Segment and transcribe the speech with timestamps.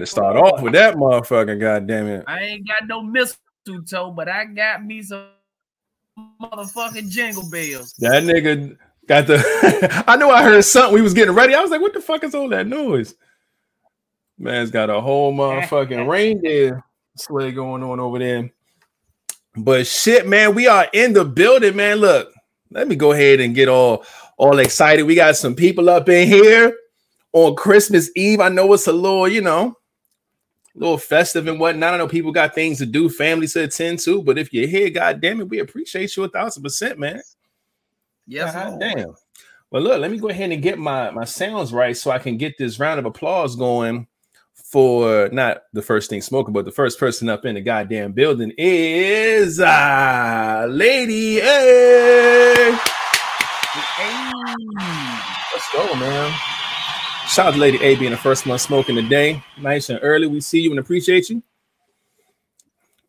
[0.00, 1.60] had to start off with that motherfucker.
[1.60, 2.24] God damn it.
[2.26, 5.26] I ain't got no mistletoe, but I got me some
[6.42, 7.92] motherfucking jingle bells.
[7.98, 8.76] That nigga
[9.06, 10.04] got the.
[10.06, 10.94] I knew I heard something.
[10.94, 11.54] We was getting ready.
[11.54, 13.14] I was like, "What the fuck is all that noise?"
[14.38, 16.82] Man's got a whole motherfucking reindeer
[17.16, 18.50] sleigh going on over there.
[19.54, 21.98] But shit, man, we are in the building, man.
[21.98, 22.32] Look,
[22.70, 24.04] let me go ahead and get all
[24.38, 25.02] all excited.
[25.02, 26.74] We got some people up in here
[27.34, 28.40] on Christmas Eve.
[28.40, 29.76] I know it's a little, you know,
[30.80, 31.94] little festive and whatnot.
[31.94, 34.22] I know people got things to do, families to attend to.
[34.22, 37.20] But if you're here, god damn it, we appreciate you a thousand percent, man.
[38.26, 39.14] Yes, God damn.
[39.70, 42.38] Well, look, let me go ahead and get my my sounds right so I can
[42.38, 44.08] get this round of applause going
[44.54, 48.52] for not the first thing smoking, but the first person up in the goddamn building
[48.56, 52.78] is uh Lady A.
[53.96, 54.32] Hey.
[55.52, 56.32] Let's go, man.
[57.30, 59.40] Shout out to Lady A being the first one smoking today.
[59.56, 60.26] Nice and early.
[60.26, 61.40] We see you and appreciate you.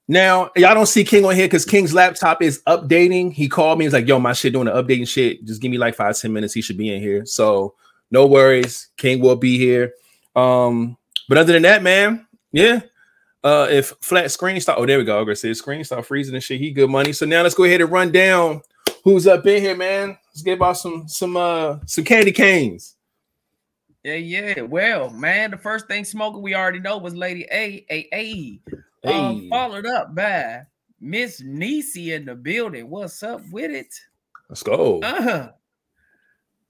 [0.08, 3.34] Now, y'all don't see King on here because King's laptop is updating.
[3.34, 3.86] He called me.
[3.86, 5.44] He's like, yo, my shit doing the updating shit.
[5.44, 6.54] Just give me like five, 10 minutes.
[6.54, 7.26] He should be in here.
[7.26, 7.74] So
[8.12, 8.90] no worries.
[8.96, 9.94] King will be here.
[10.36, 12.82] Um, but other than that, man, yeah.
[13.44, 15.18] Uh, if flat screen start, oh, there we go.
[15.18, 16.62] I was say screen start freezing and shit.
[16.62, 17.12] He good money.
[17.12, 18.62] So now let's go ahead and run down
[19.04, 20.16] who's up in here, man.
[20.28, 22.98] Let's give out some some uh some candy canes.
[24.04, 24.62] Yeah, yeah.
[24.62, 27.86] Well, man, the first thing smoking we already know was Lady A.
[27.90, 28.08] A.
[28.14, 28.60] A.
[29.08, 29.50] Um, Hey.
[29.50, 30.64] followed up by
[31.00, 32.90] Miss Niecy in the building.
[32.90, 33.94] What's up with it?
[34.50, 35.00] Let's go.
[35.02, 35.52] Uh-huh.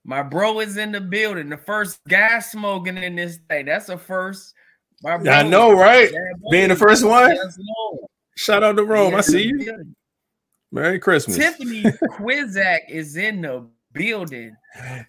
[0.04, 1.50] My bro is in the building.
[1.50, 3.66] The first guy smoking in this thing.
[3.66, 4.54] That's a first.
[5.04, 6.12] My bro I know, right?
[6.50, 7.36] Being the first one.
[8.36, 9.12] Shout out to Rome.
[9.12, 9.94] Yeah, I see you.
[10.72, 11.38] Merry Christmas.
[11.38, 11.84] Tiffany
[12.18, 14.56] Quizak is in the building.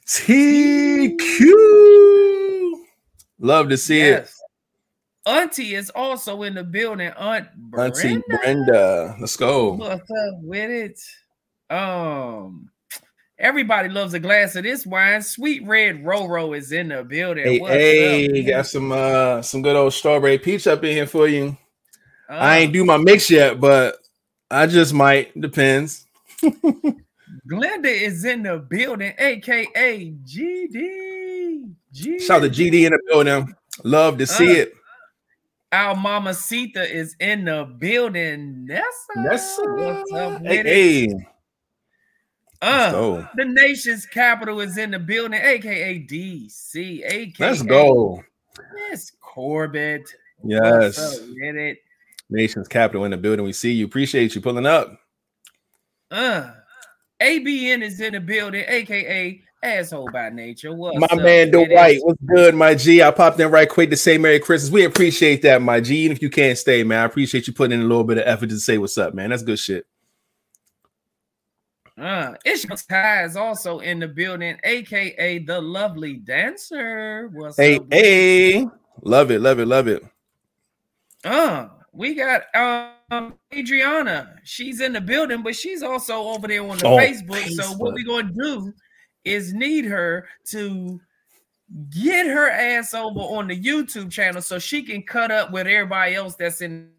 [0.07, 1.53] TQ.
[3.39, 4.31] Love to see it.
[5.25, 7.13] Auntie is also in the building.
[7.17, 7.99] Aunt Brenda.
[7.99, 9.17] Auntie Brenda.
[9.21, 9.75] Let's go.
[9.75, 11.01] What's up with it?
[11.75, 12.71] Um,
[13.39, 15.23] everybody loves a glass of this wine.
[15.23, 17.45] Sweet Red Roro is in the building.
[17.45, 18.47] Hey, What's hey, up?
[18.47, 21.57] got some uh some good old strawberry peach up in here for you.
[22.29, 23.99] Uh, I ain't do my mix yet, but
[24.51, 25.41] I just might.
[25.41, 26.07] Depends.
[27.49, 31.75] Glenda is in the building, aka GD.
[31.93, 32.19] G.
[32.19, 33.55] Shout out to GD in the building.
[33.85, 34.73] Love to see Uh, it.
[35.73, 38.67] Our mama Sita is in the building.
[38.67, 38.85] Nessa,
[39.17, 39.63] Nessa.
[39.65, 40.67] what's up with Hey, it?
[40.67, 41.07] hey.
[42.63, 43.29] Let's Uh, go.
[43.37, 48.23] the nation's capital is in the building, aka DC, aka Let's go.
[48.91, 50.03] Miss Corbett.
[50.45, 51.21] Yes.
[52.29, 53.45] Nation's capital in the building.
[53.45, 53.87] We see you.
[53.87, 54.99] Appreciate you pulling up.
[56.11, 56.51] Uh,
[57.23, 60.75] ABN is in the building, aka asshole by nature.
[60.75, 61.51] What's my up man?
[61.51, 63.03] Dwight, what's good, my G?
[63.03, 64.73] I popped in right quick to say Merry Christmas.
[64.73, 65.99] We appreciate that, my G.
[65.99, 68.25] Even if you can't stay, man, I appreciate you putting in a little bit of
[68.27, 69.31] effort to say what's up, man.
[69.31, 69.87] That's good shit.
[71.97, 77.29] Uh, Ishmael Ty is also in the building, aka the lovely dancer.
[77.33, 77.87] What's Hey, up?
[77.91, 78.67] hey,
[79.03, 80.03] love it, love it, love it.
[81.25, 82.43] Uh, we got
[83.11, 84.35] um Adriana.
[84.45, 87.49] She's in the building, but she's also over there on the Oh, Facebook.
[87.51, 88.73] So what we're gonna do
[89.25, 91.01] is need her to
[91.91, 96.15] get her ass over on the YouTube channel so she can cut up with everybody
[96.15, 96.91] else that's in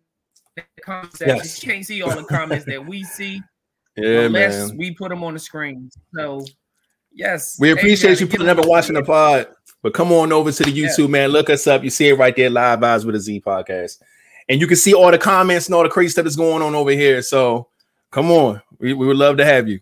[0.55, 1.21] the comments.
[1.21, 1.59] Yes.
[1.59, 3.41] She can't see all the comments that we see
[3.97, 4.77] Yeah, unless man.
[4.77, 5.89] we put them on the screen.
[6.15, 6.43] So
[7.11, 9.47] yes, We appreciate Adriana, you get pulling up and watching the pod.
[9.83, 10.87] But come on over to the Yeah.
[10.87, 11.29] YouTube, man.
[11.29, 11.83] Look us up.
[11.83, 13.99] You see it right there, live Vibes with a Z podcast.
[14.49, 16.75] And you can see all the comments and all the crazy stuff that's going on
[16.75, 17.21] over here.
[17.21, 17.67] So
[18.11, 18.61] come on.
[18.79, 19.79] We, we would love to have you.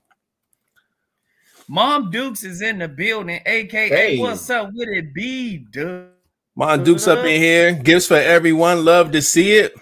[1.68, 4.19] Mom Dukes is in the building, aka Hey.
[4.19, 5.13] what's up with it?
[5.13, 6.10] B Duke.
[6.56, 7.74] Mom Duke's up in here.
[7.74, 8.84] Gifts for everyone.
[8.84, 9.74] Love to see it.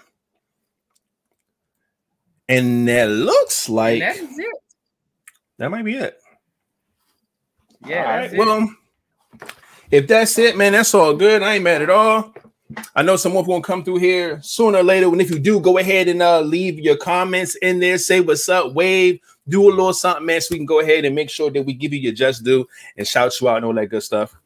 [2.48, 4.56] And that looks like that is it.
[5.58, 6.18] that might be it.
[7.86, 8.32] Yeah, All right.
[8.32, 8.38] it.
[8.38, 8.68] Well,
[9.90, 11.42] if that's it, man, that's all good.
[11.42, 12.32] I ain't mad at all.
[12.94, 15.06] I know someone's gonna come through here sooner or later.
[15.06, 17.98] And if you do, go ahead and uh, leave your comments in there.
[17.98, 21.14] Say what's up, wave, do a little something, man, so we can go ahead and
[21.14, 23.74] make sure that we give you your just due and shout you out and all
[23.74, 24.36] that good stuff.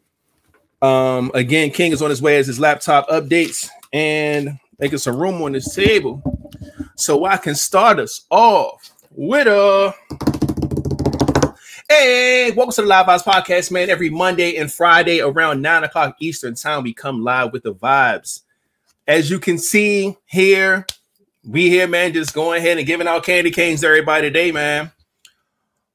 [0.80, 5.40] Um, again, King is on his way as his laptop updates and making some room
[5.42, 6.22] on this table
[6.96, 9.94] so I can start us off with a.
[11.96, 13.88] Hey, welcome to the Live Vibes Podcast, man.
[13.88, 18.40] Every Monday and Friday around 9 o'clock Eastern Time, we come live with the vibes.
[19.06, 20.86] as you can see here,
[21.44, 24.90] we here, man, just going ahead and giving out candy canes to everybody today, man.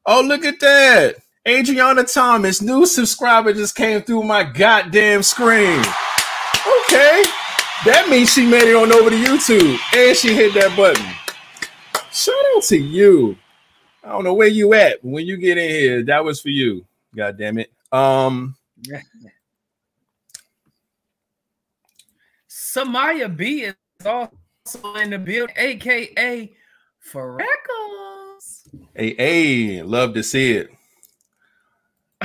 [0.05, 1.17] Oh, look at that.
[1.45, 5.81] Adriana Thomas, new subscriber just came through my goddamn screen.
[6.85, 7.23] Okay.
[7.83, 11.05] That means she made it on over to YouTube and she hit that button.
[12.09, 13.37] Shout out to you.
[14.03, 16.49] I don't know where you at, but when you get in here, that was for
[16.49, 16.85] you.
[17.15, 17.71] God damn it.
[17.91, 18.55] Um
[22.49, 23.75] Samaya B is
[24.05, 26.51] also in the building, aka
[26.99, 28.67] Freckles.
[28.93, 30.69] hey, hey, love to see it.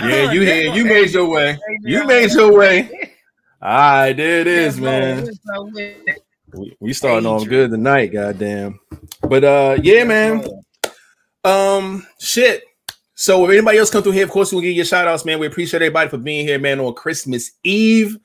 [0.00, 0.74] Yeah, you here.
[0.74, 1.56] You made your way.
[1.82, 2.90] You made your way.
[3.62, 5.30] All right, there it is, man.
[6.52, 8.80] We, we starting on good tonight, goddamn.
[9.22, 10.44] But uh, yeah, man.
[11.44, 12.64] Um, shit.
[13.14, 15.38] So if anybody else come through here, of course we'll give you shout outs, man.
[15.38, 18.18] We appreciate everybody for being here, man, on Christmas Eve.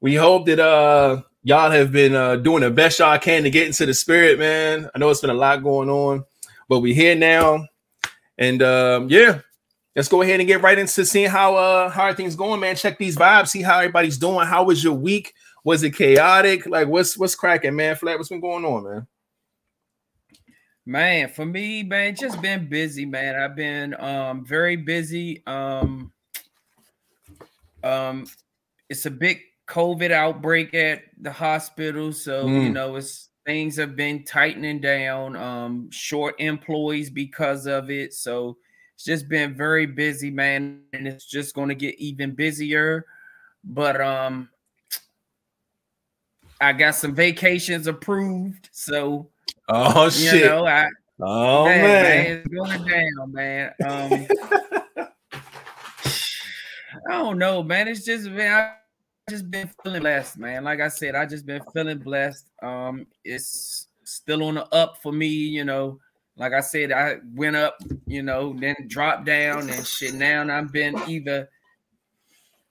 [0.00, 3.66] We hope that uh y'all have been uh doing the best y'all can to get
[3.66, 4.88] into the spirit, man.
[4.94, 6.24] I know it's been a lot going on,
[6.68, 7.66] but we're here now.
[8.38, 9.40] And um, yeah,
[9.94, 12.76] let's go ahead and get right into seeing how uh how are things going, man.
[12.76, 14.46] Check these vibes, see how everybody's doing.
[14.46, 15.34] How was your week?
[15.64, 16.66] Was it chaotic?
[16.66, 17.96] Like what's what's cracking, man?
[17.96, 19.06] Flat, what's been going on, man?
[20.86, 23.36] Man, for me, man, just been busy, man.
[23.36, 25.42] I've been um very busy.
[25.46, 26.12] Um
[27.82, 28.26] um
[28.88, 32.72] it's a big COVID outbreak at the hospital, so you Mm.
[32.72, 38.12] know it's things have been tightening down, um short employees because of it.
[38.14, 38.58] So
[38.94, 43.06] it's just been very busy, man, and it's just going to get even busier.
[43.64, 44.50] But um
[46.60, 49.30] I got some vacations approved, so
[49.68, 50.46] Oh you shit.
[50.46, 50.88] know, I
[51.20, 52.26] oh man, man.
[52.26, 53.72] it's going down, man.
[53.86, 54.26] Um,
[57.08, 57.88] I don't know, man.
[57.88, 58.74] It's just man, I
[59.30, 60.64] just been feeling blessed, man.
[60.64, 62.50] Like I said, I just been feeling blessed.
[62.62, 65.98] Um, it's still on the up for me, you know.
[66.36, 70.14] Like I said, I went up, you know, then dropped down and shit.
[70.14, 71.48] Now I've been either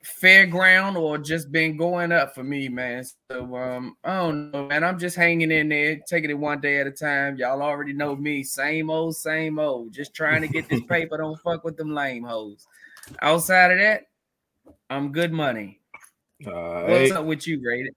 [0.03, 3.03] fairground or just been going up for me, man.
[3.31, 4.83] So um, I don't know, man.
[4.83, 7.37] I'm just hanging in there, taking it one day at a time.
[7.37, 9.93] Y'all already know me, same old, same old.
[9.93, 11.17] Just trying to get this paper.
[11.17, 12.67] Don't fuck with them lame hoes.
[13.21, 14.03] Outside of that,
[14.89, 15.79] I'm good money.
[16.45, 17.19] All What's right.
[17.19, 17.95] up with you, Rated?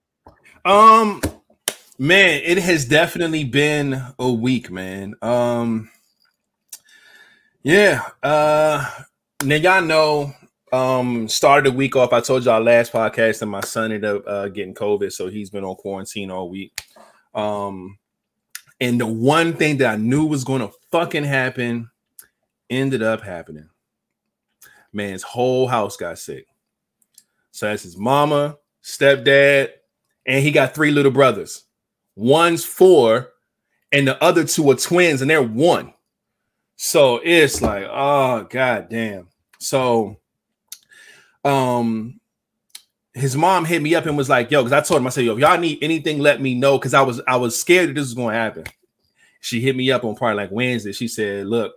[0.63, 1.21] Um,
[1.97, 5.15] man, it has definitely been a week, man.
[5.21, 5.89] Um,
[7.63, 8.01] yeah.
[8.23, 8.89] Uh,
[9.43, 10.33] now y'all know.
[10.71, 12.11] Um, started the week off.
[12.11, 15.49] I told y'all last podcast that my son ended up uh, getting COVID, so he's
[15.49, 16.81] been on quarantine all week.
[17.33, 17.97] Um,
[18.79, 21.89] and the one thing that I knew was going to fucking happen
[22.69, 23.69] ended up happening.
[24.91, 26.47] Man's whole house got sick.
[27.51, 29.69] So that's his mama, stepdad,
[30.25, 31.63] and he got three little brothers.
[32.15, 33.31] One's four,
[33.91, 35.93] and the other two are twins, and they're one.
[36.75, 39.29] So it's like, oh god damn.
[39.59, 40.17] So
[41.47, 42.19] um
[43.13, 45.25] his mom hit me up and was like, yo, because I told him, I said,
[45.25, 46.77] yo, if y'all need anything, let me know.
[46.77, 48.65] Cause I was I was scared that this was gonna happen.
[49.39, 50.91] She hit me up on probably like Wednesday.
[50.91, 51.73] She said, look,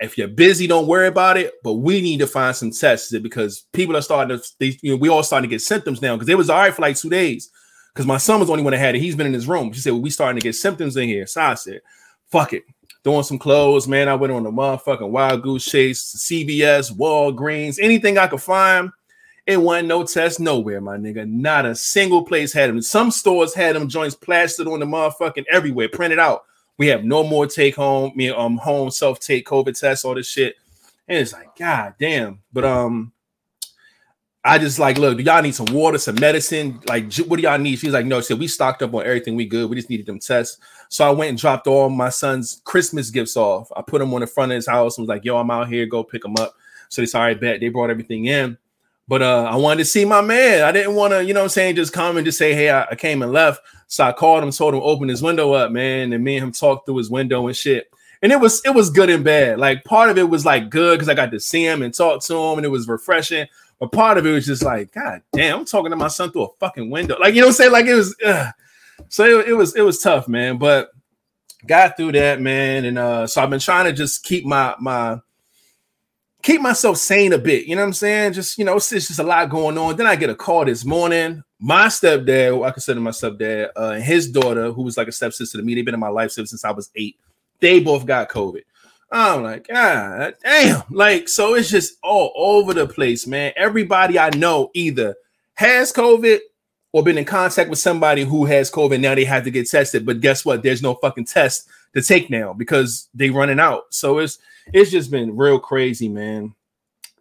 [0.00, 1.54] if you're busy, don't worry about it.
[1.62, 4.96] But we need to find some tests because people are starting to, they, you know,
[4.96, 7.10] we all starting to get symptoms now because it was all right for like two
[7.10, 7.50] days.
[7.92, 9.00] Because my son was the only one that had it.
[9.00, 9.72] He's been in his room.
[9.72, 11.26] She said, well, we starting to get symptoms in here.
[11.26, 11.80] So I said,
[12.30, 12.62] fuck it.
[13.08, 14.06] Throwing some clothes, man.
[14.06, 18.90] I went on the motherfucking Wild Goose Chase, CVS, Walgreens, anything I could find.
[19.46, 21.26] It wasn't no test nowhere, my nigga.
[21.26, 22.82] Not a single place had them.
[22.82, 26.44] Some stores had them joints plastered on the motherfucking everywhere, printed out.
[26.76, 30.28] We have no more take home, me um home self take COVID tests, all this
[30.28, 30.56] shit.
[31.08, 32.40] And it's like, god damn.
[32.52, 33.12] But um,
[34.48, 36.80] I just like, look, do y'all need some water, some medicine?
[36.88, 37.78] Like, what do y'all need?
[37.78, 39.36] She's like, no, said we stocked up on everything.
[39.36, 39.68] We good.
[39.68, 40.56] We just needed them tests.
[40.88, 43.70] So I went and dropped all my son's Christmas gifts off.
[43.76, 45.68] I put them on the front of his house and was like, yo, I'm out
[45.68, 46.54] here, go pick them up.
[46.88, 47.60] So they said, all right, bet.
[47.60, 48.56] They brought everything in.
[49.06, 50.62] But uh, I wanted to see my man.
[50.62, 52.84] I didn't want to, you know I'm saying, just come and just say, hey, I,
[52.84, 53.60] I came and left.
[53.86, 56.12] So I called him, told him open his window up, man.
[56.12, 57.90] And me and him talked through his window and shit.
[58.20, 59.58] And it was it was good and bad.
[59.58, 62.20] Like part of it was like good because I got to see him and talk
[62.24, 63.46] to him, and it was refreshing.
[63.78, 66.44] But part of it was just like, God damn, I'm talking to my son through
[66.44, 67.16] a fucking window.
[67.18, 67.72] Like, you know what I'm saying?
[67.72, 68.52] Like it was ugh.
[69.08, 70.58] so it, it was it was tough, man.
[70.58, 70.90] But
[71.66, 72.84] got through that, man.
[72.84, 75.20] And uh, so I've been trying to just keep my my
[76.42, 77.66] keep myself sane a bit.
[77.66, 78.32] You know what I'm saying?
[78.32, 79.96] Just you know, it's, it's just a lot going on.
[79.96, 81.42] Then I get a call this morning.
[81.60, 85.58] My stepdad, I consider my stepdad, uh, and his daughter, who was like a stepsister
[85.58, 87.16] to me, they've been in my life since I was eight.
[87.60, 88.62] They both got COVID.
[89.10, 90.82] I'm like, God damn.
[90.90, 93.52] Like, so it's just all over the place, man.
[93.56, 95.16] Everybody I know either
[95.54, 96.40] has COVID
[96.92, 99.00] or been in contact with somebody who has COVID.
[99.00, 100.62] Now they have to get tested, but guess what?
[100.62, 103.84] There's no fucking test to take now because they running out.
[103.90, 104.38] So it's
[104.72, 106.54] it's just been real crazy, man.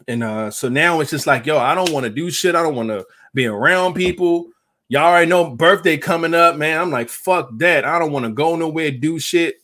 [0.07, 2.55] And uh, so now it's just like, yo, I don't want to do shit.
[2.55, 4.47] I don't want to be around people.
[4.89, 6.79] Y'all already know birthday coming up, man.
[6.79, 7.83] I'm like, fuck that.
[7.83, 9.55] I don't want to go nowhere, do shit.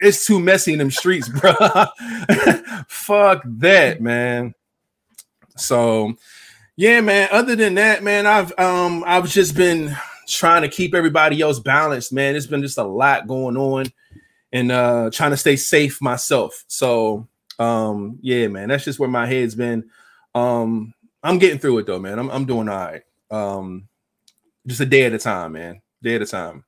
[0.00, 1.52] It's too messy in them streets, bro.
[2.88, 4.54] fuck that, man.
[5.56, 6.14] So
[6.76, 7.28] yeah, man.
[7.30, 9.94] Other than that, man, I've um I've just been
[10.26, 12.36] trying to keep everybody else balanced, man.
[12.36, 13.86] It's been just a lot going on
[14.52, 16.64] and uh trying to stay safe myself.
[16.68, 17.28] So
[17.58, 19.90] um yeah, man, that's just where my head's been.
[20.34, 22.18] Um I'm getting through it though, man.
[22.18, 23.02] I'm I'm doing all right.
[23.30, 23.88] Um
[24.66, 25.82] just a day at a time, man.
[26.02, 26.64] Day at a time.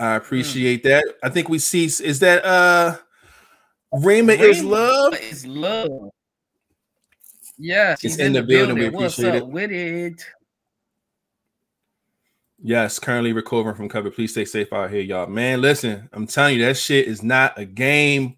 [0.00, 0.88] I appreciate mm.
[0.88, 1.04] that.
[1.22, 2.96] I think we see is that uh
[3.92, 6.10] Raymond is love is love.
[7.60, 8.76] Yes, he's, in, the, building.
[8.76, 8.92] building.
[8.92, 9.52] We appreciate What's up it.
[9.52, 10.26] with it?
[12.62, 14.14] Yes, currently recovering from COVID.
[14.14, 15.26] Please stay safe out here, y'all.
[15.26, 18.36] Man, listen, I'm telling you, that shit is not a game.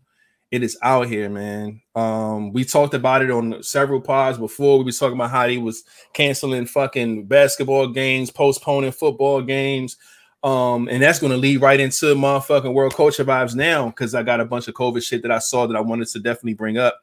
[0.50, 1.81] It is out here, man.
[1.95, 4.79] Um, we talked about it on several pods before.
[4.79, 9.97] We was talking about how he was canceling fucking basketball games, postponing football games.
[10.42, 14.40] Um, and that's gonna lead right into motherfucking world culture vibes now because I got
[14.40, 16.99] a bunch of COVID shit that I saw that I wanted to definitely bring up.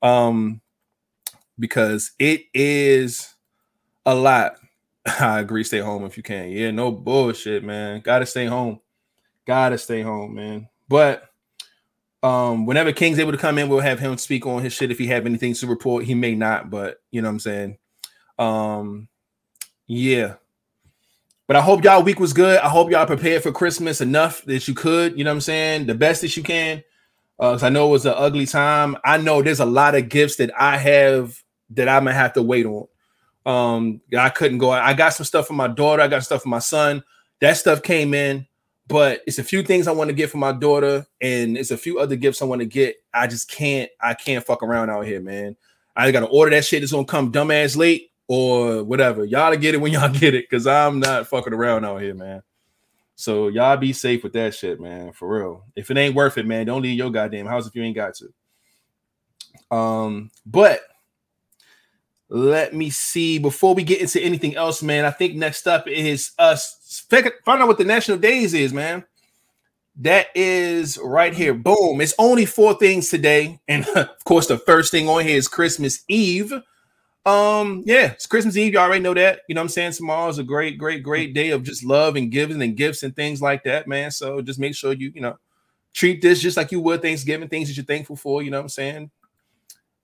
[0.00, 0.60] Um,
[1.58, 3.34] because it is
[4.06, 4.56] a lot.
[5.20, 5.64] I agree.
[5.64, 6.50] Stay home if you can.
[6.50, 8.00] Yeah, no bullshit, man.
[8.00, 8.80] Gotta stay home.
[9.46, 10.68] Gotta stay home, man.
[10.88, 11.28] But
[12.22, 14.98] um, whenever King's able to come in, we'll have him speak on his shit if
[14.98, 16.04] he have anything to report.
[16.04, 17.78] He may not, but you know what I'm saying.
[18.38, 19.08] Um,
[19.86, 20.34] yeah.
[21.48, 22.60] But I hope y'all week was good.
[22.60, 25.86] I hope y'all prepared for Christmas enough that you could, you know what I'm saying,
[25.86, 26.84] the best that you can.
[27.40, 28.98] Uh, cause I know it was an ugly time.
[29.02, 32.42] I know there's a lot of gifts that I have that I'm gonna have to
[32.42, 32.86] wait on.
[33.46, 34.70] Um, I couldn't go.
[34.70, 36.02] I got some stuff for my daughter.
[36.02, 37.02] I got stuff for my son.
[37.40, 38.46] That stuff came in,
[38.86, 41.78] but it's a few things I want to get for my daughter, and it's a
[41.78, 42.96] few other gifts I want to get.
[43.14, 43.90] I just can't.
[44.02, 45.56] I can't fuck around out here, man.
[45.96, 46.82] I got to order that shit.
[46.82, 49.24] It's gonna come dumbass late or whatever.
[49.24, 52.14] Y'all to get it when y'all get it, cause I'm not fucking around out here,
[52.14, 52.42] man.
[53.16, 55.12] So y'all be safe with that shit, man.
[55.12, 55.64] For real.
[55.74, 58.14] If it ain't worth it, man, don't leave your goddamn house if you ain't got
[58.14, 59.76] to.
[59.76, 60.82] Um, but
[62.28, 63.38] let me see.
[63.38, 67.66] Before we get into anything else, man, I think next up is us find out
[67.66, 69.04] what the national days is, man.
[69.96, 71.54] That is right here.
[71.54, 72.00] Boom.
[72.00, 73.58] It's only four things today.
[73.66, 76.52] And of course, the first thing on here is Christmas Eve.
[77.26, 78.72] Um, yeah, it's Christmas Eve.
[78.72, 79.40] You already know that.
[79.48, 79.92] You know I'm saying?
[79.92, 83.14] Tomorrow is a great, great, great day of just love and giving and gifts and
[83.14, 84.10] things like that, man.
[84.10, 85.38] So just make sure you, you know,
[85.92, 88.42] treat this just like you would Thanksgiving, things that you're thankful for.
[88.42, 89.10] You know what I'm saying?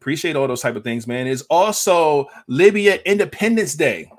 [0.00, 1.26] Appreciate all those type of things, man.
[1.26, 4.11] It's also Libya Independence Day.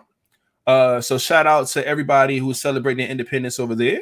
[0.66, 4.02] Uh, so shout out to everybody who's celebrating independence over there.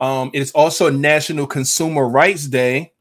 [0.00, 2.92] Um, it's also National Consumer Rights Day.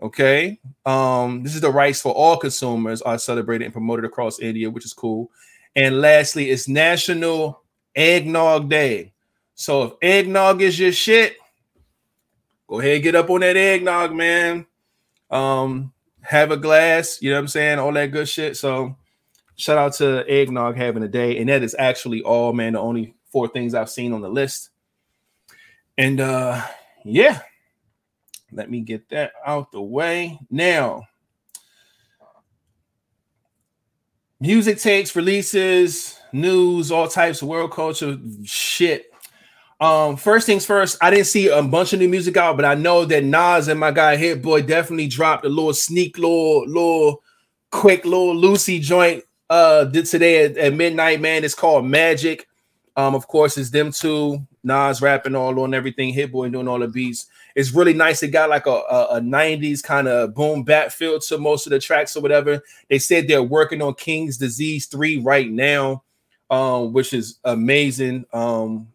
[0.00, 0.60] Okay.
[0.86, 4.84] Um, this is the rights for all consumers are celebrated and promoted across India, which
[4.84, 5.30] is cool.
[5.74, 7.62] And lastly, it's National
[7.94, 9.12] Eggnog Day.
[9.54, 11.36] So if eggnog is your shit,
[12.68, 14.66] go ahead get up on that eggnog, man.
[15.30, 17.78] Um, have a glass, you know what I'm saying?
[17.80, 18.56] All that good shit.
[18.56, 18.96] So
[19.56, 21.38] shout out to Eggnog having a day.
[21.38, 24.70] And that is actually all, man, the only four things I've seen on the list.
[25.96, 26.62] And uh
[27.04, 27.40] yeah,
[28.52, 30.38] let me get that out the way.
[30.50, 31.06] Now,
[34.40, 39.08] music takes, releases, news, all types of world culture shit
[39.80, 42.74] um, first things first, I didn't see a bunch of new music out, but I
[42.74, 47.22] know that Nas and my guy Hit Boy definitely dropped a little sneak, little, little
[47.70, 51.20] quick, little Lucy joint uh did today at, at midnight.
[51.20, 52.48] Man, it's called Magic.
[52.96, 56.80] Um, of course, it's them two, Nas rapping all on everything, Hit Boy doing all
[56.80, 57.26] the beats.
[57.58, 58.22] It's really nice.
[58.22, 61.70] It got like a, a, a 90s kind of boom bap feel to most of
[61.70, 62.62] the tracks or whatever.
[62.88, 66.04] They said they're working on King's Disease 3 right now,
[66.50, 68.26] um, which is amazing.
[68.32, 68.86] Um,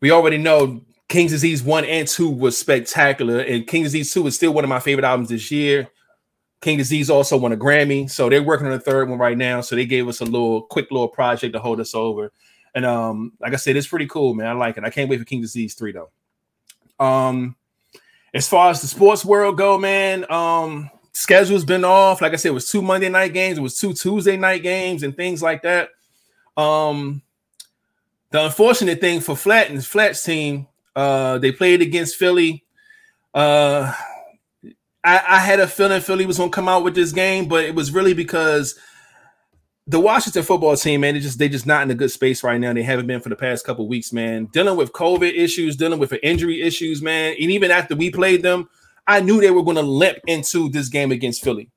[0.00, 4.34] we already know King's Disease 1 and 2 was spectacular, and King's Disease 2 is
[4.34, 5.86] still one of my favorite albums this year.
[6.60, 9.60] King Disease also won a Grammy, so they're working on the third one right now.
[9.60, 12.32] So they gave us a little quick little project to hold us over.
[12.74, 14.48] And um, like I said, it's pretty cool, man.
[14.48, 14.82] I like it.
[14.82, 16.10] I can't wait for King Disease 3 though.
[16.98, 17.56] Um,
[18.34, 22.20] as far as the sports world go, man, um, schedule's been off.
[22.20, 25.02] Like I said, it was two Monday night games, it was two Tuesday night games,
[25.02, 25.90] and things like that.
[26.56, 27.22] Um,
[28.30, 32.64] the unfortunate thing for Flatten's Flat's team, uh, they played against Philly.
[33.32, 33.92] Uh,
[35.04, 37.74] I, I had a feeling Philly was gonna come out with this game, but it
[37.74, 38.78] was really because
[39.88, 42.60] the Washington football team, man, they just they just not in a good space right
[42.60, 42.72] now.
[42.72, 44.46] They haven't been for the past couple weeks, man.
[44.46, 47.36] Dealing with COVID issues, dealing with injury issues, man.
[47.40, 48.68] And even after we played them,
[49.06, 51.70] I knew they were going to limp into this game against Philly.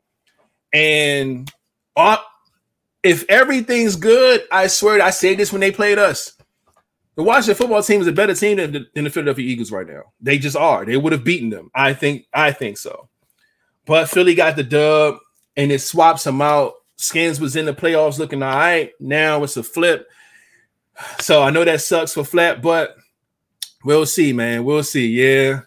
[0.73, 1.51] And
[1.95, 2.17] uh,
[3.03, 6.33] if everything's good, I swear I said this when they played us.
[7.15, 9.85] The Washington football team is a better team than the, than the Philadelphia Eagles right
[9.85, 10.03] now.
[10.21, 10.85] They just are.
[10.85, 11.69] They would have beaten them.
[11.75, 12.25] I think.
[12.33, 13.09] I think so.
[13.85, 15.17] But Philly got the dub,
[15.57, 16.73] and it swaps them out.
[16.99, 18.91] Skins was in the playoffs looking all right.
[18.99, 20.09] Now it's a flip.
[21.21, 22.97] So I know that sucks for Flat, but
[23.85, 24.65] we'll see, man.
[24.65, 25.07] We'll see.
[25.07, 25.61] Yeah.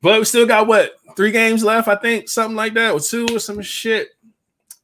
[0.00, 3.26] But we still got what three games left, I think, something like that, or two
[3.32, 4.10] or some shit.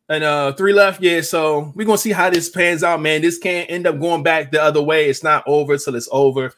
[0.09, 1.21] And uh three left, yeah.
[1.21, 3.23] So we're gonna see how this pans out, man.
[3.23, 5.09] This can't end up going back the other way.
[5.09, 6.53] It's not over till it's over.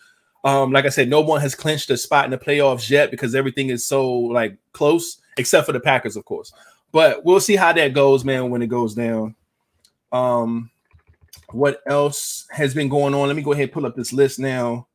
[0.45, 3.35] Um, like I said, no one has clinched a spot in the playoffs yet because
[3.35, 6.55] everything is so like close, except for the Packers, of course.
[6.95, 9.35] But we'll see how that goes, man, when it goes down.
[10.13, 10.71] Um,
[11.51, 13.27] what else has been going on?
[13.27, 14.87] Let me go ahead and pull up this list now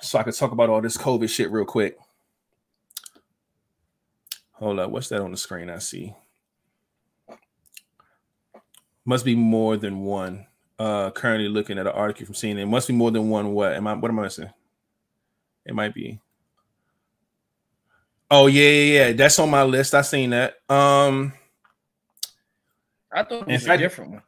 [0.00, 1.98] so I can talk about all this COVID shit real quick.
[4.52, 5.68] Hold up, what's that on the screen?
[5.68, 6.14] I see.
[9.04, 10.46] Must be more than one.
[10.78, 12.68] Uh currently looking at an article from CNN.
[12.68, 13.52] Must be more than one.
[13.52, 14.50] What am I what am I missing?
[15.64, 16.20] It might be.
[18.30, 19.12] Oh yeah, yeah, yeah.
[19.12, 19.94] That's on my list.
[19.94, 20.56] I seen that.
[20.68, 21.32] Um
[23.12, 24.22] I thought it was a different one.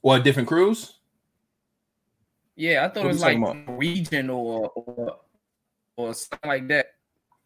[0.00, 0.94] What different cruise?
[2.56, 5.16] Yeah, I thought what it was like region or, or
[5.96, 6.94] or something like that.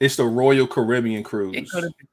[0.01, 1.57] It's the Royal Caribbean cruise.
[1.57, 2.09] It could have been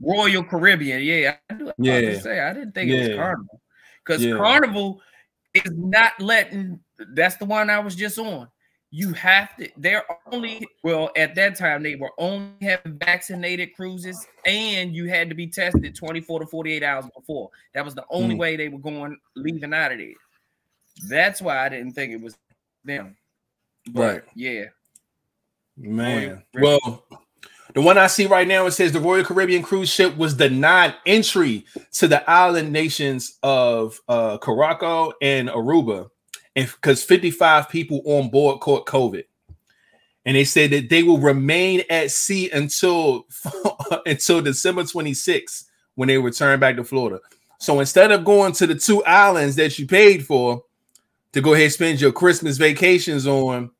[0.00, 1.02] Royal Caribbean.
[1.02, 1.72] Yeah, I do.
[1.78, 2.96] Yeah, say I didn't think yeah.
[2.96, 3.60] it was Carnival
[4.04, 4.36] because yeah.
[4.36, 5.02] Carnival
[5.54, 6.80] is not letting.
[7.14, 8.48] That's the one I was just on.
[8.92, 9.68] You have to.
[9.76, 15.28] They're only well at that time they were only having vaccinated cruises, and you had
[15.28, 17.50] to be tested 24 to 48 hours before.
[17.74, 18.38] That was the only mm.
[18.38, 20.14] way they were going leaving out of there.
[21.08, 22.36] That's why I didn't think it was
[22.84, 23.16] them.
[23.92, 24.22] But, right.
[24.34, 24.64] Yeah.
[25.76, 26.42] Man.
[26.54, 27.04] Well,
[27.74, 30.94] the one I see right now it says the Royal Caribbean cruise ship was denied
[31.06, 36.10] entry to the island nations of uh Curaçao and Aruba,
[36.56, 39.24] and because 55 people on board caught COVID.
[40.26, 43.26] And they said that they will remain at sea until
[44.06, 47.20] until December 26th when they return back to Florida.
[47.58, 50.62] So instead of going to the two islands that you paid for
[51.32, 53.70] to go ahead and spend your Christmas vacations on,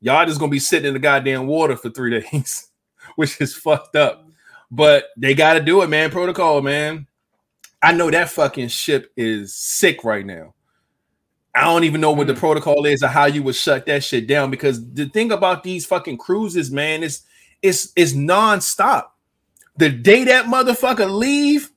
[0.00, 2.68] y'all just gonna be sitting in the goddamn water for three days
[3.18, 4.24] which is fucked up.
[4.70, 6.10] But they got to do it, man.
[6.10, 7.08] Protocol, man.
[7.82, 10.54] I know that fucking ship is sick right now.
[11.58, 14.28] I don't even know what the protocol is or how you would shut that shit
[14.28, 17.22] down because the thing about these fucking cruises, man, is
[17.62, 19.16] it's it's non-stop.
[19.76, 21.72] The day that motherfucker leave,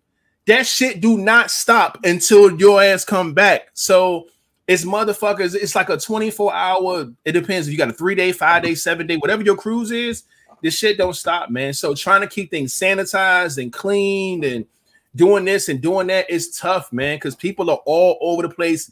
[0.46, 3.70] that shit do not stop until your ass come back.
[3.74, 4.28] So
[4.68, 8.32] it's motherfuckers, it's like a 24 hour, it depends if you got a three day,
[8.34, 10.26] five day, seven day, whatever your cruise is,
[10.62, 11.74] this shit don't stop, man.
[11.74, 14.68] So trying to keep things sanitized and cleaned and
[15.16, 18.92] doing this and doing that is tough, man, because people are all over the place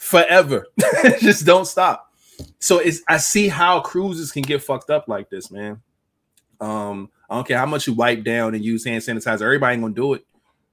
[0.00, 0.66] forever.
[1.20, 2.12] Just don't stop.
[2.58, 5.80] So it's I see how cruises can get fucked up like this, man.
[6.58, 9.82] Um, I don't care how much you wipe down and use hand sanitizer, everybody ain't
[9.82, 10.24] gonna do it.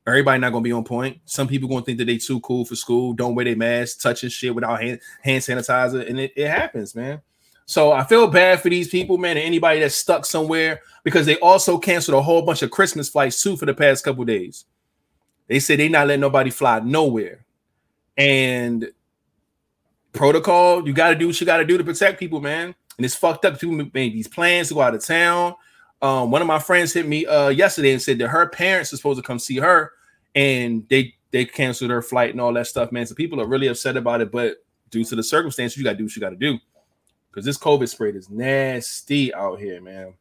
[0.08, 1.20] Everybody not gonna be on point.
[1.26, 4.30] Some people gonna think that they too cool for school, don't wear their mask, touching
[4.30, 7.22] shit without hand, hand sanitizer, and it, it happens, man.
[7.66, 11.38] So I feel bad for these people, man, and anybody that's stuck somewhere because they
[11.40, 14.64] also canceled a whole bunch of Christmas flights too for the past couple days.
[15.48, 17.46] They said they not letting nobody fly nowhere.
[18.18, 18.90] And
[20.18, 22.76] protocol, you got to do what you got to do to protect people, man.
[22.98, 23.60] And it's fucked up.
[23.60, 25.56] People made these plans to go out of town.
[26.02, 28.98] Um, one of my friends hit me uh, yesterday and said that her parents are
[28.98, 29.92] supposed to come see her,
[30.36, 33.06] and they they canceled her flight and all that stuff, man.
[33.06, 34.58] So people are really upset about it, but
[34.90, 36.58] due to the circumstances, you got to do what you got to do
[37.30, 40.14] because this COVID spread is nasty out here, man.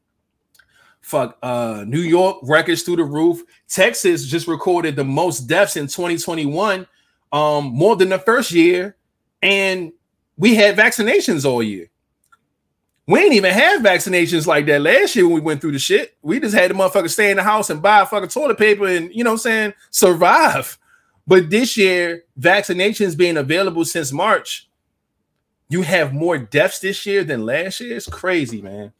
[1.01, 3.43] Fuck, uh, New York records through the roof.
[3.69, 6.87] Texas just recorded the most deaths in 2021,
[7.33, 8.96] um, more than the first year,
[9.43, 9.93] and
[10.37, 11.89] we had vaccinations all year.
[13.09, 16.17] We ain't even have vaccinations like that last year when we went through the shit.
[16.23, 19.15] We just had the motherfucker stay in the house and buy fucking toilet paper and
[19.15, 20.77] you know what I'm saying, survive.
[21.27, 24.69] But this year, vaccinations being available since March,
[25.69, 27.97] you have more deaths this year than last year.
[27.97, 28.93] It's crazy, man.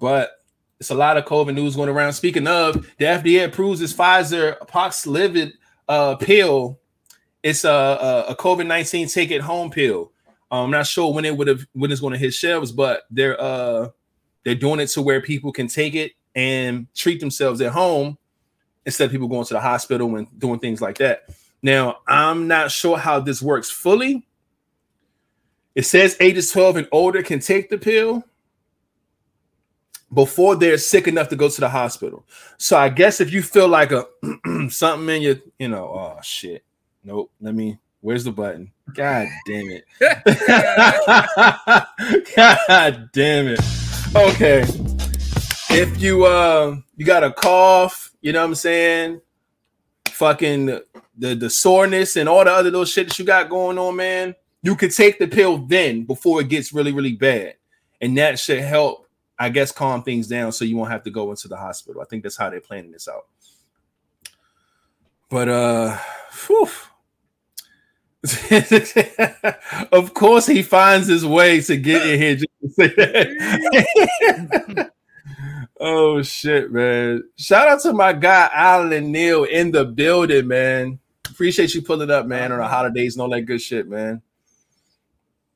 [0.00, 0.32] But
[0.80, 2.14] it's a lot of COVID news going around.
[2.14, 5.52] Speaking of, the FDA approves this Pfizer Paxlovid
[5.88, 6.79] uh, pill.
[7.42, 10.12] It's a, a, COVID nineteen take it home pill.
[10.50, 13.02] Um, I'm not sure when it would have when it's going to hit shelves, but
[13.10, 13.88] they're uh
[14.44, 18.18] they're doing it to where people can take it and treat themselves at home
[18.86, 21.24] instead of people going to the hospital and doing things like that.
[21.62, 24.26] Now, I'm not sure how this works fully.
[25.74, 28.24] It says ages 12 and older can take the pill
[30.12, 32.24] before they're sick enough to go to the hospital.
[32.56, 34.06] So I guess if you feel like a
[34.70, 36.64] something in your, you know, oh shit.
[37.04, 37.30] Nope.
[37.40, 38.72] Let me where's the button?
[38.94, 39.84] God damn it.
[42.36, 43.60] God damn it.
[44.14, 44.64] Okay.
[45.72, 49.20] If you uh you got a cough, you know what I'm saying?
[50.08, 53.96] Fucking the the soreness and all the other little shit that you got going on,
[53.96, 54.34] man.
[54.62, 57.54] You could take the pill then before it gets really, really bad.
[58.00, 59.06] And that should help
[59.38, 62.02] I guess calm things down so you won't have to go into the hospital.
[62.02, 63.26] I think that's how they're planning this out.
[65.28, 65.96] But uh
[66.46, 66.68] whew.
[69.92, 74.90] of course he finds his way to get in here just to say that.
[75.80, 77.24] oh shit, man.
[77.36, 80.98] Shout out to my guy Alan Neal in the building, man.
[81.30, 82.74] Appreciate you pulling up, man, on the uh-huh.
[82.74, 84.20] holidays and all that good shit, man.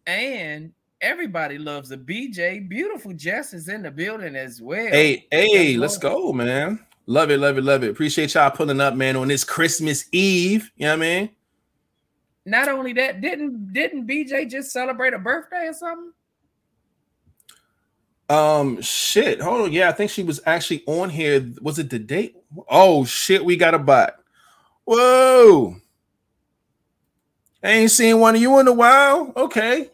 [0.06, 0.72] And
[1.02, 2.66] everybody loves the BJ.
[2.66, 4.86] Beautiful Jess is in the building as well.
[4.86, 6.80] Hey, hey, let's go, man.
[7.06, 7.90] Love it, love it, love it.
[7.90, 10.70] Appreciate y'all pulling up, man, on this Christmas Eve.
[10.76, 11.30] You know what I mean?
[12.46, 16.12] Not only that, didn't didn't BJ just celebrate a birthday or something?
[18.28, 19.40] Um, shit.
[19.40, 19.72] Hold on.
[19.72, 21.46] Yeah, I think she was actually on here.
[21.60, 22.36] Was it the date?
[22.68, 24.16] Oh shit, we got a bot.
[24.84, 25.76] Whoa.
[27.62, 29.32] Ain't seen one of you in a while.
[29.36, 29.90] Okay.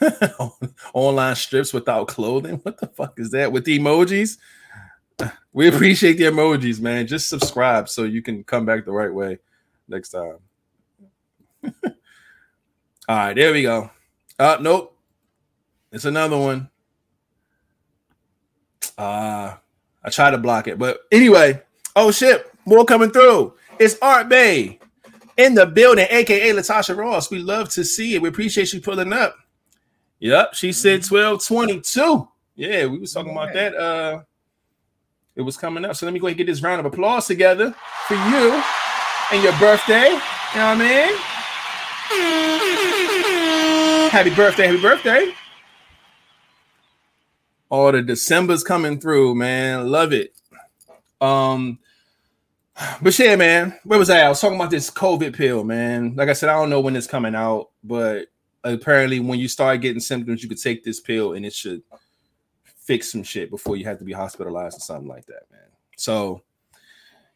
[0.94, 2.56] Online strips without clothing.
[2.62, 3.50] What the fuck is that?
[3.50, 4.38] With the emojis?
[5.52, 7.06] We appreciate the emojis, man.
[7.06, 9.38] Just subscribe so you can come back the right way
[9.88, 10.38] next time.
[13.08, 13.90] All right, there we go.
[14.38, 14.96] Uh nope.
[15.92, 16.70] It's another one.
[18.98, 19.56] Uh
[20.02, 21.62] I try to block it, but anyway,
[21.96, 23.54] oh shit, more coming through.
[23.78, 24.78] It's Art Bay
[25.36, 27.30] in the building, aka Latasha Ross.
[27.30, 28.22] We love to see it.
[28.22, 29.36] We appreciate you pulling up.
[30.20, 32.28] Yep, she said 1222.
[32.56, 33.74] Yeah, we was talking about that.
[33.74, 34.22] Uh
[35.36, 35.96] it was coming up.
[35.96, 37.74] So let me go ahead and get this round of applause together
[38.06, 38.62] for you
[39.32, 40.10] and your birthday.
[40.10, 41.18] You know what I mean?
[44.10, 45.34] Happy birthday, happy birthday.
[47.68, 49.88] All the December's coming through, man.
[49.88, 50.34] Love it.
[51.20, 51.78] Um,
[53.00, 54.20] but yeah, man, where was I?
[54.20, 56.14] I was talking about this COVID pill, man.
[56.16, 58.26] Like I said, I don't know when it's coming out, but
[58.62, 61.82] apparently when you start getting symptoms, you could take this pill and it should
[62.64, 65.60] fix some shit before you have to be hospitalized or something like that, man.
[65.96, 66.42] So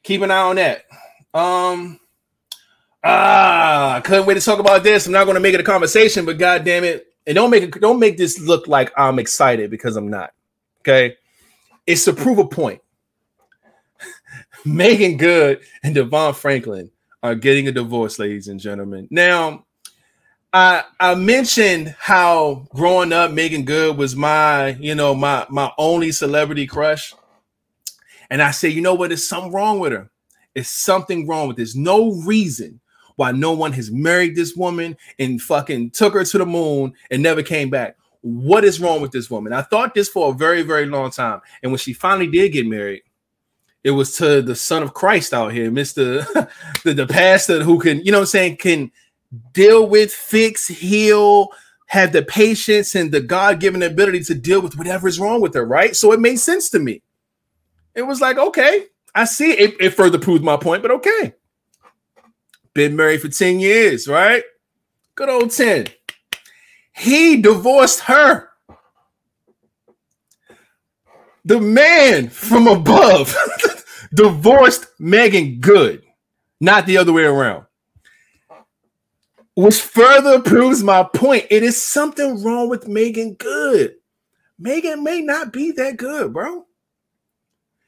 [0.02, 0.84] keep an eye on that.
[1.34, 2.00] Um
[3.04, 5.06] ah, I couldn't wait to talk about this.
[5.06, 7.06] I'm not gonna make it a conversation, but god damn it.
[7.26, 10.32] And don't make it don't make this look like I'm excited because I'm not.
[10.80, 11.16] Okay.
[11.86, 12.80] It's to prove a point.
[14.64, 16.90] Meagan Good and DeVon Franklin
[17.22, 19.08] are getting a divorce, ladies and gentlemen.
[19.10, 19.64] Now,
[20.52, 26.12] I I mentioned how growing up, Meagan Good was my, you know, my my only
[26.12, 27.14] celebrity crush.
[28.30, 29.08] And I say, you know what?
[29.08, 30.10] There's something wrong with her.
[30.54, 31.74] It's something wrong with this.
[31.74, 32.80] No reason
[33.18, 37.20] why no one has married this woman and fucking took her to the moon and
[37.20, 37.96] never came back.
[38.20, 39.52] What is wrong with this woman?
[39.52, 41.40] I thought this for a very, very long time.
[41.60, 43.02] And when she finally did get married,
[43.82, 46.24] it was to the son of Christ out here, Mr.
[46.84, 48.92] the, the pastor who can, you know what I'm saying, can
[49.52, 51.48] deal with, fix, heal,
[51.86, 55.54] have the patience and the God given ability to deal with whatever is wrong with
[55.54, 55.96] her, right?
[55.96, 57.02] So it made sense to me.
[57.96, 59.74] It was like, okay, I see it.
[59.80, 61.34] It further proved my point, but okay.
[62.78, 64.44] Been married for 10 years, right?
[65.16, 65.88] Good old 10.
[66.94, 68.50] He divorced her.
[71.44, 73.36] The man from above
[74.14, 76.04] divorced Meagan Good,
[76.60, 77.64] not the other way around
[79.56, 81.46] which further proves my point.
[81.50, 83.96] It is something wrong with Meagan Good.
[84.56, 86.64] Meagan may not be that good, bro.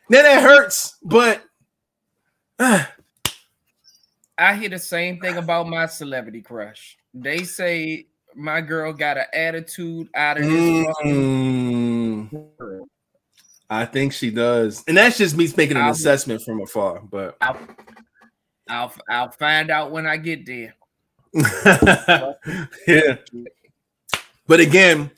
[0.09, 1.45] Now that hurts, but
[2.59, 2.87] uh,
[4.41, 6.97] I hear the same thing about my celebrity crush.
[7.13, 10.87] They say my girl got an attitude out of this.
[11.05, 12.49] Mm,
[13.69, 17.01] I think she does, and that's just me making an I'll, assessment from afar.
[17.01, 17.59] But I'll,
[18.71, 20.75] I'll I'll find out when I get there.
[22.87, 23.17] yeah.
[24.47, 25.11] But again,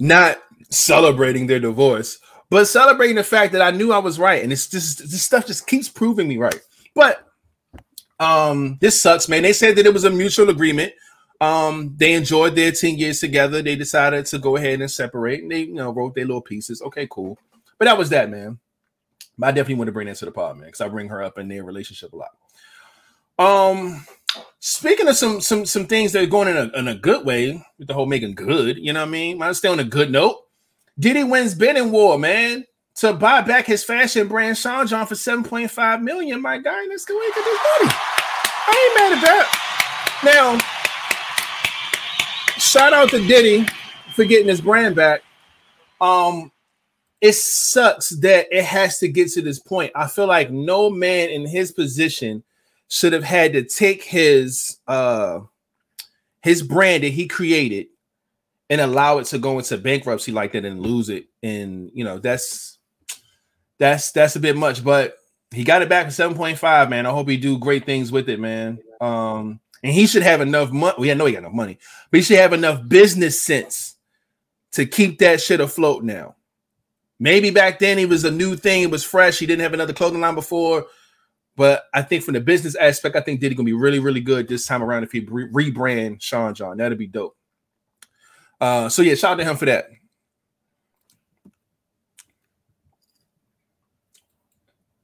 [0.00, 2.18] not celebrating their divorce,
[2.50, 4.42] but celebrating the fact that I knew I was right.
[4.42, 6.60] And it's just this stuff just keeps proving me right.
[6.96, 7.23] But
[8.20, 9.42] um, this sucks, man.
[9.42, 10.92] They said that it was a mutual agreement.
[11.40, 13.60] Um, they enjoyed their 10 years together.
[13.60, 16.80] They decided to go ahead and separate and they you know wrote their little pieces.
[16.82, 17.38] Okay, cool.
[17.78, 18.58] But that was that, man.
[19.42, 21.38] I definitely want to bring that to the pod, man, because I bring her up
[21.38, 22.30] in their relationship a lot.
[23.36, 24.06] Um,
[24.60, 27.64] speaking of some some some things that are going in a, in a good way
[27.78, 29.38] with the whole making good, you know what I mean?
[29.38, 30.46] Might stay on a good note.
[30.98, 32.64] Diddy wins bidding war, man,
[32.96, 36.40] to buy back his fashion brand Sean John for 7.5 million.
[36.40, 37.94] My guy, let's go get this money.
[38.66, 39.60] I ain't mad at that.
[40.24, 40.58] Now,
[42.58, 43.66] shout out to Diddy
[44.14, 45.22] for getting his brand back.
[46.00, 46.52] Um,
[47.20, 49.92] it sucks that it has to get to this point.
[49.94, 52.42] I feel like no man in his position
[52.88, 55.40] should have had to take his uh
[56.42, 57.86] his brand that he created
[58.68, 61.26] and allow it to go into bankruptcy like that and lose it.
[61.42, 62.73] And you know, that's
[63.78, 65.16] that's that's a bit much, but
[65.50, 67.06] he got it back for 7.5, man.
[67.06, 68.78] I hope he do great things with it, man.
[69.00, 70.94] Um, and he should have enough money.
[70.98, 71.78] We well, know he got enough money,
[72.10, 73.96] but he should have enough business sense
[74.72, 76.36] to keep that shit afloat now.
[77.20, 79.38] Maybe back then he was a new thing, it was fresh.
[79.38, 80.86] He didn't have another clothing line before.
[81.56, 84.48] But I think from the business aspect, I think Diddy gonna be really, really good
[84.48, 86.78] this time around if he re- rebrand Sean John.
[86.78, 87.36] That'd be dope.
[88.60, 89.86] Uh, so yeah, shout out to him for that.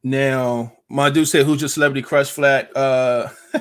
[0.03, 2.75] Now, my dude said, "Who's your celebrity crush?" Flat.
[2.77, 3.29] Uh,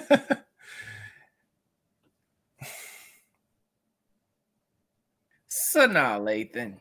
[5.50, 6.78] Sanaa Lathan.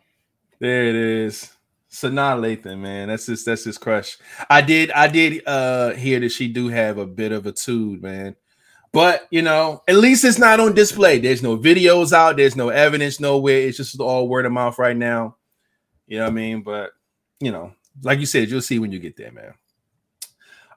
[0.61, 1.53] There it is.
[1.91, 3.09] Sanaa Lathan, man.
[3.09, 4.19] That's his that's his crush.
[4.49, 8.03] I did I did uh hear that she do have a bit of a tude,
[8.03, 8.37] man.
[8.93, 11.19] But you know, at least it's not on display.
[11.19, 13.61] There's no videos out, there's no evidence nowhere.
[13.61, 15.37] It's just all word of mouth right now.
[16.07, 16.63] You know what I mean?
[16.63, 16.91] But
[17.41, 19.55] you know, like you said, you'll see when you get there, man.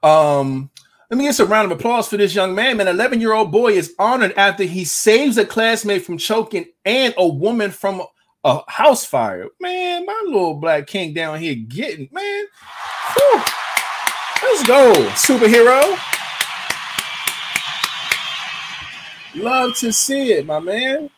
[0.04, 0.72] Um,
[1.10, 2.78] let me get some round of applause for this young man.
[2.78, 7.14] Man, 11 year old boy is honored after he saves a classmate from choking and
[7.18, 8.02] a woman from
[8.44, 9.48] a house fire.
[9.60, 12.46] Man, my little black king down here getting, man.
[13.14, 13.44] Whew.
[14.44, 16.00] Let's go, superhero.
[19.36, 21.10] Love to see it, my man.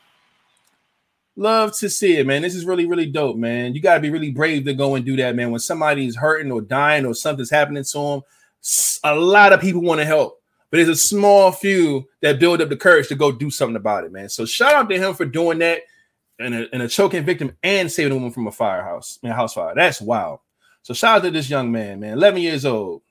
[1.35, 2.43] Love to see it, man.
[2.43, 3.73] This is really, really dope, man.
[3.73, 5.49] You got to be really brave to go and do that, man.
[5.49, 8.21] When somebody's hurting or dying or something's happening to them,
[9.03, 12.69] a lot of people want to help, but there's a small few that build up
[12.69, 14.29] the courage to go do something about it, man.
[14.29, 15.81] So shout out to him for doing that
[16.39, 19.53] and a, and a choking victim and saving a woman from a firehouse, man, house
[19.53, 19.73] fire.
[19.75, 20.39] That's wild.
[20.83, 23.01] So shout out to this young man, man, 11 years old.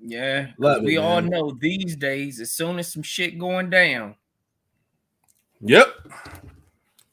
[0.00, 4.14] Yeah, Love we it, all know these days, as soon as some shit going down.
[5.60, 5.88] Yep.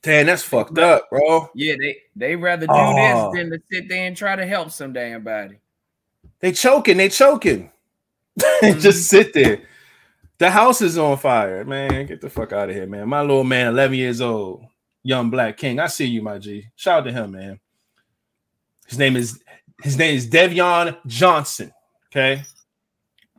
[0.06, 1.50] Damn, that's fucked up, bro.
[1.56, 3.32] Yeah, they they rather do oh.
[3.32, 5.58] this than to sit there and try to help some damn body.
[6.40, 7.72] They choking, they choking.
[8.38, 8.80] Mm-hmm.
[8.80, 9.62] Just sit there.
[10.40, 12.06] The house is on fire, man.
[12.06, 13.08] Get the fuck out of here, man.
[13.08, 14.66] My little man, 11 years old,
[15.04, 15.80] young black king.
[15.80, 16.68] I see you, my G.
[16.76, 17.60] Shout out to him, man.
[18.88, 19.42] His name is
[19.82, 21.72] his name is Devion Johnson.
[22.12, 22.44] Okay.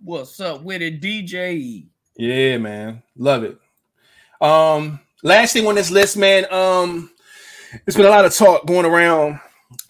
[0.03, 1.87] What's up with it, DJ?
[2.17, 3.03] Yeah, man.
[3.17, 3.59] Love it.
[4.41, 6.51] Um, last thing on this list, man.
[6.53, 7.11] Um,
[7.85, 9.41] there's been a lot of talk going around,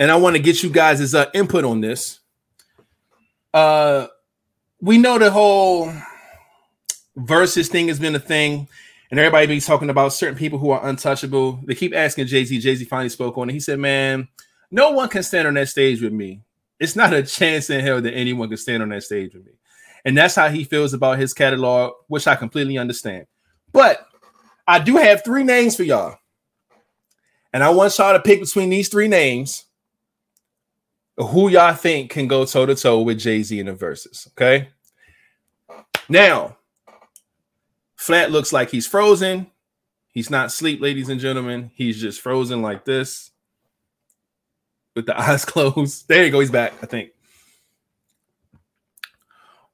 [0.01, 2.21] and I want to get you guys' uh, input on this.
[3.53, 4.07] Uh,
[4.81, 5.93] we know the whole
[7.17, 8.67] versus thing has been a thing,
[9.11, 11.61] and everybody be talking about certain people who are untouchable.
[11.65, 12.59] They keep asking Jay Z.
[12.59, 13.53] Jay Z finally spoke on it.
[13.53, 14.29] He said, "Man,
[14.71, 16.41] no one can stand on that stage with me.
[16.81, 19.53] It's not a chance in hell that anyone can stand on that stage with me."
[20.05, 23.27] And that's how he feels about his catalog, which I completely understand.
[23.73, 24.07] But
[24.67, 26.19] I do have three names for y'all.
[27.53, 29.65] And I want y'all to pick between these three names
[31.17, 34.29] who y'all think can go toe to toe with Jay Z in the verses.
[34.33, 34.69] Okay.
[36.09, 36.57] Now,
[37.97, 39.49] Flat looks like he's frozen.
[40.13, 41.71] He's not asleep, ladies and gentlemen.
[41.75, 43.31] He's just frozen like this
[44.95, 46.07] with the eyes closed.
[46.09, 46.41] There you go.
[46.41, 47.11] He's back, I think.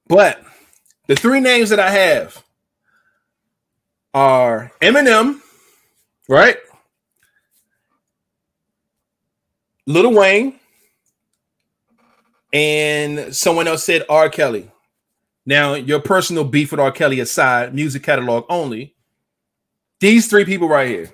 [0.07, 0.42] But
[1.09, 2.42] the three names that I have
[4.14, 5.40] are Eminem,
[6.29, 6.57] right?
[9.87, 10.59] Lil Wayne,
[12.53, 14.29] and someone else said R.
[14.29, 14.70] Kelly.
[15.44, 16.92] Now, your personal beef with R.
[16.92, 18.94] Kelly aside, music catalog only,
[20.01, 21.11] these three people right here.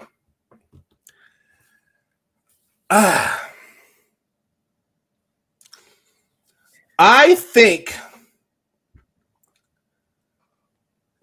[2.91, 3.51] Ah.
[6.99, 7.95] I think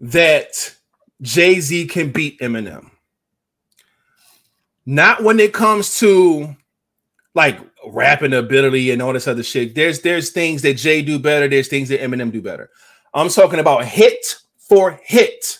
[0.00, 0.75] that
[1.22, 2.90] Jay Z can beat Eminem.
[4.84, 6.56] Not when it comes to
[7.34, 9.74] like rapping ability and all this other shit.
[9.74, 11.48] There's there's things that Jay do better.
[11.48, 12.70] There's things that Eminem do better.
[13.12, 15.58] I'm talking about hit for hit.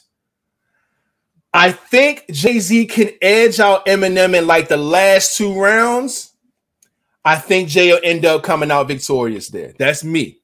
[1.53, 6.33] I think Jay Z can edge out Eminem in like the last two rounds.
[7.25, 9.73] I think Jay will end up coming out victorious there.
[9.79, 10.39] That's me.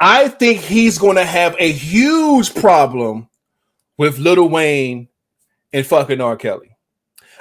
[0.00, 3.28] I think he's going to have a huge problem
[3.98, 5.08] with Lil Wayne
[5.72, 6.36] and fucking R.
[6.36, 6.70] Kelly.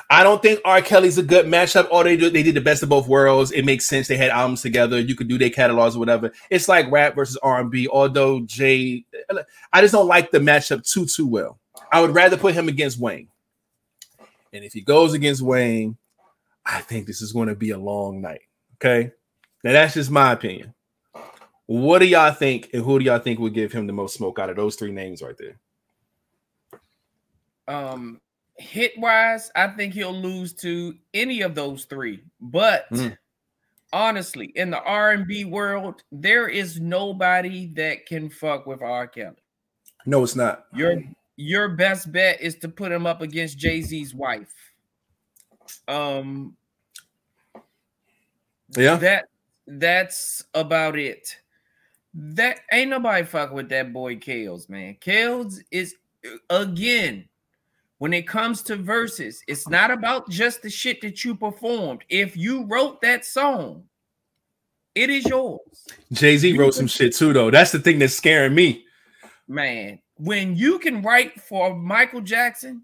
[0.09, 0.81] I don't think R.
[0.81, 1.89] Kelly's a good matchup.
[1.91, 3.51] All they do, they did the best of both worlds.
[3.51, 4.07] It makes sense.
[4.07, 4.99] They had albums together.
[4.99, 6.31] You could do their catalogs or whatever.
[6.49, 7.89] It's like rap versus R and B.
[7.89, 9.05] Although Jay,
[9.73, 11.59] I just don't like the matchup too too well.
[11.91, 13.27] I would rather put him against Wayne.
[14.53, 15.97] And if he goes against Wayne,
[16.65, 18.41] I think this is going to be a long night.
[18.75, 19.11] Okay,
[19.63, 20.73] now that's just my opinion.
[21.65, 24.39] What do y'all think, and who do y'all think would give him the most smoke
[24.39, 25.59] out of those three names right there?
[27.67, 28.21] Um,
[28.57, 32.23] hit wise, I think he'll lose to any of those three.
[32.39, 33.17] But Mm.
[33.93, 39.07] honestly, in the R and B world, there is nobody that can fuck with R.
[39.07, 39.35] Kelly.
[40.05, 40.67] No, it's not.
[40.73, 41.03] Your
[41.35, 44.53] your best bet is to put him up against Jay Z's wife.
[45.87, 46.55] Um,
[48.75, 49.25] Yeah, that
[49.67, 51.37] that's about it.
[52.13, 54.95] That ain't nobody fuck with that boy Kells, man.
[54.95, 55.95] Kells is
[56.49, 57.27] again
[57.99, 62.03] when it comes to verses, it's not about just the shit that you performed.
[62.09, 63.83] If you wrote that song,
[64.95, 67.51] it is yours, Jay Z wrote some shit too, though.
[67.51, 68.85] That's the thing that's scaring me.
[69.47, 69.99] man.
[70.19, 72.81] When you can write for Michael Jackson,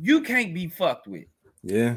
[0.00, 1.26] you can't be fucked with.
[1.62, 1.96] Yeah,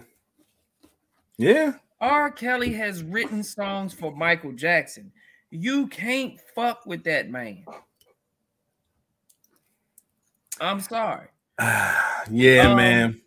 [1.37, 1.73] yeah.
[2.01, 2.29] R.
[2.29, 5.13] Kelly has written songs for Michael Jackson.
[5.51, 7.63] You can't fuck with that man.
[10.63, 11.27] I'm sorry.
[11.59, 13.21] yeah, Um, man.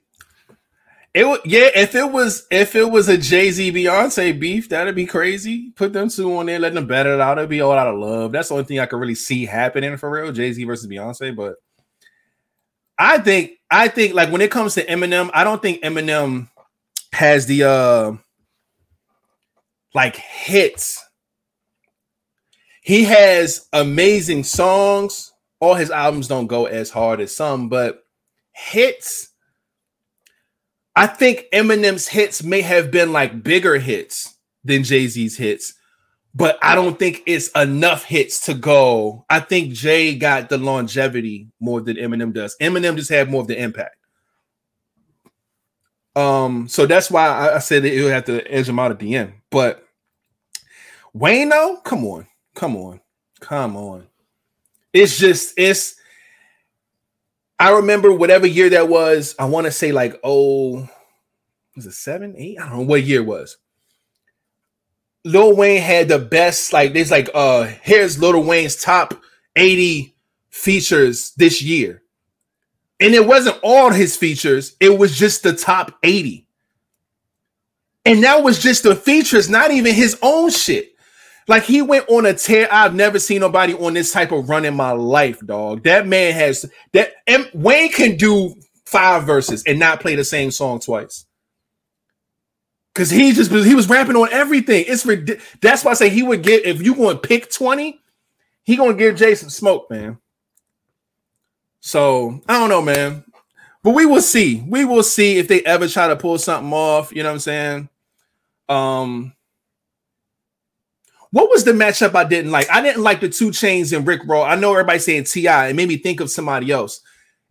[1.14, 5.06] It would yeah, if it was if it was a Jay-Z Beyonce beef, that'd be
[5.06, 5.70] crazy.
[5.70, 7.38] Put them two on there, let them battle it out.
[7.38, 8.32] It'd be all out of love.
[8.32, 10.30] That's the only thing I could really see happening for real.
[10.30, 11.34] Jay-Z versus Beyonce.
[11.34, 11.54] But
[12.98, 16.50] I think I think like when it comes to Eminem, I don't think Eminem
[17.12, 18.12] has the uh
[19.94, 21.02] like hits.
[22.82, 25.32] He has amazing songs.
[25.60, 28.04] All his albums don't go as hard as some, but
[28.52, 29.30] hits.
[30.94, 35.74] I think Eminem's hits may have been like bigger hits than Jay Z's hits,
[36.34, 39.24] but I don't think it's enough hits to go.
[39.30, 42.56] I think Jay got the longevity more than Eminem does.
[42.60, 43.96] Eminem just had more of the impact.
[46.14, 48.90] Um, so that's why I, I said that it would have to edge him out
[48.90, 49.34] at the end.
[49.50, 49.86] But
[51.12, 53.00] Wayne, though, come on, come on,
[53.40, 54.06] come on.
[54.96, 55.96] It's just it's.
[57.58, 59.34] I remember whatever year that was.
[59.38, 60.88] I want to say like oh,
[61.76, 62.58] was it seven, eight?
[62.58, 63.58] I don't know what year it was.
[65.24, 66.72] Lil Wayne had the best.
[66.72, 69.14] Like there's like uh here's Lil Wayne's top
[69.54, 70.14] eighty
[70.48, 72.02] features this year,
[72.98, 74.76] and it wasn't all his features.
[74.80, 76.48] It was just the top eighty,
[78.06, 80.95] and that was just the features, not even his own shit.
[81.48, 82.68] Like he went on a tear.
[82.72, 85.84] I've never seen nobody on this type of run in my life, dog.
[85.84, 87.12] That man has that.
[87.26, 88.54] And Wayne can do
[88.86, 91.26] five verses and not play the same song twice.
[92.94, 94.84] Cause he just he was rapping on everything.
[94.88, 98.00] It's rid- that's why I say he would get if you going to pick twenty,
[98.64, 100.18] he gonna give Jason smoke, man.
[101.80, 103.24] So I don't know, man.
[103.82, 104.62] But we will see.
[104.66, 107.12] We will see if they ever try to pull something off.
[107.14, 107.88] You know what I'm saying?
[108.68, 109.35] Um,
[111.30, 112.68] what was the matchup I didn't like?
[112.70, 114.46] I didn't like the 2 Chainz and Rick Ross.
[114.50, 115.46] I know everybody saying Ti.
[115.46, 117.00] It made me think of somebody else.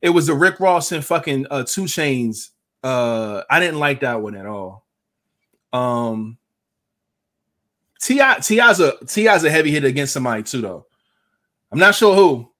[0.02, 2.50] It was the Rick Ross and fucking uh, 2 Chainz.
[2.84, 4.86] Uh, I didn't like that one at all.
[5.74, 6.38] Um,
[8.02, 8.40] T.I.
[8.40, 10.86] T.I.'s a T.I.'s a heavy hitter against somebody too, though.
[11.72, 12.52] I'm not sure who,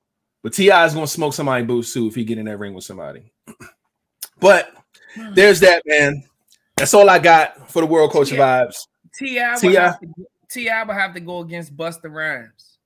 [0.42, 0.86] but T.I.
[0.86, 3.32] is gonna smoke somebody boots too if he get in that ring with somebody.
[4.40, 4.74] but
[5.34, 6.24] there's that man.
[6.76, 8.66] That's all I got for the World Culture Yeah.
[8.66, 8.76] vibes.
[9.18, 9.96] Ti T.I.
[10.56, 10.84] to T.I.
[10.84, 12.78] would have to go against Busta Rhymes.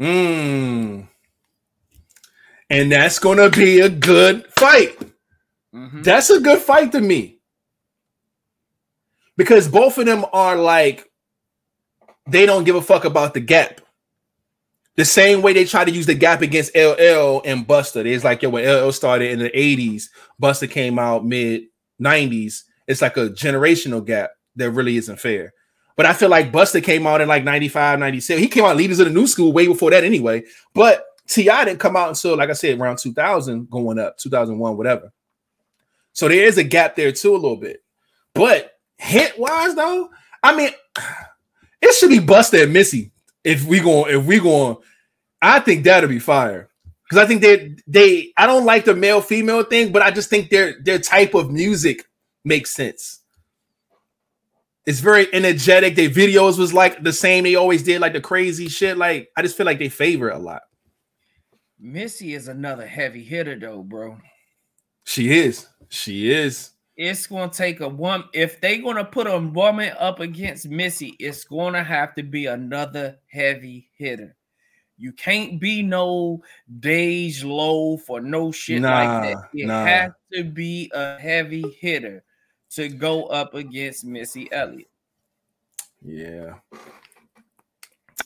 [0.00, 1.08] Mm.
[2.70, 4.98] And that's gonna be a good fight.
[5.74, 6.02] Mhm.
[6.04, 7.38] That's a good fight to me.
[9.36, 11.10] Because both of them are like
[12.26, 13.80] they don't give a fuck about the gap.
[14.96, 18.06] The same way they try to use the gap against LL and Busta.
[18.06, 20.08] It's like, yo, when LL started in the 80s,
[20.40, 21.64] Busta came out mid
[22.00, 22.62] 90s.
[22.86, 25.52] It's like a generational gap that really isn't fair.
[25.96, 28.40] But I feel like Busta came out in like 95, 96.
[28.40, 30.42] He came out leaders of the new school way before that anyway.
[30.74, 31.64] But T.I.
[31.64, 35.12] didn't come out until, like I said, around 2000 going up, 2001, whatever.
[36.12, 37.82] So there is a gap there too, a little bit.
[38.34, 40.10] But hit wise, though,
[40.42, 40.70] I mean,
[41.82, 43.12] it should be Busta and Missy
[43.44, 44.76] if we going if we going.
[45.40, 46.70] I think that'll be fire
[47.04, 50.30] because I think they they I don't like the male female thing, but I just
[50.30, 52.04] think their their type of music
[52.44, 53.20] makes sense.
[54.86, 55.96] It's very energetic.
[55.96, 57.44] Their videos was like the same.
[57.44, 58.98] They always did like the crazy shit.
[58.98, 60.62] Like I just feel like they favor a lot.
[61.78, 64.18] Missy is another heavy hitter, though, bro.
[65.04, 65.66] She is.
[65.88, 66.70] She is.
[66.96, 68.28] It's gonna take a woman.
[68.32, 73.18] If they gonna put a woman up against Missy, it's gonna have to be another
[73.26, 74.36] heavy hitter.
[74.96, 76.42] You can't be no
[76.78, 79.48] Dej Loaf for no shit Nah, like that.
[79.52, 79.84] It nah.
[79.84, 82.22] has to be a heavy hitter
[82.74, 84.88] to go up against Missy Elliott.
[86.02, 86.54] Yeah.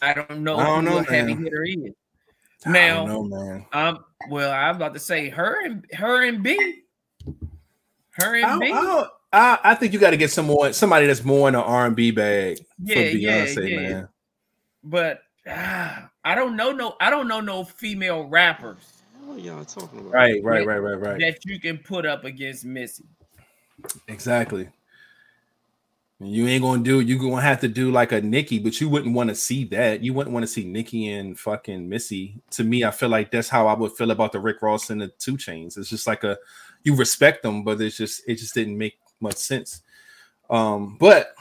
[0.02, 1.44] I don't know I don't who know, a heavy man.
[1.44, 1.92] hitter is.
[2.66, 3.66] I Now, don't know, man.
[3.72, 6.82] um, well, I'm about to say her and her and B,
[8.12, 8.72] her I, and don't- B.
[8.72, 11.52] I, don't- I, I think you got to get some more somebody that's more in
[11.54, 13.76] the R and B bag Yeah, for yeah, Beyonce, yeah.
[13.80, 14.08] man.
[14.82, 19.64] but ah, I don't know no I don't know no female rappers What are y'all
[19.66, 20.12] talking about?
[20.12, 21.20] Right, right, right, right, right.
[21.20, 23.04] that you can put up against Missy.
[24.08, 24.68] Exactly.
[26.20, 26.98] You ain't gonna do.
[26.98, 30.02] You gonna have to do like a Nicki, but you wouldn't want to see that.
[30.02, 32.40] You wouldn't want to see Nicki and fucking Missy.
[32.52, 35.00] To me, I feel like that's how I would feel about the Rick Ross and
[35.00, 35.78] the 2 Chainz.
[35.78, 36.36] It's just like a
[36.82, 39.82] you respect them, but it's just it just didn't make much sense.
[40.50, 41.36] Um, but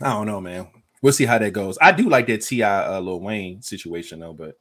[0.00, 0.68] I don't know, man.
[1.02, 1.76] We'll see how that goes.
[1.82, 2.96] I do like that T.I.
[2.96, 4.56] uh, Lil Wayne situation though, but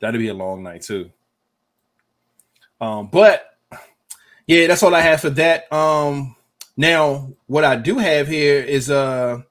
[0.00, 1.10] that'll be a long night too.
[2.80, 3.47] Um, but
[4.48, 5.72] yeah, that's all I have for that.
[5.72, 6.34] Um,
[6.76, 9.42] now what I do have here is uh,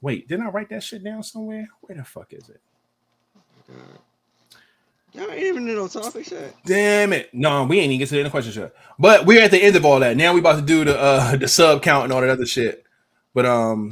[0.00, 1.66] wait, didn't I write that shit down somewhere?
[1.80, 2.60] Where the fuck is it?
[5.12, 6.54] Y'all ain't even in no topic yet.
[6.64, 7.34] Damn it!
[7.34, 8.74] No, we ain't even get to the end of the question yet.
[8.98, 10.16] But we're at the end of all that.
[10.16, 12.84] Now we about to do the uh the sub count and all that other shit.
[13.34, 13.90] But um,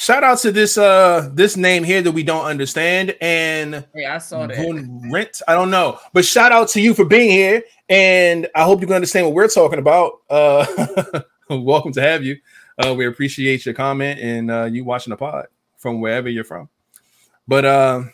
[0.00, 4.16] shout out to this uh this name here that we don't understand and Hey, I
[4.16, 5.10] saw that.
[5.12, 5.42] Rent.
[5.46, 8.86] I don't know, but shout out to you for being here, and I hope you
[8.86, 10.22] can understand what we're talking about.
[10.30, 11.20] Uh,
[11.50, 12.38] welcome to have you.
[12.78, 16.70] Uh, we appreciate your comment and uh, you watching the pod from wherever you're from.
[17.46, 18.04] But uh,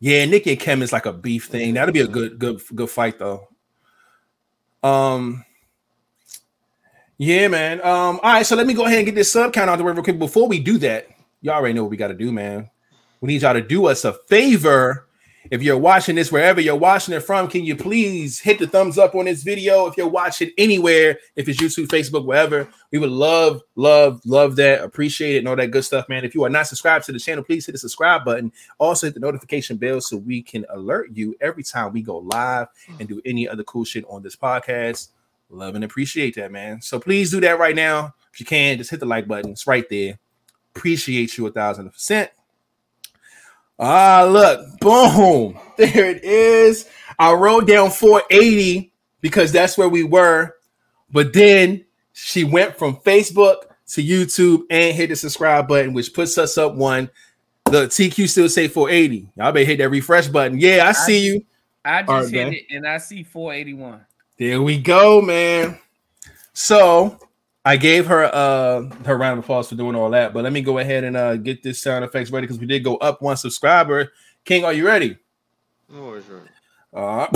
[0.00, 1.74] yeah, Nicki and Kim is like a beef thing.
[1.74, 3.48] That'll be a good, good, good fight though.
[4.82, 5.44] Um.
[7.18, 7.80] Yeah, man.
[7.80, 9.84] Um, all right, so let me go ahead and get this sub count out the
[9.84, 10.18] way real quick.
[10.18, 11.08] Before we do that,
[11.42, 12.68] y'all already know what we got to do, man.
[13.20, 15.06] We need y'all to do us a favor.
[15.50, 18.96] If you're watching this wherever you're watching it from, can you please hit the thumbs
[18.96, 19.86] up on this video?
[19.86, 24.82] If you're watching anywhere, if it's YouTube, Facebook, wherever, we would love, love, love that.
[24.82, 26.24] Appreciate it and all that good stuff, man.
[26.24, 28.52] If you are not subscribed to the channel, please hit the subscribe button.
[28.78, 32.68] Also hit the notification bell so we can alert you every time we go live
[32.98, 35.08] and do any other cool shit on this podcast.
[35.54, 36.80] Love and appreciate that, man.
[36.80, 38.14] So please do that right now.
[38.32, 39.52] If you can, just hit the like button.
[39.52, 40.18] It's right there.
[40.74, 42.30] Appreciate you a thousand percent.
[43.78, 45.58] Ah, look, boom.
[45.76, 46.88] There it is.
[47.18, 50.54] I wrote down 480 because that's where we were.
[51.10, 53.56] But then she went from Facebook
[53.88, 57.10] to YouTube and hit the subscribe button, which puts us up one.
[57.64, 59.28] The TQ still say 480.
[59.36, 60.60] Y'all better hit that refresh button.
[60.60, 61.44] Yeah, I see you.
[61.84, 62.52] I just right, hit man.
[62.52, 64.00] it and I see 481.
[64.38, 65.78] There we go, man.
[66.54, 67.18] So
[67.64, 70.60] I gave her uh her round of applause for doing all that, but let me
[70.60, 73.36] go ahead and uh get this sound effects ready because we did go up one
[73.36, 74.12] subscriber.
[74.44, 75.16] King, are you ready?
[75.94, 76.48] Always right.
[76.92, 77.26] Uh,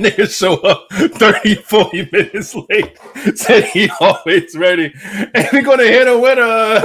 [0.00, 2.98] nigga show up 30, 40 minutes late.
[3.36, 4.92] Said he always ready.
[5.34, 6.80] And we're gonna hit a winner.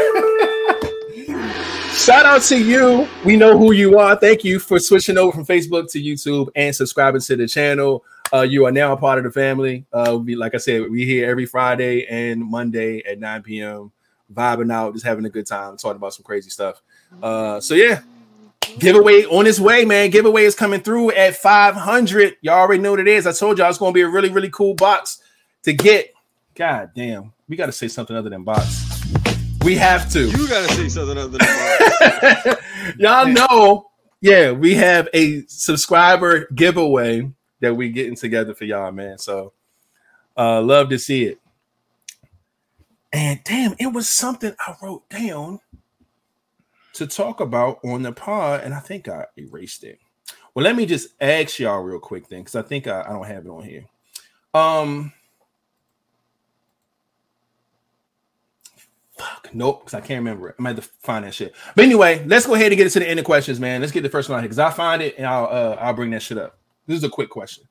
[1.94, 3.08] shout out to you.
[3.26, 4.16] We know who you are.
[4.16, 8.04] Thank you for switching over from Facebook to YouTube and subscribing to the channel.
[8.34, 9.86] Uh, you are now a part of the family.
[9.92, 13.92] Uh, we like I said, we here every Friday and Monday at 9 p.m.
[14.34, 16.82] vibing out, just having a good time, talking about some crazy stuff.
[17.22, 18.02] Uh, so yeah,
[18.80, 20.10] giveaway on its way, man.
[20.10, 22.38] Giveaway is coming through at 500.
[22.42, 23.28] Y'all already know what it is.
[23.28, 25.22] I told y'all it's going to be a really, really cool box
[25.64, 26.14] to get.
[26.56, 29.02] God damn, we got to say something other than box.
[29.64, 30.28] We have to.
[30.28, 32.60] You gotta say something other than that.
[32.98, 39.18] y'all know, yeah, we have a subscriber giveaway that we getting together for y'all, man.
[39.18, 39.54] So,
[40.38, 41.40] uh, love to see it.
[43.14, 45.60] And damn, it was something I wrote down
[46.94, 50.00] to talk about on the pod, and I think I erased it.
[50.54, 53.26] Well, let me just ask y'all real quick then, because I think I, I don't
[53.26, 53.86] have it on here.
[54.54, 55.14] Um,
[59.18, 60.56] fuck, nope, because I can't remember it.
[60.58, 61.54] I'm have to find that shit.
[61.76, 63.82] But anyway, let's go ahead and get into the end of questions, man.
[63.82, 65.94] Let's get the first one out here because I find it and I'll uh, I'll
[65.94, 66.58] bring that shit up.
[66.88, 67.66] This is a quick question.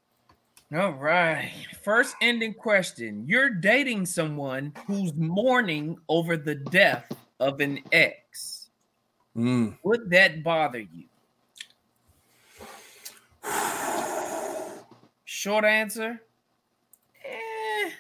[0.75, 1.51] All right.
[1.83, 3.25] First ending question.
[3.27, 8.71] You're dating someone who's mourning over the death of an ex.
[9.37, 9.77] Mm.
[9.83, 11.05] Would that bother you?
[15.25, 16.21] Short answer.
[17.25, 17.91] Eh,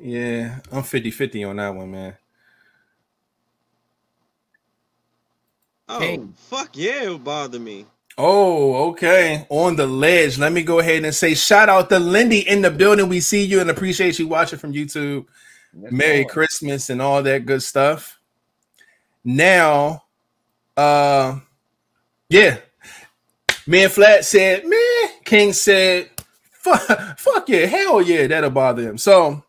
[0.00, 2.16] Yeah, I'm 50-50 on that one, man.
[5.88, 6.34] Oh, King.
[6.36, 7.86] fuck yeah, it would bother me.
[8.16, 9.46] Oh, okay.
[9.48, 10.38] On the ledge.
[10.38, 13.08] Let me go ahead and say shout out to Lindy in the building.
[13.08, 15.26] We see you and appreciate you watching from YouTube.
[15.74, 16.30] Let's Merry go.
[16.30, 18.20] Christmas and all that good stuff.
[19.24, 20.04] Now,
[20.76, 21.40] uh,
[22.28, 22.58] yeah,
[23.66, 26.10] man, Flat said, man, King said,
[26.52, 28.98] fuck, fuck yeah, hell yeah, that'll bother him.
[28.98, 29.42] So,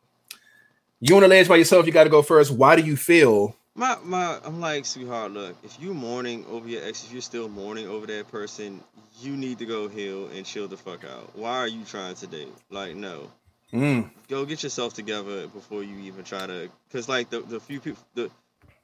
[1.02, 2.52] you on the ledge by yourself, you got to go first.
[2.52, 3.56] Why do you feel?
[3.78, 7.50] My my, I'm like, sweetheart, look, if you mourning over your ex, if you're still
[7.50, 8.82] mourning over that person,
[9.22, 11.36] you need to go heal and chill the fuck out.
[11.36, 12.54] Why are you trying to date?
[12.70, 13.30] Like, no.
[13.74, 17.82] Mm, go get yourself together before you even try to because like the, the few
[17.82, 18.32] people the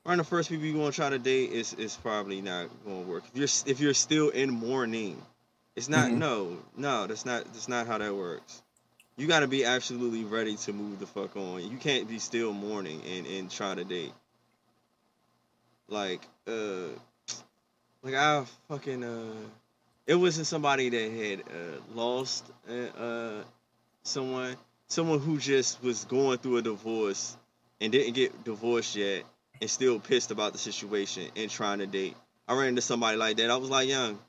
[0.05, 3.05] around the first people you want to try to date is is probably not going
[3.05, 5.21] to work if you're if you're still in mourning
[5.77, 6.17] it's not Mhm.
[6.17, 8.61] no no that's not that's not how that works
[9.15, 12.51] you got to be absolutely ready to move the fuck on you can't be still
[12.51, 14.11] mourning and and try to date
[15.91, 16.87] like uh
[18.01, 19.33] like i fucking uh
[20.07, 23.43] it wasn't somebody that had uh lost uh, uh
[24.03, 24.55] someone
[24.87, 27.37] someone who just was going through a divorce
[27.79, 29.23] and didn't get divorced yet
[29.61, 32.15] and still pissed about the situation and trying to date.
[32.47, 33.49] I ran into somebody like that.
[33.49, 34.19] I was like, young,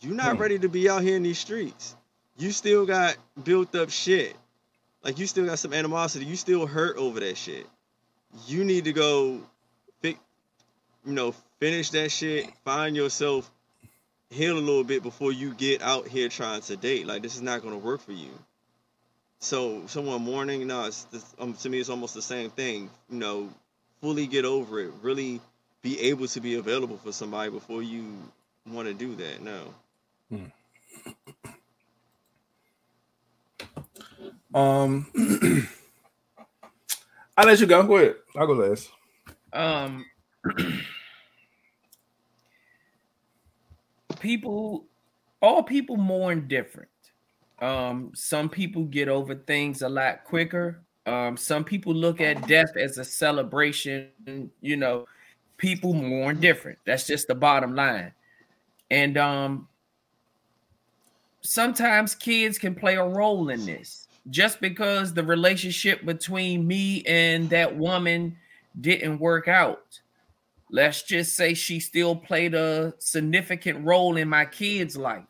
[0.00, 0.42] you're not Hmm.
[0.42, 1.96] ready to be out here in these streets.
[2.38, 4.36] You still got built up shit.
[5.02, 6.24] Like you still got some animosity.
[6.26, 7.66] You still hurt over that shit.
[8.46, 9.40] You need to go
[11.06, 13.50] you know, finish that shit, find yourself,
[14.30, 17.06] heal a little bit before you get out here trying to date.
[17.06, 18.30] Like this is not gonna work for you.
[19.40, 22.90] So someone mourning, no, it's this, um, to me it's almost the same thing.
[23.10, 23.50] You know,
[24.00, 24.92] fully get over it.
[25.02, 25.40] Really
[25.82, 28.06] be able to be available for somebody before you
[28.66, 29.42] want to do that.
[29.42, 29.74] No.
[34.54, 35.06] um,
[37.36, 37.82] I'll let you go.
[37.84, 38.16] Go ahead.
[38.36, 38.90] I'll go last.
[39.52, 40.04] um
[44.16, 44.84] people
[45.42, 46.88] all people mourn different.
[47.60, 50.82] Um some people get over things a lot quicker.
[51.06, 54.08] Um some people look at death as a celebration
[54.60, 55.06] you know.
[55.58, 56.78] People mourn different.
[56.84, 58.12] That's just the bottom line.
[58.90, 59.68] And um
[61.40, 64.08] sometimes kids can play a role in this.
[64.28, 68.36] Just because the relationship between me and that woman
[68.80, 70.00] didn't work out.
[70.70, 75.24] Let's just say she still played a significant role in my kid's life,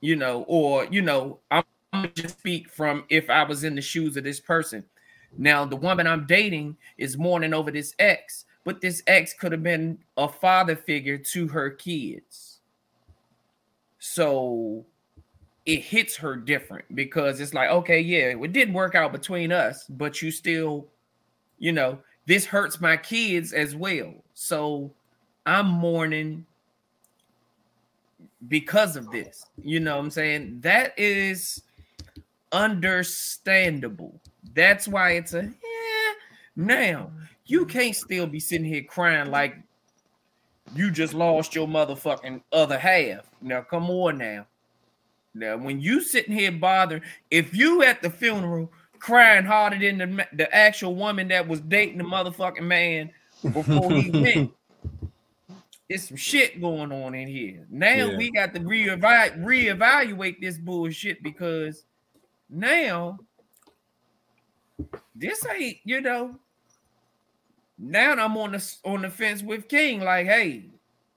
[0.00, 3.80] you know, or you know, I'm, gonna just speak from if I was in the
[3.80, 4.84] shoes of this person.
[5.36, 9.62] Now, the woman I'm dating is mourning over this ex, but this ex could have
[9.62, 12.60] been a father figure to her kids.
[13.98, 14.84] So
[15.66, 19.86] it hits her different because it's like, okay, yeah, it didn't work out between us,
[19.88, 20.88] but you still,
[21.58, 24.23] you know, this hurts my kids as well.
[24.34, 24.92] So
[25.46, 26.44] I'm mourning
[28.48, 29.46] because of this.
[29.62, 30.58] You know what I'm saying?
[30.60, 31.62] That is
[32.52, 34.20] understandable.
[34.54, 36.12] That's why it's a yeah.
[36.56, 37.10] Now
[37.46, 39.56] you can't still be sitting here crying like
[40.74, 43.28] you just lost your motherfucking other half.
[43.40, 44.46] Now come on now.
[45.34, 50.26] Now when you sitting here bothering, if you at the funeral crying harder than the,
[50.32, 53.10] the actual woman that was dating the motherfucking man
[53.42, 54.52] before he went.
[55.88, 57.66] It's some shit going on in here.
[57.70, 58.16] Now Yeah.
[58.16, 61.84] we got to reevaluate reevaluate this bullshit because
[62.48, 63.18] now
[65.14, 66.36] this ain't you know.
[67.78, 70.00] Now I'm on the on the fence with King.
[70.00, 70.70] Like, hey,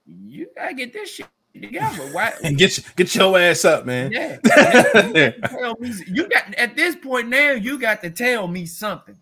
[0.06, 2.02] you gotta get this shit together.
[2.12, 2.34] Why?
[2.44, 4.12] And get get your ass up, man.
[4.12, 4.38] Yeah.
[4.44, 7.52] You got tell me- you got at this point now.
[7.52, 9.16] You got to tell me something.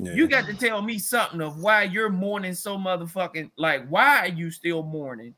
[0.00, 0.14] Yeah.
[0.14, 4.28] You got to tell me something of why you're mourning so motherfucking like why are
[4.28, 5.34] you still mourning?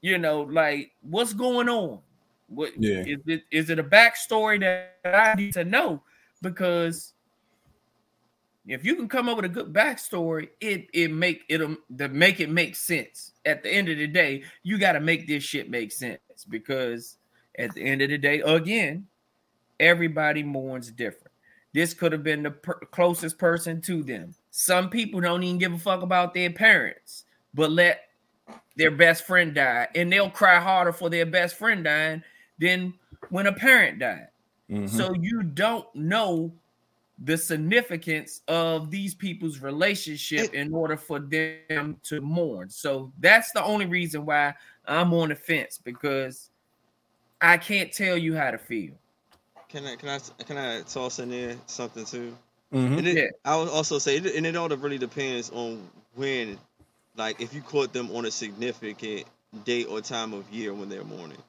[0.00, 2.00] You know, like what's going on?
[2.48, 3.04] What Yeah.
[3.06, 6.02] is it is it a backstory that I need to know?
[6.42, 7.14] Because
[8.66, 12.40] if you can come up with a good backstory, it it make it'll to make
[12.40, 13.32] it make sense.
[13.44, 16.18] At the end of the day, you got to make this shit make sense
[16.48, 17.18] because
[17.58, 19.06] at the end of the day, again,
[19.78, 21.27] everybody mourns different.
[21.72, 24.34] This could have been the per- closest person to them.
[24.50, 28.08] Some people don't even give a fuck about their parents, but let
[28.76, 32.22] their best friend die, and they'll cry harder for their best friend dying
[32.58, 32.94] than
[33.30, 34.28] when a parent died.
[34.70, 34.88] Mhm.
[34.88, 36.52] So you don't know
[37.24, 42.70] the significance of these people's relationship in order for them to mourn.
[42.70, 44.54] So that's the only reason why
[44.86, 46.50] I'm on the fence because
[47.40, 48.94] I can't tell you how to feel.
[49.68, 52.36] Can I can I can I toss in there something too?
[52.72, 52.98] Mhm.
[52.98, 53.30] And it, Yeah.
[53.44, 56.58] I would also say, and it all really depends on when,
[57.16, 59.26] like, if you caught them on a significant
[59.64, 61.42] date or time of year when they're mourning.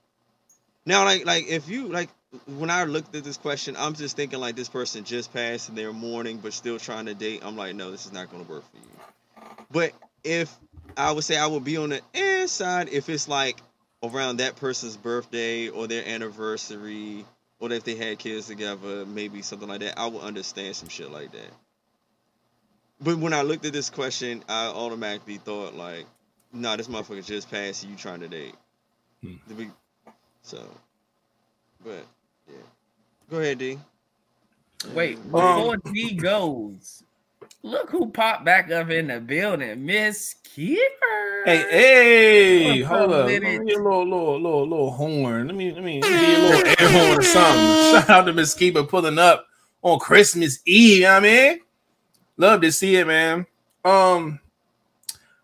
[0.85, 2.09] Now, like, like if you like,
[2.45, 5.77] when I looked at this question, I'm just thinking like this person just passed and
[5.77, 7.41] they're mourning but still trying to date.
[7.43, 9.63] I'm like, no, this is not going to work for you.
[9.71, 9.93] But
[10.23, 10.53] if
[10.97, 13.59] I would say I would be on the inside if it's like
[14.03, 17.25] around that person's birthday or their anniversary
[17.59, 21.11] or if they had kids together, maybe something like that, I would understand some shit
[21.11, 21.51] like that.
[23.01, 26.05] But when I looked at this question, I automatically thought like,
[26.51, 28.55] nah, this motherfucker just passed you trying to date.
[29.23, 29.35] Hmm.
[30.41, 30.65] So,
[31.83, 32.05] but
[32.47, 32.55] yeah,
[33.29, 33.77] go ahead, D.
[34.93, 37.03] Wait, Um, before D goes,
[37.63, 41.43] look who popped back up in the building, Miss Keeper.
[41.45, 43.27] Hey, hey, What's hold up up.
[43.27, 45.47] Let me get a little, little, little, little horn.
[45.47, 47.91] Let me, let me, let me get a little air horn or something.
[48.01, 49.47] Shout out to Miss Keeper pulling up
[49.81, 50.97] on Christmas Eve.
[50.97, 51.59] You know what I mean,
[52.37, 53.45] love to see it, man.
[53.85, 54.39] Um,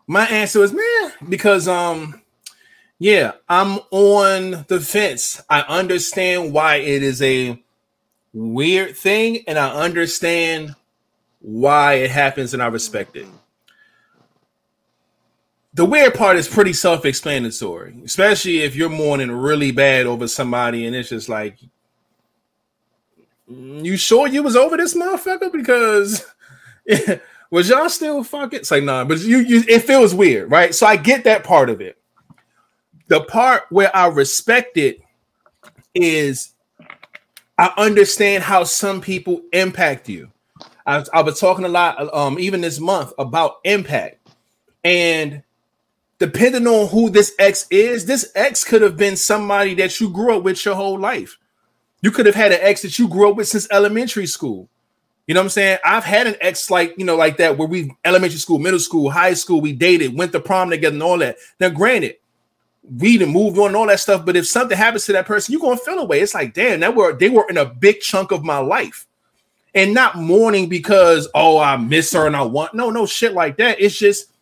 [0.06, 2.22] my answer is man because um,
[2.98, 5.40] yeah, I'm on the fence.
[5.50, 7.62] I understand why it is a
[8.32, 10.74] weird thing, and I understand
[11.46, 13.26] why it happens, and I respect it
[15.76, 20.96] the weird part is pretty self-explanatory, especially if you're mourning really bad over somebody, and
[20.96, 21.58] it's just like,
[23.50, 25.52] "Mm, you sure you was over this motherfucker?
[25.52, 26.24] Because
[27.50, 28.60] was y'all still fucking?
[28.60, 30.74] It's like nah, but you, you, it feels weird, right?
[30.74, 31.98] So I get that part of it.
[33.08, 35.02] The part where I respect it
[35.94, 36.54] is
[37.58, 40.30] I understand how some people impact you.
[40.86, 44.28] I, I was talking a lot, um, even this month about impact,
[44.84, 45.42] and
[46.18, 50.36] depending on who this ex is, this ex could have been somebody that you grew
[50.36, 51.38] up with your whole life.
[52.02, 54.68] You could have had an ex that you grew up with since elementary school.
[55.26, 55.78] You know what I'm saying?
[55.84, 59.10] I've had an ex like, you know, like that where we elementary school, middle school,
[59.10, 61.36] high school, we dated, went to prom together and all that.
[61.58, 62.16] Now, granted,
[62.88, 65.52] we done moved on and all that stuff, but if something happens to that person,
[65.52, 66.20] you're gonna feel away.
[66.20, 69.08] It's like, damn, that were they were in a big chunk of my life.
[69.76, 73.58] And not mourning because oh, I miss her and I want no, no shit like
[73.58, 73.80] that.
[73.80, 74.32] It's just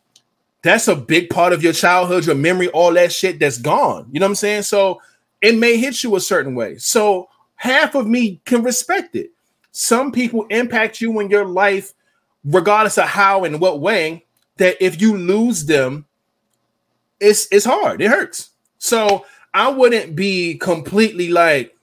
[0.62, 4.08] that's a big part of your childhood, your memory, all that shit that's gone.
[4.10, 4.62] You know what I'm saying?
[4.62, 5.02] So
[5.42, 6.78] it may hit you a certain way.
[6.78, 9.30] So half of me can respect it.
[9.72, 11.92] Some people impact you in your life,
[12.44, 14.24] regardless of how and what way,
[14.56, 16.06] that if you lose them,
[17.20, 18.00] it's it's hard.
[18.00, 18.50] It hurts.
[18.78, 21.73] So I wouldn't be completely like,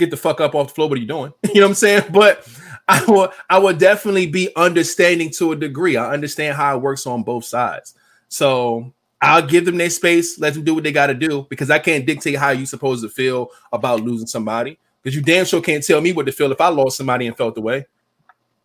[0.00, 0.88] get the fuck up off the floor.
[0.88, 1.32] What are you doing?
[1.54, 2.04] You know what I'm saying?
[2.10, 2.48] But
[2.88, 5.96] I will I would definitely be understanding to a degree.
[5.96, 7.94] I understand how it works on both sides.
[8.28, 11.70] So I'll give them their space, let them do what they got to do because
[11.70, 14.78] I can't dictate how you supposed to feel about losing somebody.
[15.02, 17.36] Because you damn sure can't tell me what to feel if I lost somebody and
[17.36, 17.86] felt the way.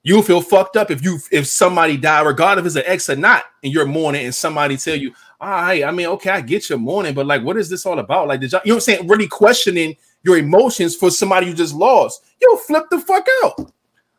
[0.04, 3.16] You'll feel fucked up if you if somebody died, regardless if it's an ex or
[3.16, 6.70] not, and you're mourning, and somebody tell you, all right, I mean, okay, I get
[6.70, 8.28] your mourning, but like, what is this all about?
[8.28, 9.08] Like, did y'all, you know what I'm saying?
[9.08, 9.96] Really questioning
[10.26, 12.26] your emotions for somebody you just lost.
[12.42, 13.72] You'll flip the fuck out.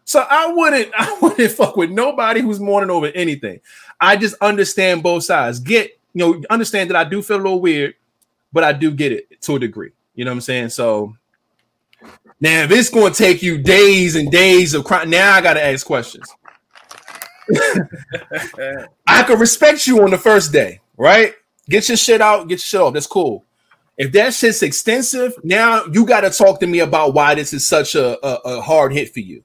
[0.05, 3.61] So I wouldn't, I wouldn't fuck with nobody who's mourning over anything.
[4.01, 5.59] I just understand both sides.
[5.59, 7.95] Get, you know, understand that I do feel a little weird,
[8.53, 9.91] but I do get it to a degree.
[10.15, 10.69] You know what I'm saying?
[10.71, 11.15] So
[12.41, 15.55] now if it's going to take you days and days of crying, now I got
[15.55, 16.33] to ask questions.
[19.07, 21.35] I could respect you on the first day, right?
[21.69, 22.95] Get your shit out, get your shit off.
[22.95, 23.46] That's cool.
[23.97, 27.67] If that shit's extensive, now you got to talk to me about why this is
[27.67, 29.43] such a, a, a hard hit for you.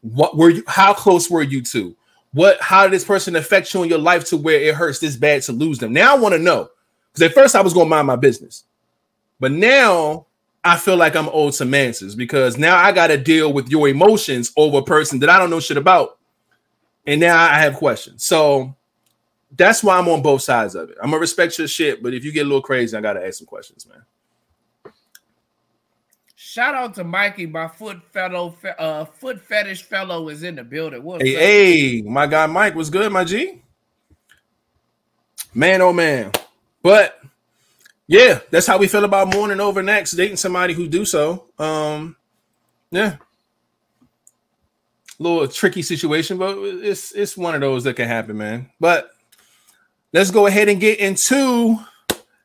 [0.00, 0.64] What were you?
[0.66, 1.96] How close were you to?
[2.32, 2.60] What?
[2.60, 5.42] How did this person affect you in your life to where it hurts this bad
[5.42, 5.92] to lose them?
[5.92, 6.68] Now I want to know
[7.12, 8.64] because at first I was going to mind my business,
[9.38, 10.26] but now
[10.64, 13.88] I feel like I'm owed some answers because now I got to deal with your
[13.88, 16.18] emotions over a person that I don't know shit about,
[17.06, 18.24] and now I have questions.
[18.24, 18.74] So
[19.56, 20.96] that's why I'm on both sides of it.
[21.02, 23.38] I'm gonna respect your shit, but if you get a little crazy, I gotta ask
[23.38, 24.02] some questions, man.
[26.36, 31.02] Shout out to Mikey, my foot fellow, uh, foot fetish fellow is in the building.
[31.02, 31.40] What's Hey, up?
[31.40, 33.60] hey, my guy Mike was good, my G.
[35.54, 36.32] Man, oh man.
[36.82, 37.20] But
[38.06, 41.46] yeah, that's how we feel about mourning over next, dating somebody who do so.
[41.58, 42.16] Um,
[42.90, 43.16] yeah.
[45.18, 48.70] Little tricky situation, but it's it's one of those that can happen, man.
[48.80, 49.10] But
[50.14, 51.76] let's go ahead and get into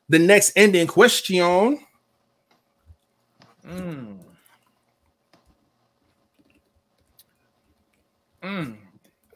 [0.10, 1.80] the next ending question.
[3.66, 4.18] Mm.
[8.44, 8.76] Mm.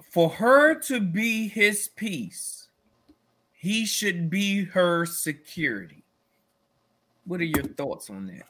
[0.10, 2.68] For her to be his peace,
[3.54, 6.04] he should be her security.
[7.26, 8.48] What are your thoughts on that?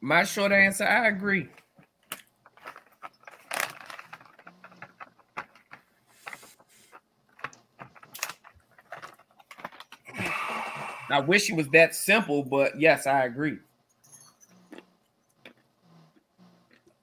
[0.00, 1.48] my short answer, I agree.
[11.12, 13.58] I wish it was that simple, but yes, I agree.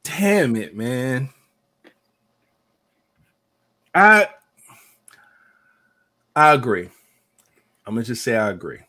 [0.03, 1.30] Damn it, man.
[3.93, 4.30] I
[6.36, 6.89] I agree.
[7.86, 8.80] I'm gonna just say I agree.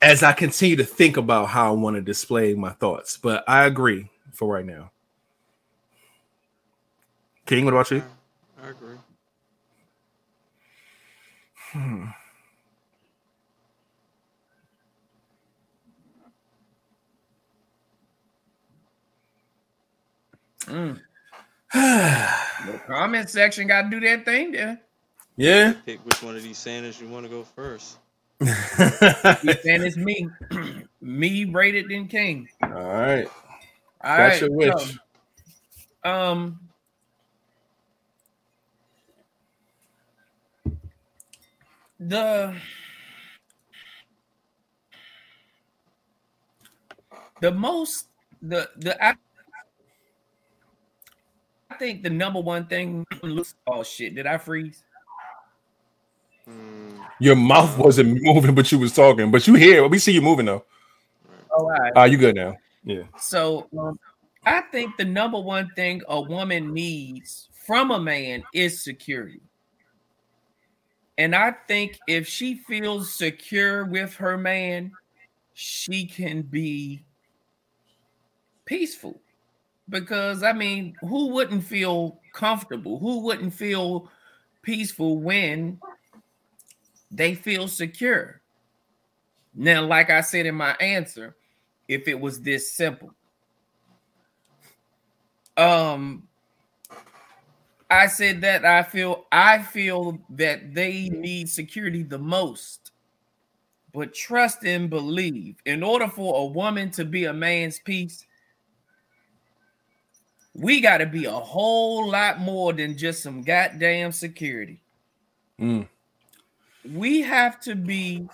[0.00, 3.64] As I continue to think about how I want to display my thoughts, but I
[3.64, 4.92] agree for right now.
[7.46, 8.02] King, what about you?
[8.62, 8.96] I agree.
[11.72, 12.06] Hmm.
[20.68, 21.00] Mm.
[22.66, 24.80] The comment section got to do that thing there.
[25.36, 25.74] yeah.
[25.86, 27.98] Pick which one of these Sanders you want to go first.
[28.40, 30.28] And it's me,
[31.00, 32.48] me rated than King.
[32.62, 33.28] All right.
[34.02, 34.98] All That's right, your wish.
[36.04, 36.60] so, um,
[42.00, 42.54] the
[47.40, 48.06] the most
[48.42, 49.14] the the I, I
[51.78, 53.06] think the number one thing.
[53.66, 54.14] Oh shit!
[54.14, 54.82] Did I freeze?
[56.44, 59.30] Hmm, Your mouth wasn't moving, but you was talking.
[59.30, 59.86] But you hear.
[59.86, 60.64] We see you moving though.
[61.50, 61.92] Oh, all right.
[61.96, 62.56] Ah, you good now?
[62.84, 63.02] Yeah.
[63.18, 63.98] So um,
[64.44, 69.40] I think the number one thing a woman needs from a man is security.
[71.18, 74.92] And I think if she feels secure with her man,
[75.52, 77.02] she can be
[78.64, 79.20] peaceful.
[79.88, 82.98] Because I mean, who wouldn't feel comfortable?
[82.98, 84.10] Who wouldn't feel
[84.62, 85.80] peaceful when
[87.10, 88.40] they feel secure?
[89.54, 91.34] Now, like I said in my answer,
[91.88, 93.14] if it was this simple.
[95.56, 96.28] Um
[97.90, 102.92] I said that I feel I feel that they need security the most.
[103.94, 105.56] But trust and believe.
[105.64, 108.26] In order for a woman to be a man's piece,
[110.58, 114.80] we got to be a whole lot more than just some goddamn security.
[115.60, 115.86] Mm.
[116.92, 118.28] We have to be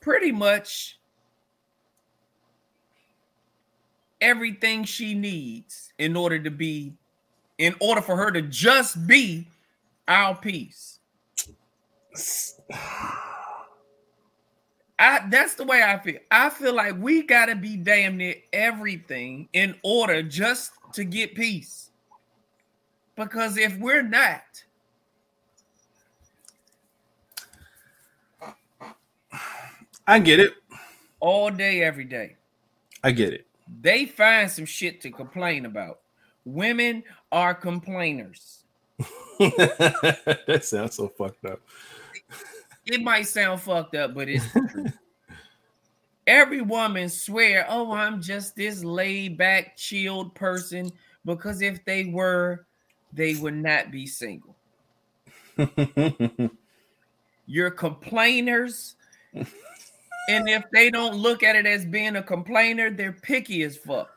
[0.00, 0.98] pretty much
[4.20, 6.92] everything she needs in order to be
[7.58, 9.46] in order for her to just be
[10.06, 10.98] our piece.
[14.98, 16.18] I that's the way I feel.
[16.30, 21.90] I feel like we gotta be damn near everything in order just to get peace.
[23.14, 24.42] Because if we're not,
[30.06, 30.54] I get it.
[31.20, 32.36] all day, every day,
[33.02, 33.46] I get it.
[33.82, 36.00] they find some shit to complain about.
[36.44, 38.64] Women are complainers.
[39.38, 41.60] that sounds so fucked up.
[42.86, 44.98] It might sound fucked up, but it's the truth.
[46.26, 50.90] Every woman swear, "Oh, I'm just this laid back, chilled person,"
[51.24, 52.66] because if they were,
[53.12, 54.56] they would not be single.
[57.46, 58.96] You're complainers,
[60.28, 64.10] and if they don't look at it as being a complainer, they're picky as fuck.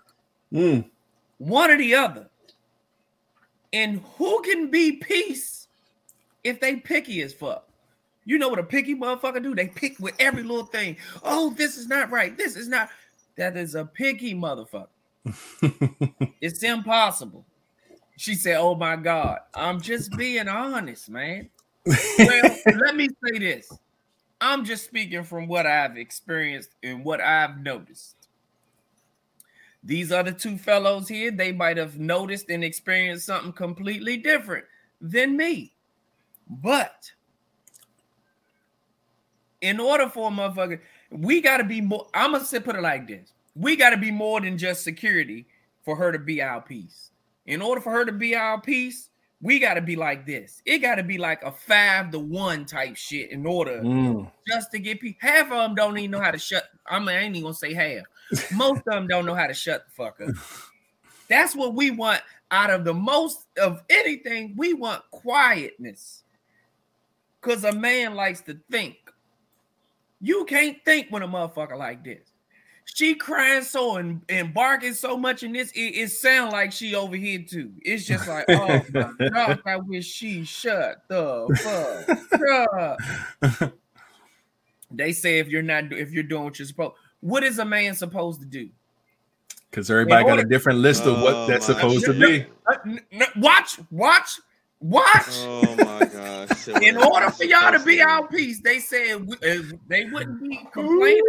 [0.52, 0.90] Mm.
[1.38, 2.30] One or the other.
[3.72, 5.68] And who can be peace
[6.44, 7.69] if they picky as fuck?
[8.30, 9.56] You know what a picky motherfucker do?
[9.56, 10.98] They pick with every little thing.
[11.24, 12.38] Oh, this is not right.
[12.38, 12.90] This is not.
[13.38, 14.86] That is a picky motherfucker.
[16.40, 17.44] It's impossible.
[18.18, 21.50] She said, "Oh my God, I'm just being honest, man."
[21.88, 23.72] Well, let me say this.
[24.40, 28.16] I'm just speaking from what I've experienced and what I've noticed.
[29.84, 34.66] These other two fellows here, they might have noticed and experienced something completely different
[35.02, 35.74] than me.
[36.48, 37.12] But
[39.62, 40.80] in order for a motherfucker,
[41.12, 42.08] we got to be more.
[42.14, 45.48] I'm gonna say put it like this: we got to be more than just security
[45.84, 47.12] for her to be our piece.
[47.46, 49.10] In order for her to be our piece,
[49.42, 50.62] we got to be like this.
[50.66, 54.32] It got to be like a five to one type shit in order Mm.
[54.48, 55.20] just to get people.
[55.28, 56.66] Half of them don't even know how to shut.
[56.86, 58.04] I mean, I ain't even gonna say half.
[58.54, 60.36] Most of them don't know how to shut the fuck up.
[61.28, 64.54] That's what we want out of the most of anything.
[64.58, 66.24] We want quietness.
[67.42, 68.98] Cause a man likes to think.
[70.22, 72.30] You can't think when a motherfucker like this.
[72.86, 76.96] She crying so and, and barking so much in this, it, it sound like she
[76.96, 77.72] over here too.
[77.84, 81.48] It's just like, oh my god, I wish she shut the
[82.32, 83.74] fuck up.
[84.92, 87.94] They say if you're not if you're doing what you're supposed, what is a man
[87.94, 88.70] supposed to do?
[89.70, 92.46] Because everybody got a different list of what Oh that's supposed to be.
[92.86, 94.40] N- n- watch, watch,
[94.80, 95.26] watch.
[95.28, 96.68] Oh my gosh.
[96.82, 100.58] In order for y'all to be our peace, they said we, uh, they wouldn't be
[100.72, 101.22] complaining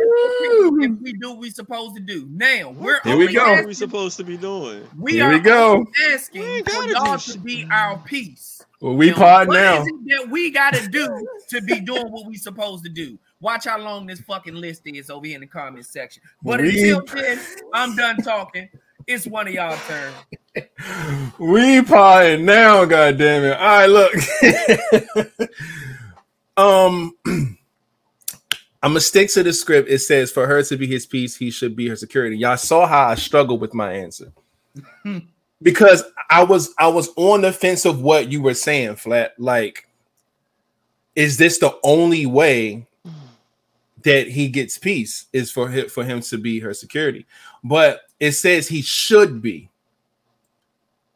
[0.83, 2.27] if we do what we supposed to do.
[2.31, 3.51] Now we're Here we only go.
[3.51, 4.87] What are we supposed to be doing?
[4.97, 5.85] We Here are we go.
[6.13, 7.35] asking We for y'all shit.
[7.35, 8.63] to be our peace.
[8.81, 9.83] Well, we Now, pod what now.
[9.83, 13.19] is it that we got to do to be doing what we supposed to do?
[13.41, 16.23] Watch how long this fucking list is over here in the comment section.
[16.43, 17.39] But We- until then,
[17.75, 18.69] I'm done talking.
[19.11, 20.13] It's one of y'all turn.
[21.41, 23.59] We potting now, god damn it.
[23.59, 25.51] All right, look.
[26.57, 29.91] um I'm gonna stick to the script.
[29.91, 32.39] It says for her to be his peace, he should be her security.
[32.39, 34.33] Y'all saw how I struggled with my answer.
[35.63, 39.35] because I was I was on the fence of what you were saying, flat.
[39.39, 39.89] Like,
[41.17, 42.87] is this the only way
[44.05, 45.27] that he gets peace?
[45.33, 47.27] Is for him for him to be her security?
[47.63, 49.71] But it says he should be.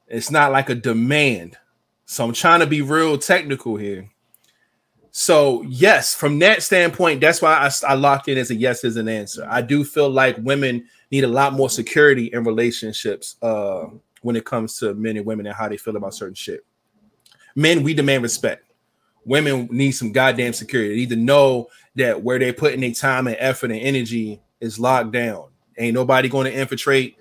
[0.08, 1.56] It's not like a demand.
[2.06, 4.10] So I'm trying to be real technical here.
[5.16, 8.96] So, yes, from that standpoint, that's why I, I locked in as a yes as
[8.96, 9.46] an answer.
[9.48, 13.84] I do feel like women need a lot more security in relationships uh,
[14.22, 16.64] when it comes to men and women and how they feel about certain shit.
[17.54, 18.64] Men, we demand respect.
[19.24, 20.90] Women need some goddamn security.
[20.90, 24.80] They need to know that where they're putting their time and effort and energy is
[24.80, 25.46] locked down.
[25.78, 27.16] Ain't nobody going to infiltrate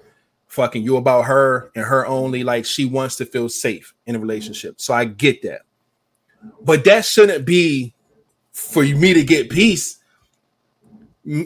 [0.48, 2.44] fucking you about her and her only.
[2.44, 4.80] Like she wants to feel safe in a relationship.
[4.80, 5.62] So I get that.
[6.62, 7.94] But that shouldn't be
[8.52, 10.00] for me to get peace.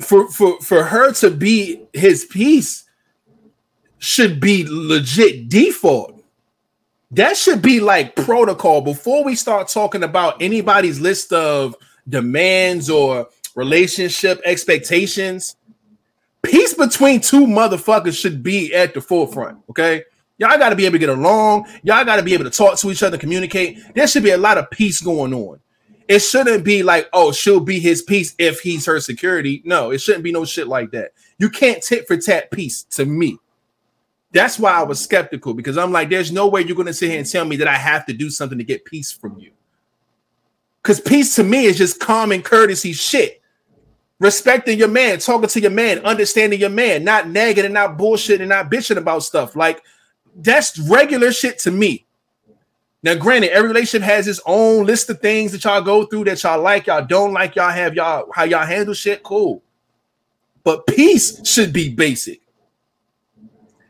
[0.01, 2.85] For for for her to be his peace
[3.99, 6.23] should be legit default.
[7.11, 11.75] That should be like protocol before we start talking about anybody's list of
[12.09, 15.56] demands or relationship expectations.
[16.47, 19.59] Peace between two motherfuckers should be at the forefront.
[19.69, 20.03] Okay.
[20.37, 21.67] Y'all got to be able to get along.
[21.83, 23.79] Y'all got to be able to talk to each other, communicate.
[23.95, 25.59] There should be a lot of peace going on.
[26.07, 29.61] It shouldn't be like, oh, she'll be his peace if he's her security.
[29.65, 31.11] No, it shouldn't be no shit like that.
[31.37, 33.37] You can't tit for tat peace to me.
[34.31, 37.09] That's why I was skeptical because I'm like, there's no way you're going to sit
[37.09, 39.51] here and tell me that I have to do something to get peace from you.
[40.81, 43.41] Because peace to me is just common courtesy shit.
[44.19, 48.39] Respecting your man, talking to your man, understanding your man, not nagging and not bullshitting
[48.39, 49.55] and not bitching about stuff.
[49.55, 49.83] Like,
[50.35, 52.05] that's regular shit to me.
[53.03, 56.41] Now, granted, every relationship has its own list of things that y'all go through that
[56.41, 59.21] y'all like, y'all don't like, y'all have y'all how y'all handle shit.
[59.21, 59.61] Cool.
[60.63, 62.41] But peace should be basic.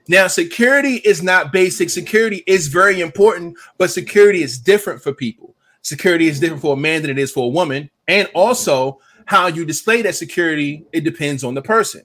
[0.09, 1.89] Now, security is not basic.
[1.89, 5.55] Security is very important, but security is different for people.
[5.81, 7.89] Security is different for a man than it is for a woman.
[8.07, 12.01] And also, how you display that security, it depends on the person.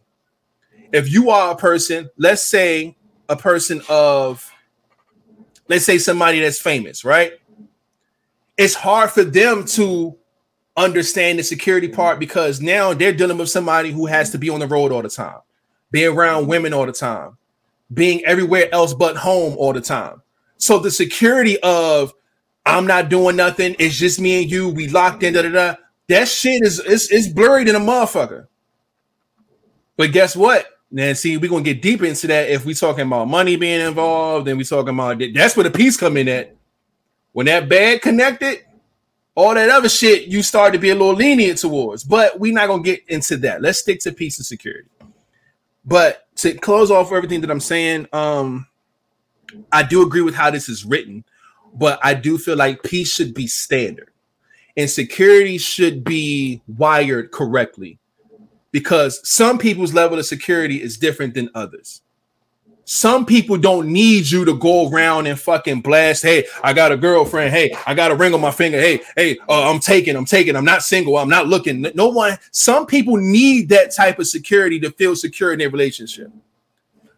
[0.92, 2.96] If you are a person, let's say
[3.28, 4.50] a person of,
[5.68, 7.34] let's say somebody that's famous, right?
[8.58, 10.18] It's hard for them to
[10.76, 14.58] understand the security part because now they're dealing with somebody who has to be on
[14.58, 15.38] the road all the time,
[15.92, 17.38] be around women all the time,
[17.94, 20.22] being everywhere else but home all the time.
[20.56, 22.12] So the security of
[22.66, 25.74] I'm not doing nothing, it's just me and you, we locked in, da da da.
[26.12, 28.46] That shit is it's, it's blurry than a motherfucker.
[29.96, 30.66] But guess what?
[30.90, 34.46] Now, see, we're gonna get deep into that if we talking about money being involved,
[34.46, 36.54] and we talking about that's where the peace come in at.
[37.32, 38.58] When that bag connected,
[39.34, 42.04] all that other shit you start to be a little lenient towards.
[42.04, 43.62] But we're not gonna get into that.
[43.62, 44.90] Let's stick to peace and security.
[45.82, 48.66] But to close off everything that I'm saying, um,
[49.72, 51.24] I do agree with how this is written,
[51.72, 54.11] but I do feel like peace should be standard
[54.76, 57.98] and security should be wired correctly
[58.70, 62.00] because some people's level of security is different than others.
[62.84, 66.22] Some people don't need you to go around and fucking blast.
[66.22, 67.52] Hey, I got a girlfriend.
[67.52, 68.80] Hey, I got a ring on my finger.
[68.80, 70.56] Hey, hey, uh, I'm taking, I'm taking.
[70.56, 71.16] I'm not single.
[71.16, 71.86] I'm not looking.
[71.94, 72.36] No one.
[72.50, 76.32] Some people need that type of security to feel secure in their relationship.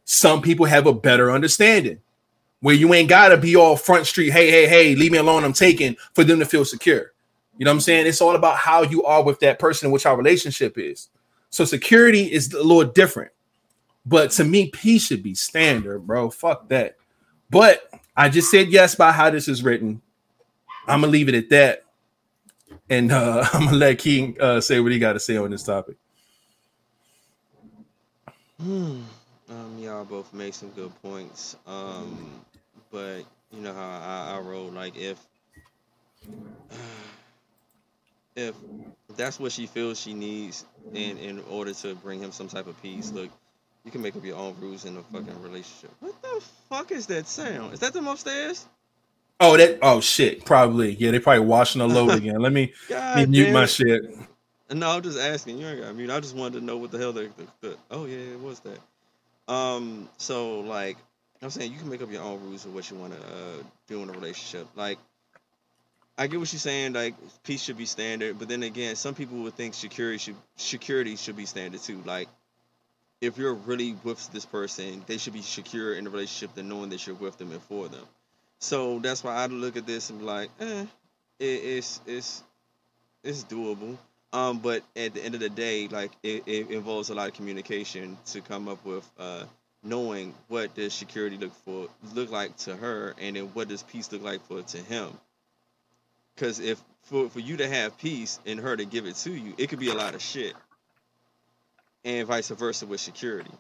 [0.05, 1.99] Some people have a better understanding
[2.61, 4.31] where you ain't gotta be all front street.
[4.31, 5.45] Hey, hey, hey, leave me alone.
[5.45, 7.14] I'm taking for them to feel secure.
[7.57, 8.07] You know what I'm saying?
[8.07, 11.09] It's all about how you are with that person, which our relationship is.
[11.51, 13.31] So security is a little different.
[14.05, 16.31] But to me, peace should be standard, bro.
[16.31, 16.97] Fuck that.
[17.51, 20.03] But I just said yes by how this is written.
[20.87, 21.85] I'm gonna leave it at that.
[22.91, 25.63] And uh, I'm gonna let King uh, say what he got to say on this
[25.63, 25.97] topic.
[28.61, 29.03] Hmm.
[29.49, 31.57] Um, y'all both make some good points.
[31.67, 32.41] Um,
[32.91, 34.71] but you know how I, I roll.
[34.71, 35.19] Like if
[38.37, 38.55] if
[39.17, 40.65] that's what she feels she needs
[40.95, 43.13] in in order to bring him some type of peace.
[43.13, 43.31] Look,
[43.85, 45.91] You can make up your own rules in a fucking relationship.
[46.01, 47.75] What the fuck is that sound?
[47.75, 48.67] Is that them upstairs?
[49.41, 49.79] Oh, that.
[49.83, 50.45] Oh shit.
[50.45, 50.95] Probably.
[50.95, 52.41] Yeah, they probably washing the load again.
[52.41, 52.73] Let me,
[53.15, 53.69] me mute my it.
[53.69, 54.03] shit.
[54.71, 55.59] No, I'm just asking.
[55.59, 55.89] You ain't got.
[55.89, 58.17] I mean, I just wanted to know what the hell the, the, the Oh yeah,
[58.19, 58.79] it was that.
[59.53, 60.09] Um.
[60.17, 60.97] So like,
[61.43, 63.63] I'm saying you can make up your own rules of what you want to uh,
[63.89, 64.67] do in a relationship.
[64.75, 64.99] Like,
[66.17, 66.93] I get what you're saying.
[66.93, 71.17] Like, peace should be standard, but then again, some people would think security should security
[71.17, 72.01] should be standard too.
[72.05, 72.29] Like,
[73.21, 76.91] if you're really with this person, they should be secure in the relationship than knowing
[76.91, 78.05] that you're with them and for them.
[78.61, 80.87] So that's why I look at this and be like, eh,
[81.39, 82.43] it, it's it's
[83.23, 83.97] it's doable.
[84.33, 87.35] Um, but at the end of the day, like it, it involves a lot of
[87.35, 89.45] communication to come up with uh,
[89.83, 94.11] knowing what does security look for look like to her, and then what does peace
[94.13, 95.11] look like for to him.
[96.35, 99.55] Because if for for you to have peace and her to give it to you,
[99.59, 100.55] it could be a lot of shit,
[102.05, 103.51] and vice versa with security.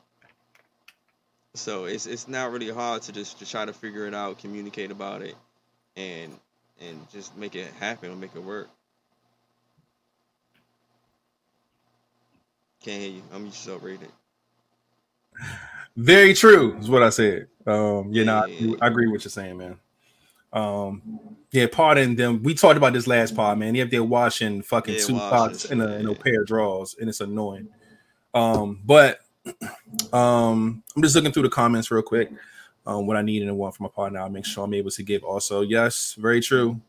[1.54, 4.90] So it's it's not really hard to just to try to figure it out, communicate
[4.90, 5.36] about it,
[5.96, 6.32] and
[6.80, 8.68] and just make it happen or make it work.
[12.84, 13.22] Can't hear you.
[13.32, 14.08] I'm just to rated.
[15.96, 17.46] Very true is what I said.
[17.66, 18.74] Um, know, Yeah.
[18.80, 19.78] I, I agree with what you're saying, man.
[20.54, 21.02] Um,
[21.50, 22.42] yeah, pardon them.
[22.42, 23.76] We talked about this last pod, man.
[23.76, 27.08] If they're washing fucking Yeah, two pots in a, in a pair of drawers, and
[27.08, 27.68] it's annoying.
[28.32, 29.20] Um, but
[30.12, 32.30] um, I'm just looking through the comments real quick.
[32.86, 35.02] Um, what I need and want from my partner, I'll make sure I'm able to
[35.02, 35.24] give.
[35.24, 36.80] Also, yes, very true.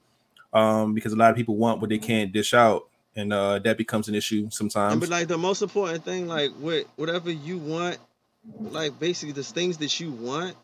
[0.53, 3.77] Um, because a lot of people want what they can't dish out, and uh, that
[3.77, 4.99] becomes an issue And sometimes.
[4.99, 7.97] but like the most important thing, like what whatever you want,
[8.59, 10.55] like basically the things that you want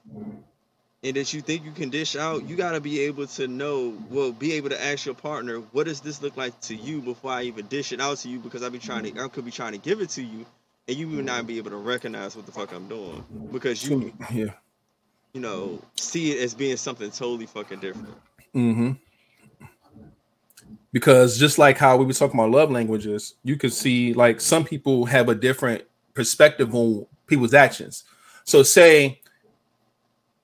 [1.04, 4.32] and that you think you can dish out, you gotta be able to know, well,
[4.32, 7.44] be able to ask your partner, what does this look like to you before I
[7.44, 8.40] even dish it out to you?
[8.40, 10.46] Because I be trying to I could be trying to give it to you
[10.88, 13.24] and you would not be able to recognize what the fuck I'm doing.
[13.52, 14.54] Because you yeah.
[15.34, 18.16] you know, see it as being something totally fucking different.
[18.54, 18.92] Mm-hmm.
[20.94, 24.66] Because just like how we were talking about love languages, you could see like some
[24.66, 25.84] people have a different
[26.14, 28.04] perspective on people's actions.
[28.44, 29.21] So, say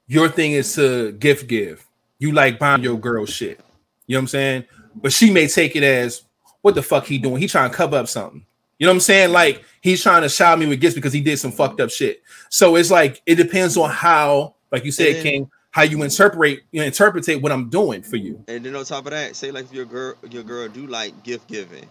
[0.08, 1.86] your thing is to gift give,
[2.20, 3.60] you like buying your girl shit.
[4.08, 4.64] You know what I'm saying?
[4.96, 6.24] But she may take it as
[6.62, 7.38] what the fuck he doing?
[7.42, 8.46] He trying to cover up something.
[8.80, 9.32] You know what I'm saying?
[9.32, 12.22] Like he's trying to shower me with gifts because he did some fucked up shit.
[12.50, 16.62] So it's like it depends on how, like you said, then- King, how you interpret
[16.72, 18.44] you interpretate what I'm doing for you.
[18.48, 21.48] And then on top of that, say like your girl your girl do like gift
[21.48, 21.86] giving,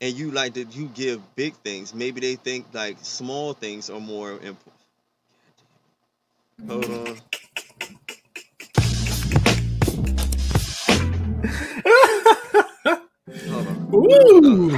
[0.00, 4.00] and you like that you give big things, maybe they think like small things are
[4.00, 4.72] more important.
[6.68, 7.16] Hold on.
[13.94, 14.76] Ooh.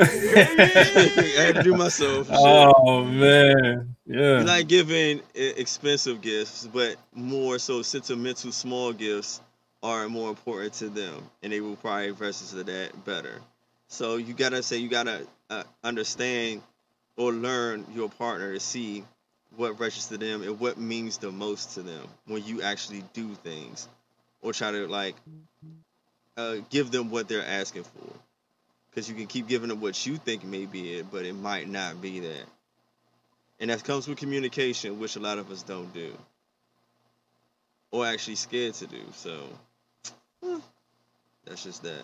[0.00, 0.04] I
[1.36, 2.28] had to do myself.
[2.32, 3.96] oh man.
[4.06, 4.38] Yeah.
[4.40, 9.40] You like giving expensive gifts, but more so sentimental small gifts
[9.82, 13.40] are more important to them, and they will probably versus to that better.
[13.88, 16.62] So you gotta say you gotta uh, understand
[17.16, 19.04] or learn your partner to see
[19.56, 23.34] what registers to them and what means the most to them when you actually do
[23.34, 23.88] things,
[24.42, 25.14] or try to like
[26.36, 28.12] uh, give them what they're asking for.
[28.90, 31.68] Because you can keep giving them what you think may be it, but it might
[31.68, 32.46] not be that.
[33.60, 36.16] And that comes with communication, which a lot of us don't do.
[37.92, 39.02] Or actually scared to do.
[39.14, 39.48] So
[40.44, 40.58] eh,
[41.44, 42.02] that's just that.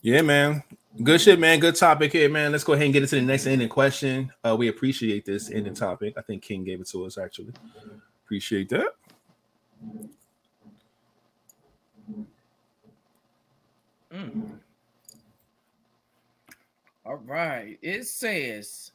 [0.00, 0.62] Yeah, man.
[1.02, 1.58] Good shit, man.
[1.58, 2.52] Good topic here, man.
[2.52, 4.32] Let's go ahead and get into the next ending question.
[4.44, 6.14] Uh, we appreciate this ending topic.
[6.16, 7.52] I think King gave it to us actually.
[8.24, 8.94] Appreciate that.
[14.14, 14.58] Mm.
[17.04, 17.78] All right.
[17.82, 18.92] It says,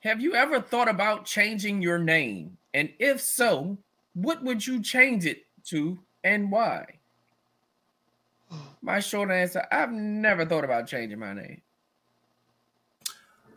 [0.00, 2.56] Have you ever thought about changing your name?
[2.74, 3.78] And if so,
[4.14, 6.86] what would you change it to and why?
[8.80, 11.60] My short answer I've never thought about changing my name.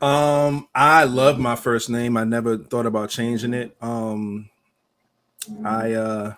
[0.01, 2.17] Um, I love my first name.
[2.17, 3.75] I never thought about changing it.
[3.81, 4.49] Um,
[5.63, 6.33] I uh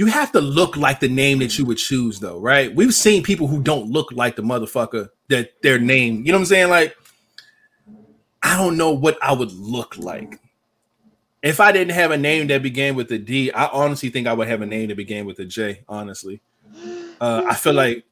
[0.00, 2.74] you have to look like the name that you would choose, though, right?
[2.74, 6.44] We've seen people who don't look like the motherfucker that their name, you know what
[6.44, 6.70] I'm saying?
[6.70, 6.96] Like,
[8.42, 10.40] I don't know what I would look like.
[11.42, 14.32] If I didn't have a name that began with a D, I honestly think I
[14.32, 16.40] would have a name that began with a J, honestly.
[17.20, 18.04] Uh, I feel like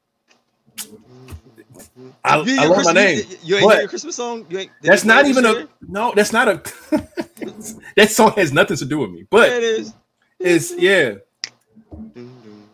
[2.23, 3.23] I, I love my name.
[3.31, 4.45] You, you ain't your Christmas song?
[4.51, 5.69] You ain't, That's not even a year?
[5.89, 6.13] no.
[6.15, 6.63] That's not a.
[7.97, 9.95] that song has nothing to do with me, Yeah, but it is.
[10.39, 11.15] it's yeah.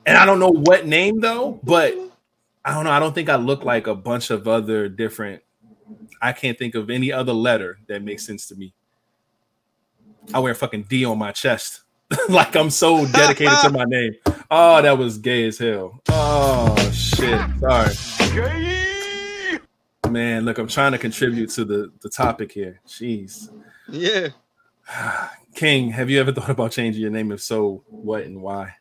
[0.07, 1.95] And I don't know what name though, but
[2.65, 2.91] I don't know.
[2.91, 5.43] I don't think I look like a bunch of other different
[6.21, 8.73] I can't think of any other letter that makes sense to me.
[10.33, 11.83] I wear fucking D on my chest.
[12.31, 14.15] like I'm so dedicated to my name.
[14.51, 16.01] Oh, that was gay as hell.
[16.09, 17.41] Oh shit.
[17.61, 17.95] Sorry.
[20.11, 22.81] Man, look, I'm trying to contribute to the, the topic here.
[22.87, 23.51] Jeez.
[23.89, 24.29] Yeah.
[25.55, 27.33] King, have you ever thought about changing your name?
[27.33, 28.77] If so, what and why?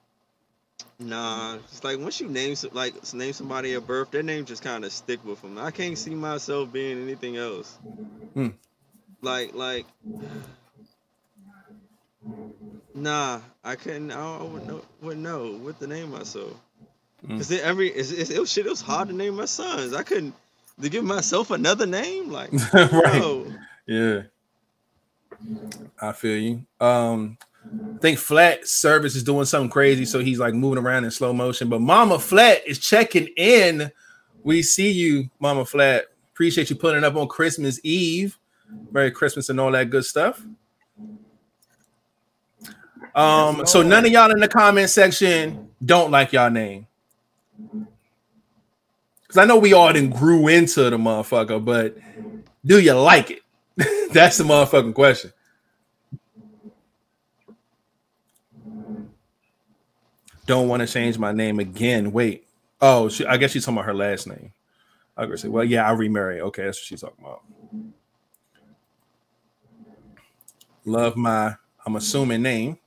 [1.00, 4.86] Nah, it's like once you name like name somebody at birth, their name just kind
[4.86, 5.58] of stick with them.
[5.58, 7.78] I can't see myself being anything else.
[8.34, 8.50] Hmm.
[9.22, 9.86] Like, like,
[12.94, 14.12] nah, I couldn't.
[14.12, 16.54] I, I wouldn't know, wouldn't know what to name myself.
[17.26, 17.38] Hmm.
[17.38, 18.66] Cause it, every it's, it's, it was shit.
[18.66, 19.94] It was hard to name my sons.
[19.94, 20.36] I couldn't
[20.82, 22.32] to give myself another name.
[22.32, 23.46] Like, right.
[23.88, 24.22] Yeah.
[26.02, 26.66] I feel you.
[26.80, 31.12] Um, I think Flat Service is doing something crazy, so he's like moving around in
[31.12, 31.70] slow motion.
[31.70, 33.92] But Mama Flat is checking in.
[34.44, 36.06] We see you, Mama Flat.
[36.34, 38.38] Appreciate you putting up on Christmas Eve.
[38.92, 40.44] Merry Christmas and all that good stuff.
[43.16, 46.88] Um, so none of y'all in the comment section don't like y'all name.
[49.22, 51.98] Because I know we all didn't grew into the motherfucker, but
[52.66, 53.42] do you like it?
[54.14, 55.32] That's the motherfucking question.
[60.46, 62.12] Don't want to change my name again.
[62.12, 62.48] Wait.
[62.82, 64.52] Oh, she, I guess she's talking about her last name.
[65.16, 66.42] I was say, well, yeah, I'll remarry.
[66.42, 67.42] Okay, that's what she's talking about.
[70.86, 72.78] Love my, I'm assuming name.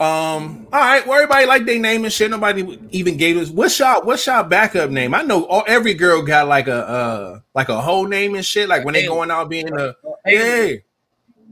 [0.00, 2.30] Um, all right, well, everybody like their name and shit.
[2.30, 5.14] Nobody even gave us what's y'all what's y'all backup name?
[5.14, 8.68] I know all, every girl got like a uh like a whole name and shit.
[8.68, 9.94] Like when they going out being a
[10.26, 10.72] yeah,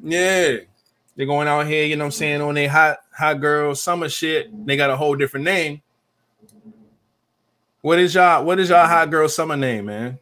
[0.02, 0.56] yeah,
[1.14, 4.08] they're going out here, you know what I'm saying, on their hot hot girl summer
[4.08, 4.50] shit.
[4.66, 5.82] They got a whole different name.
[7.80, 10.18] What is y'all what is y'all hot girl summer name, man?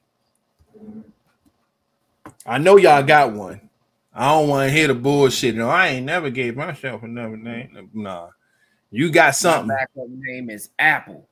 [2.47, 3.68] I know y'all got one.
[4.14, 5.55] I don't want to hear the bullshit.
[5.55, 7.91] No, I ain't never gave myself another name.
[7.95, 8.30] Nah,
[8.91, 9.68] you got something.
[9.68, 10.07] My something.
[10.07, 11.26] backup name is Apple.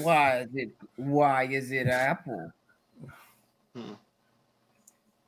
[0.00, 0.70] Why is it?
[0.96, 2.52] Why is it Apple?
[3.74, 3.92] Hmm.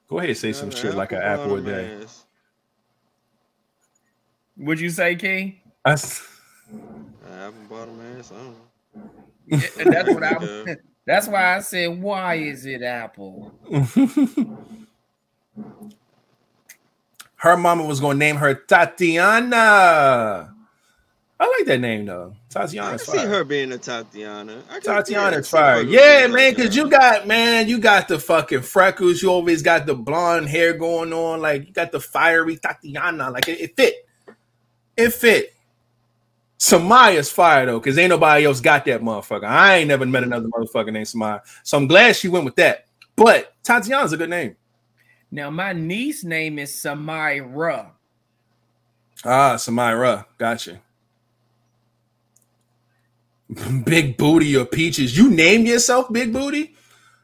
[0.09, 1.99] Go ahead, say some Yeah, shit like an apple a day.
[2.03, 2.24] ass.
[4.59, 5.57] Would you say, King?
[5.85, 6.27] I s-
[7.27, 8.33] Apple bottom ass.
[8.33, 8.55] I don't know.
[9.79, 10.37] Yeah, that's what I.
[10.41, 10.65] Yeah.
[11.07, 13.53] That's why I said, why is it Apple?
[17.37, 20.51] her mama was gonna name her Tatiana.
[21.41, 22.35] I like that name though.
[22.51, 22.93] Tatiana.
[22.93, 23.29] I Tatiana's can see fire.
[23.29, 24.63] her being a Tatiana.
[24.71, 25.83] I can, Tatiana's fire.
[25.85, 29.23] can see her Yeah, man, because you got man, you got the fucking freckles.
[29.23, 31.41] You always got the blonde hair going on.
[31.43, 33.31] Like you got the fiery Tatiana.
[33.31, 34.04] Like it, it fit.
[34.97, 35.55] It fit.
[36.59, 39.45] Samaya's fire though, because ain't nobody else got that motherfucker.
[39.45, 41.41] I ain't never met another motherfucker named Samaya.
[41.63, 42.87] So I'm glad she went with that.
[43.17, 44.57] But Tatiana's a good name.
[45.31, 47.91] Now, my niece name is Samira.
[49.25, 50.25] Ah, Samira.
[50.39, 50.81] Gotcha.
[53.85, 55.17] Big booty or peaches.
[55.17, 56.75] You name yourself Big Booty?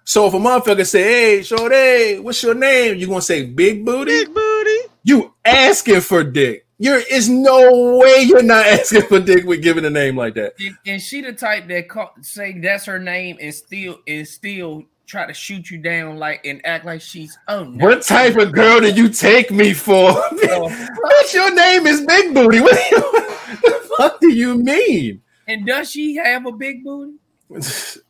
[0.05, 2.97] So if a motherfucker say, hey, Shorty, what's your name?
[2.97, 4.25] You gonna say Big Booty?
[4.25, 4.79] Big booty.
[5.05, 6.67] You asking for dick.
[6.83, 10.55] You're is no way you're not asking for dick with giving a name like that.
[10.59, 14.85] And, and she the type that call, say that's her name and still and still
[15.07, 17.85] try to shoot you down like and act like she's oh no.
[17.85, 20.13] What type of girl did you take me for?
[20.15, 22.61] Oh, What's your name is Big Booty.
[22.61, 25.21] What, do you, what the fuck do you mean?
[25.49, 27.19] And does she have a big booty?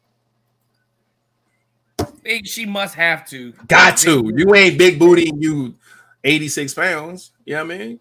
[2.22, 3.52] Big, she must have to.
[3.66, 4.30] Got to.
[4.36, 5.32] You ain't big booty.
[5.34, 5.74] You
[6.22, 7.32] 86 pounds.
[7.46, 8.00] You know what I mean?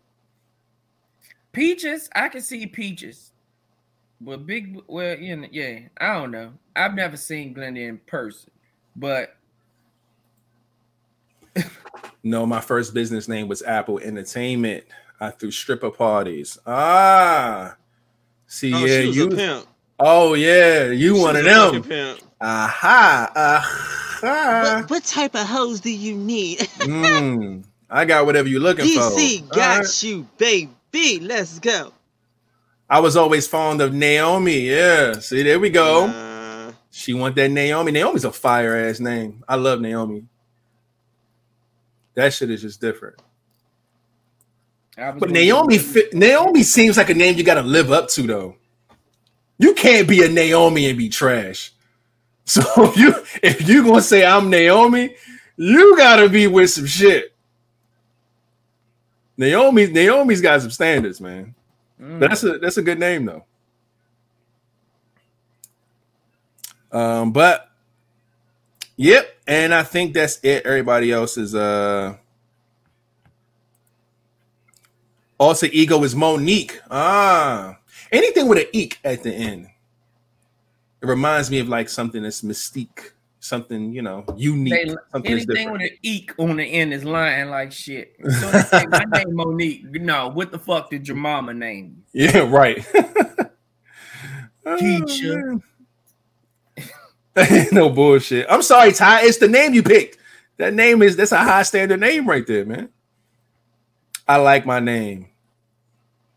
[1.52, 3.32] Peaches, I can see peaches.
[4.22, 6.52] But big, well, you know, yeah, I don't know.
[6.76, 8.52] I've never seen Glenda in person,
[8.96, 9.36] but
[12.24, 14.84] No, my first business name was Apple Entertainment.
[15.22, 16.58] I threw stripper parties.
[16.66, 17.76] Ah.
[18.48, 19.30] See, Oh, yeah, you.
[19.32, 19.64] a.
[20.00, 21.84] Oh, yeah, you She one was of them.
[21.84, 22.20] Pimp.
[22.42, 23.32] Aha.
[23.36, 24.80] Aha.
[24.82, 26.60] What, what type of hose do you need?
[26.80, 29.02] Mm, I got whatever you're looking for.
[29.02, 30.04] DC got right.
[30.04, 30.70] you, baby.
[30.92, 31.94] B, let's go.
[32.90, 34.62] I was always fond of Naomi.
[34.62, 35.14] Yeah.
[35.20, 36.08] See, there we go.
[36.08, 36.72] Nah.
[36.92, 37.92] She want that Naomi.
[37.92, 39.44] Naomi's a fire ass name.
[39.48, 40.26] I love Naomi.
[42.16, 43.16] That shit is just different.
[44.98, 48.56] But Naomi, fit, Naomi seems like a name you got to live up to, though.
[49.58, 51.72] You can't be a Naomi and be trash.
[52.50, 53.14] So if you
[53.44, 55.16] if you gonna say I'm Naomi,
[55.56, 57.32] you gotta be with some shit.
[59.40, 61.56] Naomi, Naomi's got some standards, man.
[62.00, 62.20] Mm.
[62.20, 63.46] That's a that's a good name though.
[66.92, 67.70] Um, but
[68.98, 70.66] Yep, and I think that's it.
[70.66, 72.18] Everybody else is uh
[75.38, 76.82] also ego is Monique.
[76.92, 77.78] Ah,
[78.12, 79.70] anything with an eek at the end.
[81.02, 85.72] It reminds me of like something that's mystique, something you know unique, They, something anything
[85.72, 88.16] with an eek on the end is lying like shit.
[88.24, 89.86] So they say, my name Monique.
[89.86, 92.04] No, what the fuck did your mama name?
[92.12, 92.26] you?
[92.26, 92.86] Yeah, right.
[94.66, 95.62] Oh, Keisha.
[97.72, 98.46] no bullshit.
[98.50, 99.22] I'm sorry, Ty.
[99.24, 100.18] It's the name you picked.
[100.58, 102.90] That name is that's a high standard name right there, man.
[104.28, 105.28] I like my name.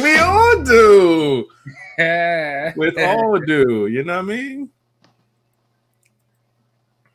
[0.00, 1.48] we all do.
[2.76, 3.86] With all do.
[3.86, 4.70] You know what I mean?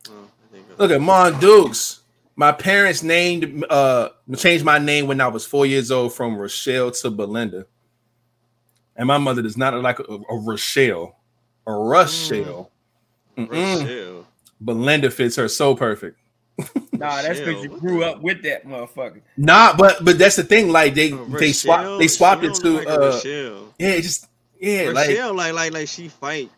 [0.09, 0.14] Oh,
[0.53, 2.01] I Look at Mon Dukes.
[2.35, 6.91] My parents named uh changed my name when I was four years old from Rochelle
[6.91, 7.65] to Belinda.
[8.95, 11.15] And my mother does not like a, a Rochelle,
[11.65, 12.72] a Rochelle.
[13.38, 13.81] Mm-mm.
[13.81, 14.27] Rochelle.
[14.61, 16.18] Belinda fits her so perfect.
[16.93, 19.22] Nah, that's because you grew up with that motherfucker.
[19.38, 20.69] Nah, but but that's the thing.
[20.72, 23.73] Like they Uh, they swap they swapped She it to like uh Rochelle.
[23.77, 24.27] yeah, just
[24.60, 26.50] yeah, Rochelle, like like like she fight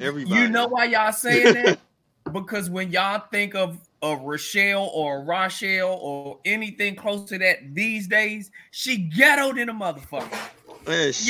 [0.00, 0.40] everybody.
[0.40, 1.78] You know why y'all saying that?
[2.32, 7.74] because when y'all think of a Rochelle or a Rochelle or anything close to that
[7.74, 10.38] these days, she ghettoed in a motherfucker.
[10.86, 11.04] Yeah.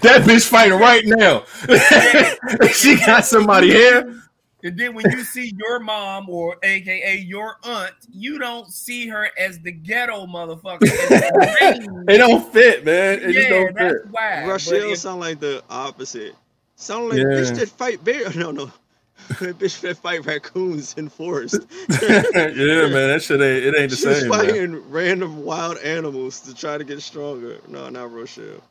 [0.00, 1.44] that bitch fighting right now.
[2.72, 4.22] she got somebody here.
[4.64, 9.30] And then when you see your mom or AKA your aunt, you don't see her
[9.38, 10.82] as the ghetto motherfucker.
[10.82, 11.78] As
[12.08, 13.18] It don't fit, man.
[13.20, 14.10] It just yeah, don't that's fit.
[14.10, 14.42] why.
[14.44, 16.34] But Rochelle if- sound like the opposite.
[16.76, 17.24] Sound like Yeah.
[17.24, 18.30] bitch that fight bear.
[18.36, 18.70] No, no.
[19.28, 21.60] bitch that fight raccoons in forest.
[22.02, 24.28] yeah, man, that shit ain't it ain't the She's same.
[24.28, 24.38] Man.
[24.38, 27.58] fighting random wild animals to try to get stronger.
[27.68, 28.62] No, not Rochelle.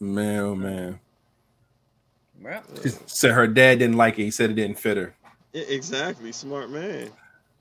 [0.00, 0.98] man, oh man.
[2.42, 4.24] Well, She said her dad didn't like it.
[4.24, 5.14] He said it didn't fit her.
[5.52, 6.32] Yeah, exactly.
[6.32, 7.10] Smart man.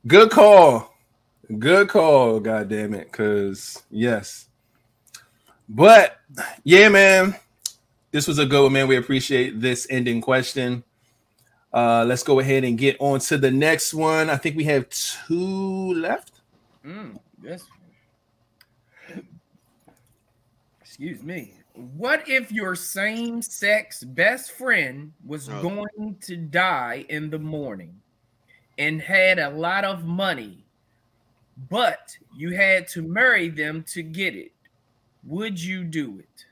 [0.08, 0.94] Good call.
[1.60, 3.12] Good call, god damn it.
[3.12, 4.48] Cause yes.
[5.68, 6.18] But
[6.64, 7.36] yeah, man.
[8.12, 8.88] This was a good one, man.
[8.88, 10.84] We appreciate this ending question.
[11.74, 14.30] Uh let's go ahead and get on to the next one.
[14.30, 16.42] I think we have two left.
[16.86, 17.66] mm, yes.
[20.82, 21.54] Excuse me.
[21.82, 25.62] What if your same sex best friend was Oh.
[25.62, 28.00] going to die in the morning
[28.78, 30.64] and had a lot of money,
[31.70, 34.52] but you had to marry them to get it?
[35.24, 36.46] Would you do it?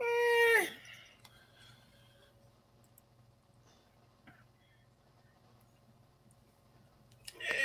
[0.00, 0.66] Eh,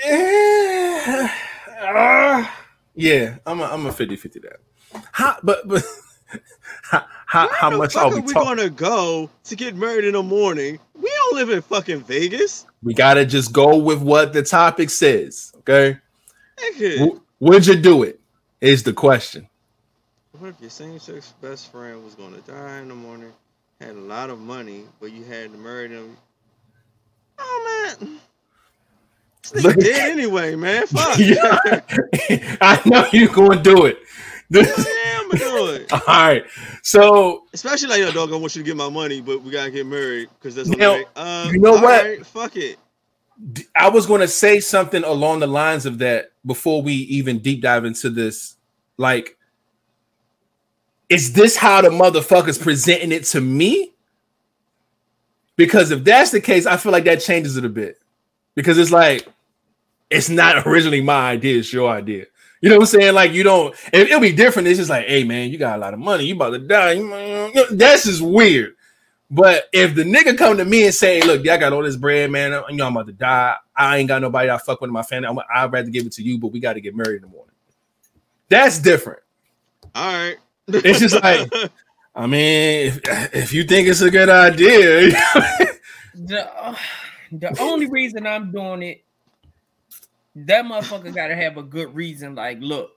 [0.04, 1.28] Eh,
[1.82, 2.48] uh,
[2.96, 4.60] yeah, I'm a, I'm a 50-50 that.
[5.12, 5.84] How but but
[6.84, 8.36] how how, how much are we we talking?
[8.36, 10.80] gonna go to get married in the morning?
[10.96, 12.66] We don't live in fucking Vegas.
[12.84, 15.54] We gotta just go with what the topic says.
[15.60, 15.98] Okay.
[16.96, 18.20] W- would you do it?
[18.62, 19.50] Is the question.
[20.40, 23.34] What if your same sex best friend was gonna die in the morning,
[23.82, 26.18] had a lot of money, but you had to marry them?
[27.40, 28.20] Oh man.
[29.54, 30.88] Look dead anyway, man.
[30.94, 31.20] Fuck.
[31.20, 31.58] Yeah.
[32.62, 34.00] I know you're gonna do it.
[34.50, 35.92] This- yeah, I'm gonna do it.
[35.94, 36.44] all right.
[36.82, 39.72] So Especially like, yo, dog, I want you to get my money, but we gotta
[39.72, 41.06] get married because that's Now, okay.
[41.16, 41.84] Uh, you know what?
[42.06, 42.78] right, fuck it.
[43.76, 47.86] I was gonna say something along the lines of that before we even deep dive
[47.86, 48.56] into this.
[48.98, 49.38] Like,
[51.10, 53.94] is this how the motherfuckers presenting it to me?
[55.56, 58.00] Because if that's the case, I feel like that changes it a bit.
[58.56, 59.28] Because it's like
[60.10, 62.26] it's not originally my idea, it's your idea.
[62.62, 63.14] You know what I'm saying?
[63.14, 63.76] Like you don't.
[63.94, 64.68] It, it'll be different.
[64.68, 66.26] It's just like, hey man, you got a lot of money.
[66.26, 66.94] You about to die.
[66.94, 68.74] You know, That's just weird.
[69.30, 72.32] But if the nigga come to me and say, "Look, I got all this bread,
[72.32, 72.52] man.
[72.70, 73.56] You know I'm about to die.
[73.76, 75.28] I ain't got nobody I fuck with in my family.
[75.28, 77.28] I'm, I'd rather give it to you, but we got to get married in the
[77.28, 77.54] morning."
[78.50, 79.20] That's different.
[79.94, 80.38] All right.
[80.70, 81.52] It's just like-
[82.16, 83.00] I mean, if,
[83.36, 85.12] if you think it's a good idea,
[86.16, 86.76] the uh,
[87.32, 89.04] the only reason I'm doing it,
[90.46, 92.36] that motherfucker got to have a good reason.
[92.36, 92.92] Like, look,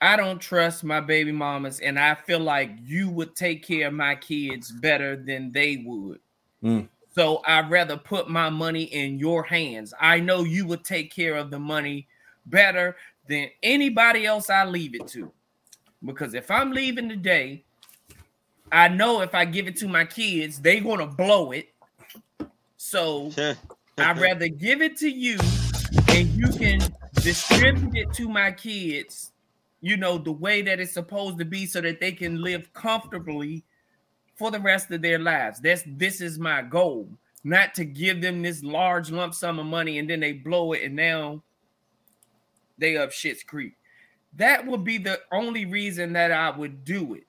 [0.00, 3.94] I don't trust my baby mamas, and I feel like you would take care of
[3.94, 6.20] my kids better than they would.
[6.62, 6.88] Mm.
[7.14, 9.94] So I'd rather put my money in your hands.
[9.98, 12.06] I know you would take care of the money
[12.44, 12.96] better
[13.26, 15.32] than anybody else I leave it to.
[16.04, 17.64] Because if I'm leaving today,
[18.70, 21.68] I know if I give it to my kids, they're gonna blow it.
[22.76, 23.32] So
[23.98, 25.38] I'd rather give it to you
[26.08, 26.80] and you can
[27.14, 29.32] distribute it to my kids,
[29.80, 33.64] you know, the way that it's supposed to be so that they can live comfortably
[34.36, 35.60] for the rest of their lives.
[35.60, 37.08] That's this is my goal,
[37.44, 40.82] not to give them this large lump sum of money and then they blow it
[40.82, 41.42] and now
[42.78, 43.74] they up shit's creek.
[44.36, 47.24] That would be the only reason that I would do it.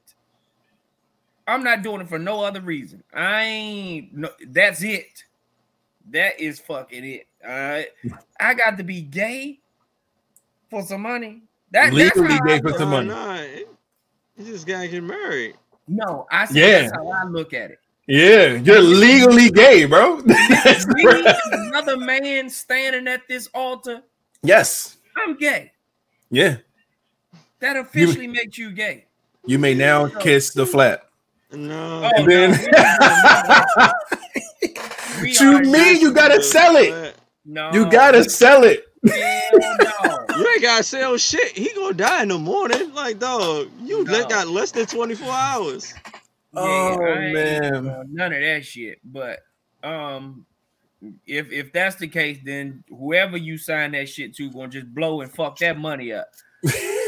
[1.47, 3.03] I'm not doing it for no other reason.
[3.13, 5.23] I ain't no that's it.
[6.11, 7.26] That is fucking it.
[7.45, 7.87] All right.
[8.39, 9.59] I got to be gay
[10.69, 11.43] for some money.
[11.71, 13.07] That, Legally that's gay I for some money.
[13.09, 15.55] Nah, you just gotta get married.
[15.87, 16.81] No, I see Yeah.
[16.81, 17.79] that's how I look at it.
[18.07, 20.19] Yeah, you're legally gay, bro.
[21.51, 24.01] Another man standing at this altar,
[24.43, 24.95] yes.
[25.17, 25.73] I'm gay.
[26.29, 26.57] Yeah.
[27.59, 29.05] That officially makes you gay.
[29.45, 31.03] You may now kiss the flat.
[31.51, 32.03] No.
[32.03, 33.91] Oh, And then no,
[35.21, 37.15] we to me, you gotta sell it.
[37.47, 38.85] No, You gotta sell it.
[39.09, 40.25] hell no.
[40.37, 41.57] You ain't gotta sell shit.
[41.57, 42.93] He gonna die in the morning.
[42.93, 44.27] Like, dog, you No.
[44.27, 45.93] got less than 24 hours.
[46.53, 48.05] Oh, man.
[48.11, 48.99] None of that shit.
[49.03, 49.39] But
[49.83, 50.45] um,
[51.25, 55.21] if if that's the case, then whoever you sign that shit to gonna just blow
[55.21, 56.27] and fuck that money up.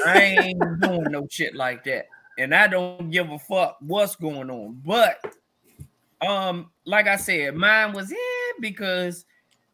[0.05, 2.07] I ain't doing no shit like that,
[2.37, 4.81] and I don't give a fuck what's going on.
[4.85, 5.19] But
[6.21, 8.17] um, like I said, mine was in
[8.61, 9.25] because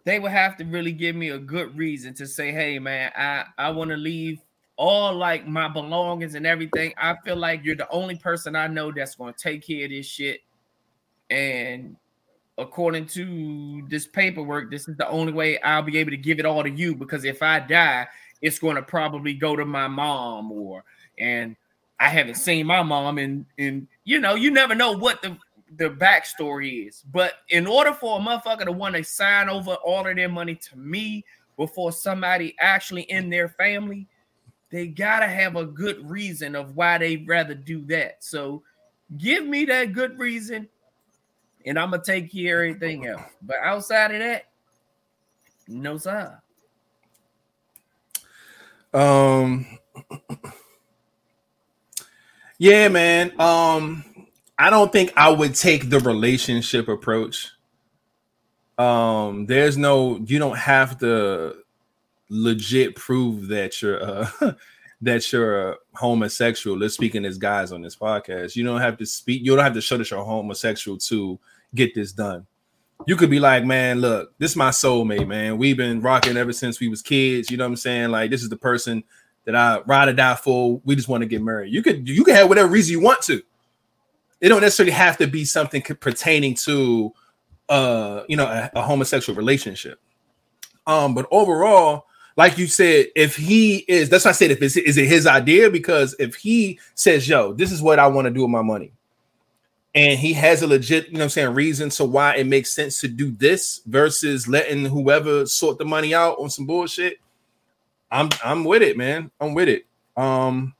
[0.06, 3.46] they would have to really give me a good reason to say, "Hey, man, I
[3.58, 4.40] I want to leave
[4.78, 6.94] all like my belongings and everything.
[6.98, 9.92] I feel like you're the only person I know that's going to take care of
[9.92, 10.42] this shit."
[11.30, 11.98] And
[12.58, 16.46] according to this paperwork, this is the only way I'll be able to give it
[16.46, 18.08] all to you because if I die,
[18.42, 20.84] it's going to probably go to my mom or
[21.18, 21.56] and
[22.00, 25.38] I haven't seen my mom and and you know you never know what the
[25.78, 27.04] the backstory is.
[27.12, 30.56] But in order for a motherfucker to want to sign over all of their money
[30.56, 31.26] to me
[31.58, 34.08] before somebody actually in their family,
[34.70, 38.24] they gotta have a good reason of why they'd rather do that.
[38.24, 38.64] So
[39.18, 40.68] give me that good reason,
[41.66, 43.22] and I'm gonna take care of everything else.
[43.42, 44.46] But outside of that,
[45.68, 46.40] no sir.
[48.94, 49.66] Um
[52.58, 53.34] Yeah, man.
[53.40, 54.15] Um
[54.58, 57.52] I don't think I would take the relationship approach.
[58.78, 61.56] Um there's no you don't have to
[62.30, 64.28] legit prove that you're uh
[65.02, 66.78] that you're homosexual.
[66.78, 68.56] Let's speaking as guys on this podcast.
[68.56, 71.40] You don't have to speak, you don't have to show that you're homosexual to
[71.74, 72.48] get this done.
[73.08, 75.58] You could be like, man, look, this is my soulmate, man.
[75.58, 77.52] We've been rocking ever since we was kids.
[77.52, 78.10] You know what I'm saying?
[78.10, 79.04] Like, this is the person
[79.44, 80.82] that I ride or die for.
[80.86, 81.74] We just want to get married.
[81.74, 83.42] You could you can have whatever reason you want to.
[84.46, 87.12] It don't necessarily have to be something pertaining to
[87.68, 90.00] uh you know a, a homosexual relationship.
[90.86, 92.06] Um, but overall,
[92.38, 95.26] like you said, if he is, that's why I said if it's is it his
[95.26, 98.62] idea because if he says, "Yo, this is what I want to do with my
[98.62, 98.92] money,"
[99.96, 103.00] and he has a legit, you know, I'm saying reason to why it makes sense
[103.00, 107.18] to do this versus letting whoever sort the money out on some bullshit.
[108.12, 109.32] I'm I'm with it, man.
[109.42, 109.88] I'm with it.
[110.16, 110.75] Um,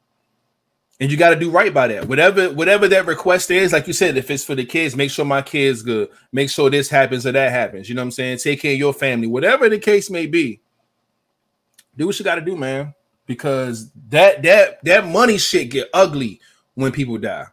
[1.00, 2.08] and you got to do right by that.
[2.08, 5.26] Whatever whatever that request is, like you said, if it's for the kids, make sure
[5.26, 6.10] my kids good.
[6.32, 7.90] Make sure this happens or that happens.
[7.90, 8.38] You know what I'm saying?
[8.38, 10.62] Take care of your family, whatever the case may be.
[11.98, 12.94] Do what you got to do, man.
[13.26, 16.40] Because that that that money shit get ugly
[16.76, 17.48] when people die.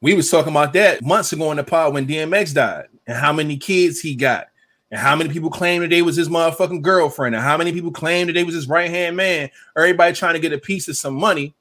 [0.00, 3.32] We was talking about that months ago in the pod when DMX died, and how
[3.32, 4.46] many kids he got,
[4.90, 7.90] and how many people claimed that they was his motherfucking girlfriend, and how many people
[7.90, 9.50] claimed that they was his right hand man.
[9.74, 11.54] Or everybody trying to get a piece of some money,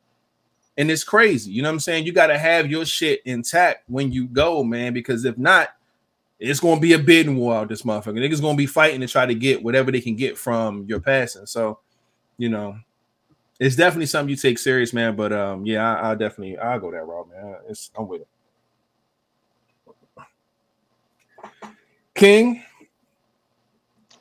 [0.77, 1.51] and it's crazy.
[1.51, 2.05] You know what I'm saying?
[2.05, 5.69] You got to have your shit intact when you go, man, because if not,
[6.39, 8.13] it's gonna be a bidding war out this motherfucker.
[8.19, 11.47] Niggas gonna be fighting to try to get whatever they can get from your passing.
[11.47, 11.79] So,
[12.37, 12.77] you know,
[13.59, 15.15] it's definitely something you take serious, man.
[15.15, 17.55] But um, yeah, I, I definitely I'll go that route, man.
[17.67, 18.27] It's I'm with it.
[22.13, 22.63] King,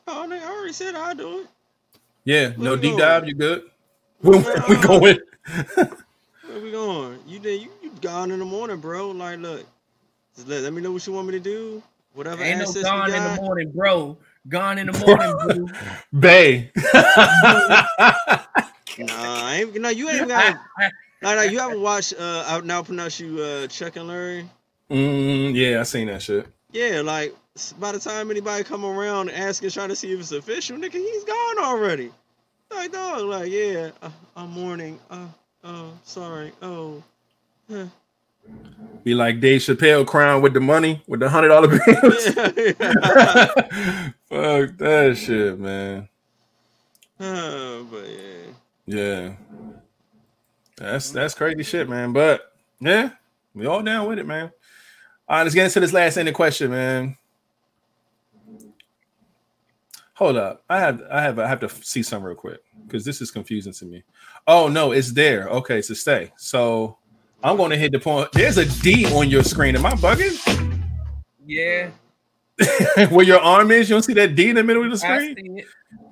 [0.09, 1.47] Oh, I already said I'll do it.
[2.24, 2.99] yeah, no deep going?
[2.99, 3.65] dive, you good?
[4.20, 4.39] Where
[4.69, 5.19] we going?
[6.57, 7.19] Where we going?
[7.27, 9.11] You did you, you gone in the morning, bro.
[9.11, 9.66] Like, look,
[10.35, 11.83] just let, let me know what you want me to do.
[12.15, 14.16] Whatever Ain't no assets gone we in the morning, bro.
[14.49, 16.19] Gone in the morning, bro.
[16.19, 16.70] Bay.
[18.99, 20.57] Nah, I ain't, no, you ain't got.
[21.23, 22.15] Nah, nah, you haven't watched.
[22.19, 24.49] Uh, I now pronounce you uh, Chuck and Larry.
[24.91, 26.47] Mm, yeah, I seen that shit.
[26.73, 27.35] Yeah, like
[27.78, 31.24] by the time anybody come around asking, trying to see if it's official, nigga, he's
[31.24, 32.11] gone already.
[32.70, 34.99] Like dog, like yeah, uh, I'm mourning.
[35.11, 35.27] Uh,
[35.66, 36.52] oh, sorry.
[36.62, 37.02] Oh,
[37.70, 37.86] huh.
[39.05, 41.80] Be like Dave Chappelle crying with the money with the hundred dollar bills.
[44.28, 46.09] Fuck that shit, man.
[47.18, 48.52] Uh, but yeah,
[48.86, 49.32] Yeah.
[50.76, 52.12] That's that's crazy shit, man.
[52.12, 53.10] But yeah,
[53.55, 54.52] we all down with it, man.
[55.28, 57.16] All right, let's get into this last ending question, man.
[60.14, 63.20] Hold up, I have I have I have to see some real quick because this
[63.20, 64.02] is confusing to me.
[64.47, 65.48] Oh no, it's there.
[65.48, 66.32] Okay, so stay.
[66.36, 66.98] So
[67.43, 68.31] I'm going to hit the point.
[68.32, 69.74] There's a D on your screen.
[69.77, 70.82] Am I bugging?
[71.47, 71.90] Yeah,
[73.10, 75.36] Where your arm is, you don't see that D in the middle of the screen.
[75.36, 75.66] see it.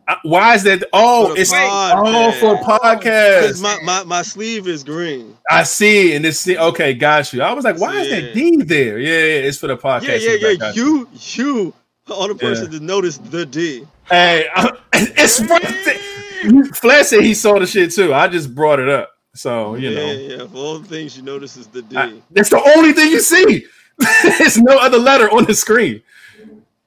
[0.06, 0.85] Uh, Why is that?
[0.93, 2.40] Oh, For the it's oh podcast.
[2.40, 3.62] for podcast.
[3.62, 5.35] My, my, my sleeve is green.
[5.51, 7.40] I see, and this okay, got you.
[7.43, 8.98] I was like, why is that D there?
[8.98, 10.20] Yeah, yeah, it's for the podcast.
[10.20, 10.55] Yeah, yeah, yeah.
[10.56, 11.73] got You, you
[12.12, 12.78] are the person Yeah.
[12.81, 13.86] to notice the D.
[14.09, 14.47] Hey,
[14.93, 16.14] it's right there.
[16.75, 18.12] Flash said he saw the shit too.
[18.15, 20.43] I just brought it up, so you yeah, know, yeah.
[20.43, 21.97] Of all the things you notice is the D.
[21.97, 23.66] I- that's the only thing you see.
[24.39, 26.03] There's no other letter on the screen.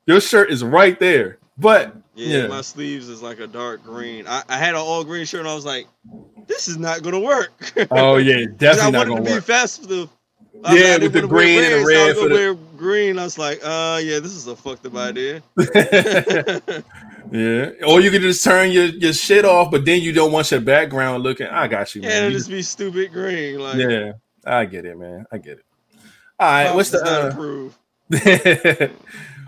[0.05, 2.47] Your shirt is right there, but yeah, yeah.
[2.47, 4.27] my sleeves is like a dark green.
[4.27, 5.87] I, I had an all green shirt and I was like,
[6.47, 7.71] this is not gonna work.
[7.91, 9.43] oh yeah, definitely I wanted to be work.
[9.43, 10.09] fast for the
[10.65, 13.19] Yeah, I with the green and red, so I was the- wear green.
[13.19, 15.41] I was like, uh, yeah, this is a fucked up idea.
[17.31, 20.49] Yeah, or you can just turn your, your shit off, but then you don't want
[20.51, 21.47] your background looking.
[21.47, 22.17] I got you, Yeah, man.
[22.17, 23.59] it'll You just be stupid green.
[23.59, 24.13] Like, Yeah,
[24.45, 25.25] I get it, man.
[25.31, 25.65] I get it.
[26.39, 26.99] All right, what's the?
[26.99, 27.27] it's not Uh...
[27.29, 27.77] approved.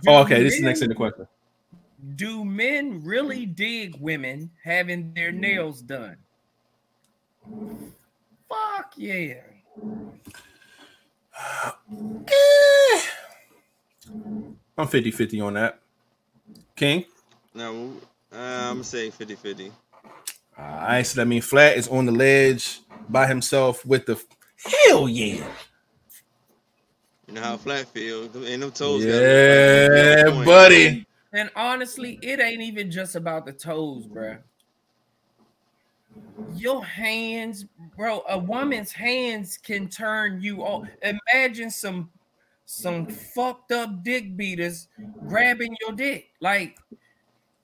[0.07, 1.27] oh, okay, this is the next in the question.
[2.15, 6.17] Do men really dig women having their nails done?
[8.49, 9.35] Fuck yeah.
[12.27, 13.01] Eh.
[14.77, 15.79] I'm 50 50 on that.
[16.75, 17.05] King?
[17.59, 17.73] Now,
[18.31, 19.71] uh, I'm gonna say 50 50.
[20.57, 22.79] All right, so that means Flat is on the ledge
[23.09, 24.17] by himself with the.
[24.87, 25.45] Hell yeah.
[27.27, 28.33] You know how flat feels.
[28.47, 29.03] Ain't no toes.
[29.03, 31.05] Yeah, gotta look like- buddy.
[31.33, 34.37] And honestly, it ain't even just about the toes, bro.
[36.55, 37.65] Your hands,
[37.97, 38.23] bro.
[38.29, 40.89] A woman's hands can turn you on.
[41.03, 42.09] Imagine some
[42.65, 44.87] some fucked up dick beaters
[45.27, 46.29] grabbing your dick.
[46.39, 46.77] Like,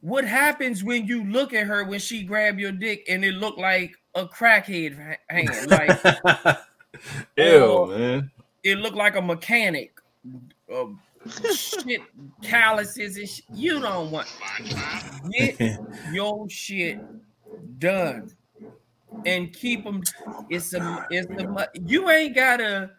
[0.06, 3.58] what happens when you look at her when she grab your dick and it looked
[3.58, 5.50] like a crackhead hand?
[5.72, 6.58] Like
[7.38, 7.86] Ew, Oh.
[7.88, 8.32] man.
[8.64, 10.00] it looked like a mechanic.
[10.72, 10.86] Uh,
[11.54, 12.02] shit,
[12.44, 13.46] calluses and shit.
[13.52, 14.28] You don't want.
[15.32, 15.60] Get
[16.14, 17.00] your shit
[17.80, 18.30] done
[19.26, 20.04] and keep them.
[20.52, 21.06] It's a.
[21.10, 21.68] It's a.
[21.84, 22.92] You ain't gotta.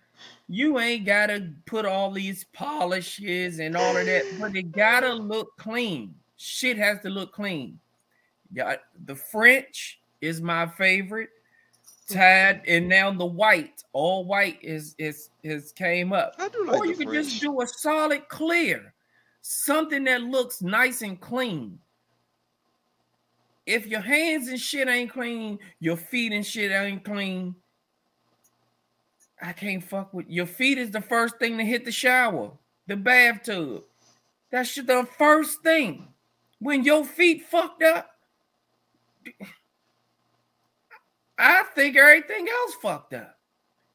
[0.48, 5.56] You ain't gotta put all these polishes and all of that, but it gotta look
[5.56, 6.14] clean.
[6.36, 7.78] Shit has to look clean.
[8.52, 8.76] Yeah,
[9.06, 11.30] the French is my favorite.
[12.08, 16.34] Tad and now the white, all white is is is came up.
[16.38, 17.26] I do like Or you could French.
[17.28, 18.94] just do a solid clear,
[19.42, 21.80] something that looks nice and clean.
[23.66, 27.56] If your hands and shit ain't clean, your feet and shit ain't clean.
[29.42, 32.52] I can't fuck with your feet is the first thing to hit the shower,
[32.86, 33.82] the bathtub.
[34.50, 36.06] That's the first thing.
[36.58, 38.10] When your feet fucked up,
[41.38, 43.38] I think everything else fucked up.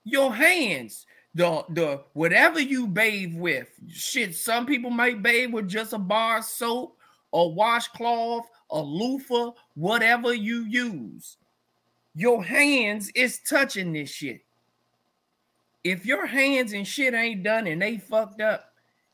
[0.03, 4.35] Your hands, the the whatever you bathe with, shit.
[4.35, 6.97] Some people might bathe with just a bar of soap,
[7.33, 11.37] a washcloth, a loofah, whatever you use.
[12.13, 14.41] Your hands is touching this shit.
[15.83, 18.73] If your hands and shit ain't done and they fucked up,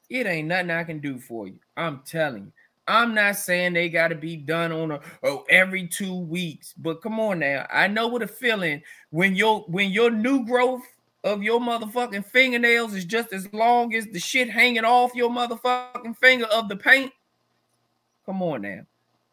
[0.09, 1.59] it ain't nothing I can do for you.
[1.75, 2.51] I'm telling you.
[2.87, 7.01] I'm not saying they got to be done on a oh every two weeks, but
[7.01, 7.67] come on now.
[7.69, 10.83] I know what a feeling when your when your new growth
[11.23, 16.15] of your motherfucking fingernails is just as long as the shit hanging off your motherfucking
[16.17, 17.11] finger of the paint.
[18.25, 18.81] Come on now,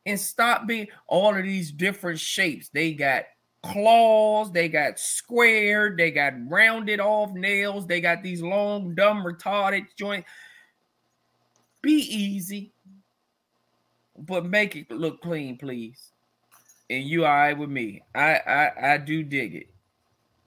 [0.04, 2.70] and stop being all of these different shapes.
[2.70, 3.24] They got
[3.62, 9.86] claws, they got squared, they got rounded off nails, they got these long, dumb, retarded
[9.96, 10.28] joints.
[11.82, 12.73] Be easy
[14.18, 16.10] but make it look clean, please.
[16.90, 18.02] And you all right with me?
[18.14, 19.68] I I I do dig it.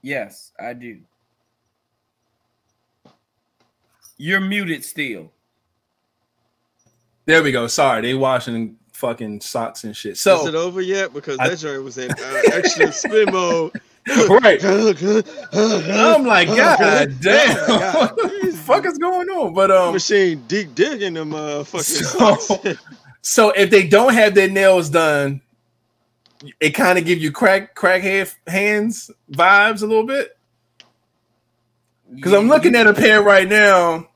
[0.02, 0.98] Yes, I do.
[4.16, 5.30] You're muted still.
[7.26, 7.66] There we go.
[7.66, 10.16] Sorry, they washing fucking socks and shit.
[10.16, 11.12] So Is it So over yet?
[11.12, 13.72] Because I- that joint was in uh, extra spin mode.
[14.42, 14.64] right.
[14.64, 14.94] I'm
[15.52, 18.10] I'm like, God damn, Oh God.
[18.16, 19.52] what the fuck is going on?
[19.52, 22.78] But um, machine deep digging them uh fucking So- socks.
[23.22, 25.40] So if they don't have their nails done,
[26.60, 30.36] it kind of give you crack crackhead hands vibes a little bit.
[32.14, 34.08] Because I'm looking at a pair right now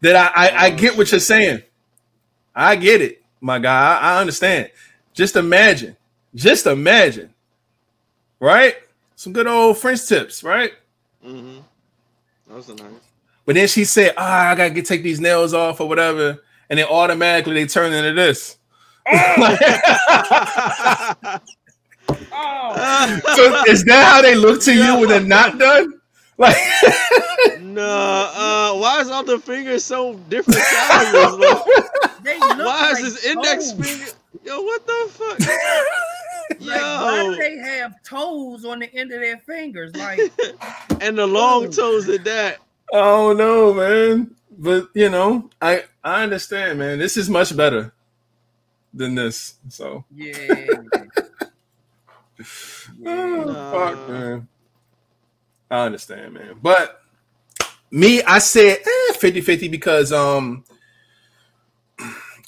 [0.00, 1.62] that I, I I get what you're saying.
[2.54, 3.98] I get it, my guy.
[3.98, 4.70] I, I understand.
[5.14, 5.96] Just imagine,
[6.34, 7.32] just imagine,
[8.40, 8.76] right?
[9.18, 10.72] some good old French tips, right?
[11.26, 11.58] Mm-hmm.
[12.46, 12.80] That was nice.
[13.44, 16.38] But then she said, "Ah, I gotta get take these nails off or whatever,"
[16.70, 18.58] and then automatically they turn into this.
[22.30, 25.94] Oh, so is that how they look to you when they're not done?
[26.38, 26.56] Like,
[27.60, 31.36] no, uh, why is all the fingers so different sizes?
[31.36, 31.64] Like,
[32.22, 33.88] they look why is like his index toes.
[33.88, 34.12] finger?
[34.44, 35.38] Yo, what the fuck?
[36.60, 39.94] Like, why do they have toes on the end of their fingers?
[39.94, 40.18] Like,
[41.00, 42.56] and the long toes at that.
[42.90, 44.34] oh no, man.
[44.58, 46.98] But you know, I I understand, man.
[46.98, 47.92] This is much better
[48.92, 49.54] than this.
[49.68, 50.32] So, yeah.
[53.06, 54.48] oh, fuck, man.
[55.70, 56.56] I understand, man.
[56.60, 57.00] But
[57.90, 60.64] me, I said eh, 50-50 because um,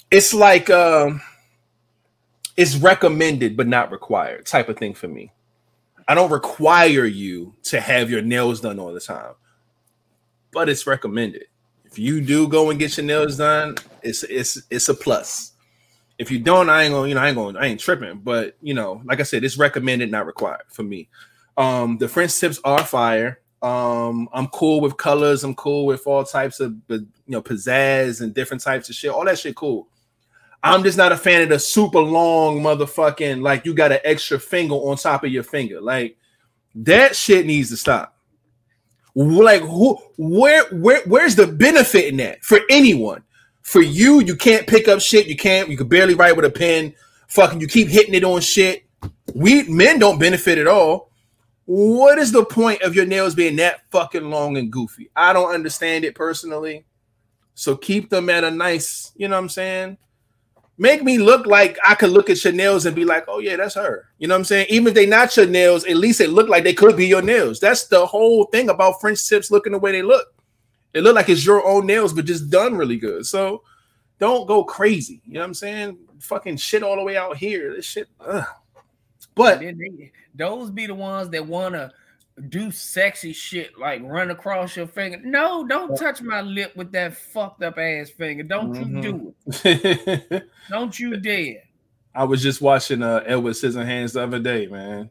[0.09, 1.21] it's like um,
[2.57, 5.31] it's recommended but not required type of thing for me.
[6.07, 9.33] I don't require you to have your nails done all the time,
[10.51, 11.45] but it's recommended.
[11.91, 15.51] If you do go and get your nails done, it's it's it's a plus.
[16.17, 18.19] If you don't, I ain't gonna, you know, I ain't going, I ain't tripping.
[18.19, 21.09] But you know, like I said, it's recommended, not required for me.
[21.57, 23.39] Um, the French tips are fire.
[23.61, 25.43] Um, I'm cool with colors.
[25.43, 29.11] I'm cool with all types of, you know, pizzazz and different types of shit.
[29.11, 29.87] All that shit cool.
[30.63, 34.39] I'm just not a fan of the super long motherfucking like you got an extra
[34.39, 35.81] finger on top of your finger.
[35.81, 36.17] Like
[36.75, 38.15] that shit needs to stop.
[39.15, 43.23] Like who where where where's the benefit in that for anyone?
[43.61, 46.49] For you, you can't pick up shit, you can't, you can barely write with a
[46.49, 46.93] pen.
[47.27, 48.83] Fucking you keep hitting it on shit.
[49.33, 51.11] We men don't benefit at all.
[51.65, 55.09] What is the point of your nails being that fucking long and goofy?
[55.15, 56.85] I don't understand it personally.
[57.53, 59.97] So keep them at a nice, you know what I'm saying?
[60.81, 63.75] Make me look like I could look at nails and be like, oh yeah, that's
[63.75, 64.09] her.
[64.17, 64.65] You know what I'm saying?
[64.71, 67.21] Even if they not your nails, at least it look like they could be your
[67.21, 67.59] nails.
[67.59, 70.33] That's the whole thing about French tips looking the way they look.
[70.95, 73.27] It look like it's your own nails, but just done really good.
[73.27, 73.61] So
[74.17, 75.21] don't go crazy.
[75.27, 75.99] You know what I'm saying?
[76.17, 77.75] Fucking shit all the way out here.
[77.75, 78.07] This shit.
[78.19, 78.43] Ugh.
[79.35, 81.91] But they, those be the ones that want to
[82.49, 85.19] do sexy shit like run across your finger.
[85.23, 88.43] No, don't touch my lip with that fucked up ass finger.
[88.43, 89.01] Don't you Mhm.
[89.01, 89.35] do
[89.65, 90.49] it.
[90.69, 91.63] Don't you dare.
[92.13, 95.09] I was just watching uh Edward Scissorhands the other day, man.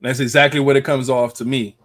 [0.00, 1.76] That's exactly what it comes off to me.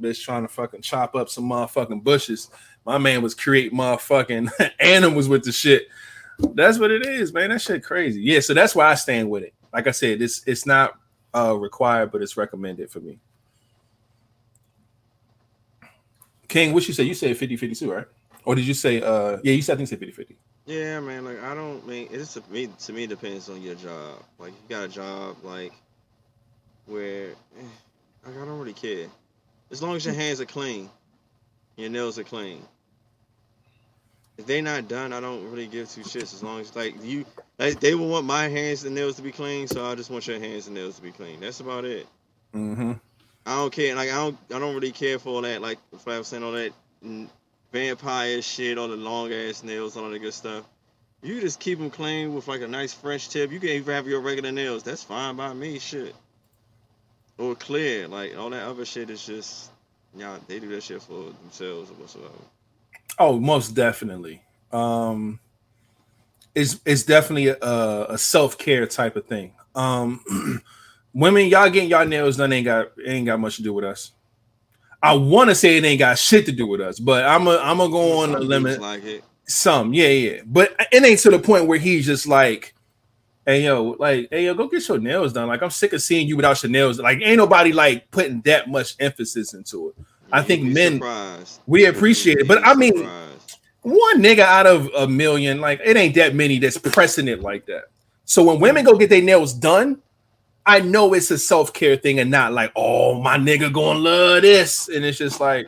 [0.00, 2.50] Bitch trying to fucking chop up some motherfucking bushes.
[2.86, 4.50] My man was creating motherfucking
[4.80, 5.88] animals with the shit.
[6.54, 7.50] That's what it is, man.
[7.50, 8.20] That shit crazy.
[8.22, 9.54] Yeah, so that's why I stand with it.
[9.72, 10.94] Like I said, it's it's not
[11.34, 13.18] uh required, but it's recommended for me.
[16.50, 17.04] King, what you say?
[17.04, 18.06] You said 50 52, right?
[18.44, 20.36] Or did you say uh yeah, you said I think you said 50 50.
[20.66, 21.24] Yeah, man.
[21.24, 22.68] Like I don't mean it's to me.
[22.86, 24.22] To me, it depends on your job.
[24.38, 25.72] Like you got a job like
[26.86, 27.62] where, eh,
[28.26, 29.06] like I don't really care.
[29.70, 30.90] As long as your hands are clean,
[31.76, 32.62] your nails are clean.
[34.36, 36.34] If they not done, I don't really give two shits.
[36.34, 37.24] As long as like you,
[37.60, 40.26] like they will want my hands and nails to be clean, so I just want
[40.26, 41.38] your hands and nails to be clean.
[41.38, 42.08] That's about it.
[42.52, 42.94] Mm-hmm.
[43.46, 43.94] I don't care.
[43.94, 44.38] Like I don't.
[44.54, 45.62] I don't really care for all that.
[45.62, 46.72] Like Flav was saying, all that
[47.72, 50.64] vampire shit, all the long ass nails, all that good stuff.
[51.22, 53.52] You just keep them clean with like a nice French tip.
[53.52, 54.82] You can even have your regular nails.
[54.82, 55.78] That's fine by me.
[55.78, 56.14] Shit.
[57.38, 58.08] Or clear.
[58.08, 59.70] Like all that other shit is just.
[60.16, 62.32] Yeah, they do that shit for themselves or whatsoever.
[63.18, 64.42] Oh, most definitely.
[64.72, 65.38] Um,
[66.54, 69.52] it's it's definitely a, a self care type of thing.
[69.74, 70.62] Um,
[71.12, 74.12] women, y'all getting y'all nails done ain't got ain't got much to do with us.
[75.02, 77.56] I want to say it ain't got shit to do with us, but I'm a
[77.58, 78.80] I'm gonna go on a limit.
[78.80, 79.24] Like it.
[79.46, 82.72] Some, yeah, yeah, but it ain't to the point where he's just like,
[83.44, 86.28] "Hey yo, like, hey yo, go get your nails done." Like, I'm sick of seeing
[86.28, 87.00] you without your nails.
[87.00, 90.04] Like, ain't nobody like putting that much emphasis into it.
[90.32, 91.60] I think men- surprised.
[91.66, 93.58] We appreciate it, but I mean, surprised.
[93.82, 97.66] one nigga out of a million, like it ain't that many that's pressing it like
[97.66, 97.84] that.
[98.26, 100.00] So when women go get their nails done,
[100.70, 104.42] I know it's a self care thing and not like, oh, my nigga gonna love
[104.42, 104.88] this.
[104.88, 105.66] And it's just like,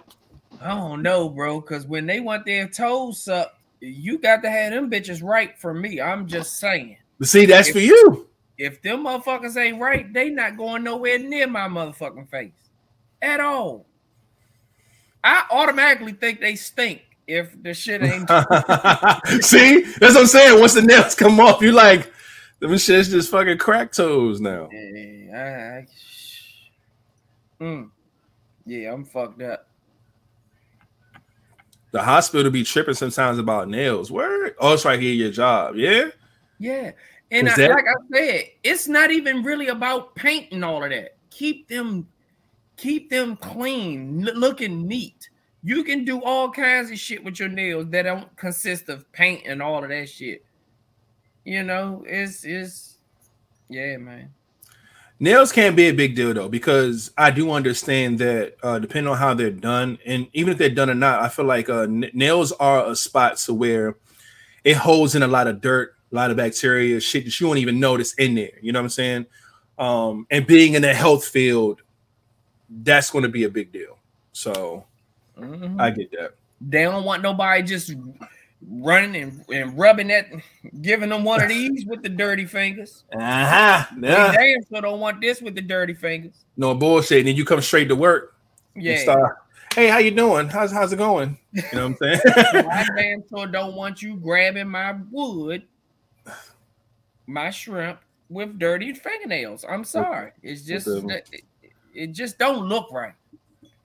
[0.61, 1.61] I don't know, bro.
[1.61, 5.75] Because when they want their toes up, you got to have them bitches right for
[5.75, 6.01] me.
[6.01, 6.99] I'm just saying.
[7.21, 8.29] see, that's for you.
[8.59, 12.53] If them motherfuckers ain't right, they not going nowhere near my motherfucking face
[13.21, 13.87] at all.
[15.25, 18.29] I automatically think they stink if the shit ain't.
[19.45, 20.61] see, that's what I'm saying.
[20.61, 22.12] Once the nails come off, you like,
[22.63, 24.69] them shit's just fucking crack toes now.
[24.73, 25.39] Yeah, I,
[25.79, 25.87] I,
[27.61, 27.91] Mm.
[28.67, 29.69] yeah, I'm fucked up.
[31.93, 34.11] The hospital be tripping sometimes about nails.
[34.11, 34.55] Where?
[34.59, 35.77] Oh, it's right here, your job.
[35.77, 36.09] Yeah.
[36.59, 36.93] Yeah,
[37.31, 41.17] and I, that- like I said, it's not even really about painting all of that.
[41.31, 42.09] Keep them
[42.77, 45.29] keep them clean, n- looking neat.
[45.63, 49.43] You can do all kinds of shit with your nails that don't consist of paint
[49.47, 50.45] and all of that shit.
[51.45, 52.97] You know, it's it's
[53.69, 54.33] yeah, man.
[55.19, 59.19] Nails can't be a big deal though, because I do understand that uh, depending on
[59.19, 62.11] how they're done, and even if they're done or not, I feel like uh, n-
[62.13, 63.97] nails are a spot to where
[64.65, 67.61] it holds in a lot of dirt, a lot of bacteria, shit that you won't
[67.61, 68.51] even notice in there.
[68.61, 69.27] You know what I'm saying?
[69.79, 71.83] Um, and being in the health field,
[72.69, 73.99] that's going to be a big deal.
[74.33, 74.85] So
[75.39, 75.81] Mhm.
[75.81, 76.35] I get that.
[76.61, 77.93] They don't want nobody just
[78.69, 80.29] running and, and rubbing that,
[80.81, 83.05] giving them one of these with the dirty fingers.
[83.15, 83.85] Uh-huh.
[83.99, 84.33] They Yeah.
[84.33, 86.45] damn sure don't want this with the dirty fingers.
[86.57, 87.19] No bullshit.
[87.21, 88.37] And then you come straight to work.
[88.75, 88.99] Yeah.
[88.99, 89.37] start,
[89.75, 90.49] hey, how you doing?
[90.49, 91.37] How's how's it going?
[91.53, 92.21] You know what I'm saying?
[92.71, 95.65] I damn sure don't want you grabbing my wood,
[97.27, 97.99] my shrimp
[98.31, 99.65] with dirty fingernails.
[99.69, 100.33] I'm sorry.
[100.43, 101.43] It's just it,
[101.95, 103.13] it just don't look right.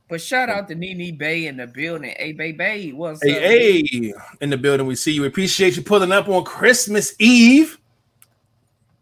[0.09, 2.15] But shout out to Nene Bay in the building.
[2.17, 3.27] Hey, bay, what's up?
[3.27, 5.21] Hey, hey, in the building, we see you.
[5.21, 7.77] We appreciate you pulling up on Christmas Eve.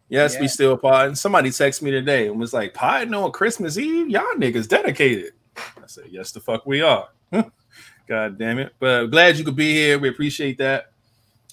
[0.10, 1.16] Yes, we still potting.
[1.16, 4.10] Somebody texted me today and was like, potting on Christmas Eve?
[4.10, 5.34] Y'all niggas dedicated.
[5.58, 7.10] I said, yes, the fuck we are.
[8.08, 8.74] God damn it.
[8.80, 10.00] But glad you could be here.
[10.00, 10.92] We appreciate that.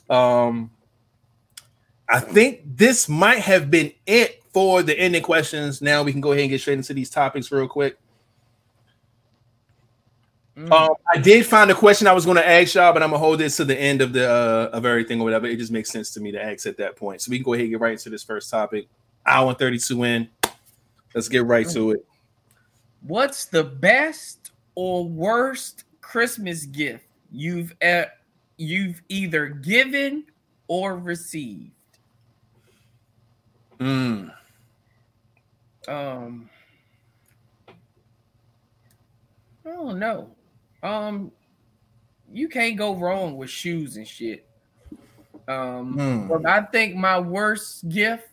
[0.09, 0.71] Um,
[2.09, 5.81] I think this might have been it for the ending questions.
[5.81, 7.99] Now we can go ahead and get straight into these topics real quick.
[10.57, 10.71] Mm.
[10.71, 13.19] Um, I did find a question I was going to ask y'all, but I'm gonna
[13.19, 15.47] hold this to the end of the uh, of everything or whatever.
[15.47, 17.23] It just makes sense to me to ask at that point.
[17.23, 18.87] So we can go ahead and get right into this first topic.
[19.25, 20.29] Hour and 32 in.
[21.15, 22.07] Let's get right to it.
[23.03, 28.05] What's the best or worst Christmas gift you've e-
[28.59, 30.25] you've either given
[30.69, 31.73] or received?
[33.81, 34.33] Mm.
[35.89, 36.51] Um,
[39.65, 40.31] I don't know.
[40.83, 41.31] Um,
[42.33, 44.47] you can't go wrong with shoes and shit.
[45.49, 46.29] Um, Hmm.
[46.29, 48.29] but I think my worst gift,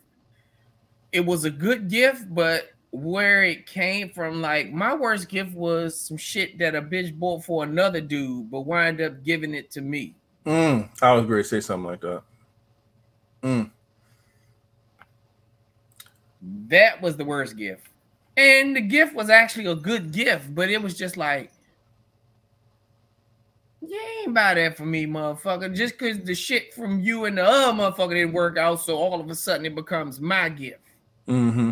[1.12, 6.00] it was a good gift, but where it came from, like my worst gift was
[6.00, 9.80] some shit that a bitch bought for another dude, but wind up giving it to
[9.80, 10.14] me.
[10.46, 10.88] Mm.
[11.02, 12.22] I was going to say something like that.
[13.42, 13.70] Mm.
[16.68, 17.86] That was the worst gift.
[18.36, 21.52] And the gift was actually a good gift, but it was just like,
[23.80, 25.74] you ain't buy that for me, motherfucker.
[25.74, 29.20] Just because the shit from you and the other motherfucker didn't work out, so all
[29.20, 30.80] of a sudden it becomes my gift.
[31.26, 31.70] Mm-hmm.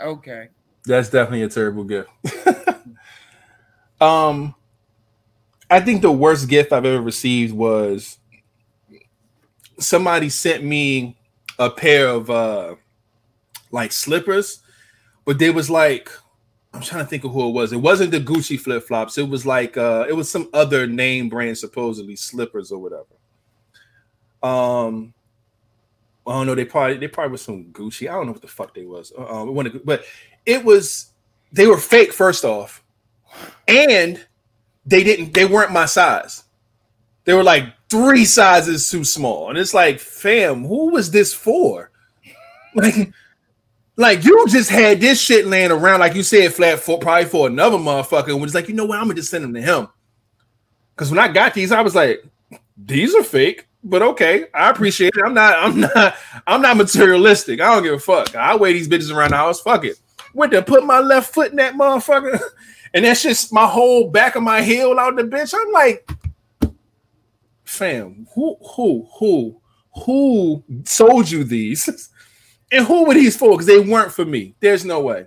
[0.00, 0.48] Okay.
[0.84, 2.08] That's definitely a terrible gift.
[4.00, 4.54] um,
[5.70, 8.18] I think the worst gift I've ever received was
[9.78, 11.16] somebody sent me
[11.58, 12.76] a pair of uh
[13.70, 14.60] like slippers,
[15.24, 16.10] but they was like
[16.74, 17.72] I'm trying to think of who it was.
[17.72, 19.18] It wasn't the Gucci flip flops.
[19.18, 23.04] It was like uh it was some other name brand supposedly slippers or whatever.
[24.42, 25.14] Um
[26.26, 26.54] I don't know.
[26.54, 28.08] They probably they probably was some Gucci.
[28.08, 29.12] I don't know what the fuck they was.
[29.16, 30.04] Um, it but
[30.46, 31.12] it was
[31.52, 32.82] they were fake first off,
[33.66, 34.24] and
[34.86, 36.44] they didn't they weren't my size.
[37.24, 41.90] They were like three sizes too small, and it's like, fam, who was this for?
[42.74, 43.12] Like,
[43.96, 47.46] like you just had this shit laying around, like you said, flat for probably for
[47.46, 49.88] another motherfucker, and was like, you know what, I'm gonna just send them to him.
[50.94, 52.24] Because when I got these, I was like,
[52.76, 55.22] these are fake, but okay, I appreciate it.
[55.24, 56.16] I'm not, I'm not,
[56.46, 57.60] I'm not materialistic.
[57.60, 58.34] I don't give a fuck.
[58.34, 59.60] I weigh these bitches around the house.
[59.60, 59.98] Fuck it.
[60.34, 62.40] Went to put my left foot in that motherfucker,
[62.94, 65.54] and that's just my whole back of my heel out the bitch.
[65.54, 66.10] I'm like,
[67.64, 69.60] fam, who, who, who,
[70.04, 72.08] who sold you these?
[72.72, 73.50] And who were these for?
[73.50, 74.54] Because they weren't for me.
[74.58, 75.26] There's no way.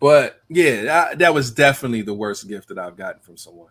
[0.00, 3.68] But yeah, that, that was definitely the worst gift that I've gotten from someone.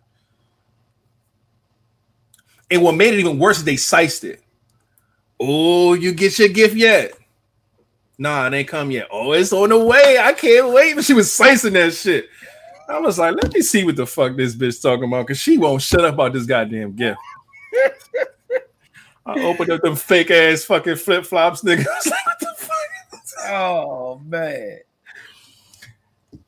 [2.70, 4.42] And what made it even worse is they sized it.
[5.38, 7.12] Oh, you get your gift yet?
[8.18, 9.08] Nah, it ain't come yet.
[9.10, 10.18] Oh, it's on the way.
[10.18, 10.94] I can't wait.
[10.94, 12.28] But she was slicing that shit.
[12.88, 15.58] I was like, let me see what the fuck this bitch talking about because she
[15.58, 17.18] won't shut up about this goddamn gift.
[19.26, 21.86] I opened up them fake ass fucking flip flops, nigga.
[21.88, 23.48] I was like, what the fuck?
[23.48, 24.78] Oh man.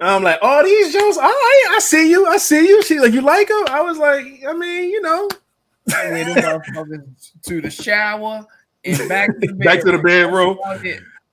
[0.01, 2.83] I'm like, oh, these Jones, all right, I see you, I see you.
[2.85, 3.65] She like, you like them?
[3.69, 5.29] I was like, I mean, you know,
[5.89, 6.05] I
[6.37, 8.47] motherfuckers to the shower
[8.85, 10.59] and back to the Back to the bedroom.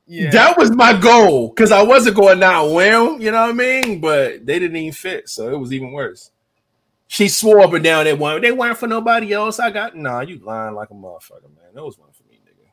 [0.07, 0.29] Yeah.
[0.31, 3.53] that was my goal because I wasn't going down wear them, you know what I
[3.53, 3.99] mean?
[3.99, 6.29] But they didn't even fit, so it was even worse.
[7.15, 9.57] She swore up and down that weren't they weren't for nobody else.
[9.57, 11.73] I got nah, you lying like a motherfucker, man.
[11.73, 12.67] That was one for me, nigga.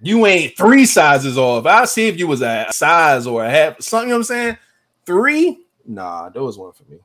[0.00, 1.66] You ain't three sizes off.
[1.66, 4.24] I'll see if you was a size or a half, something, you know what I'm
[4.24, 4.58] saying?
[5.04, 7.00] Three, Nah, that was one for me.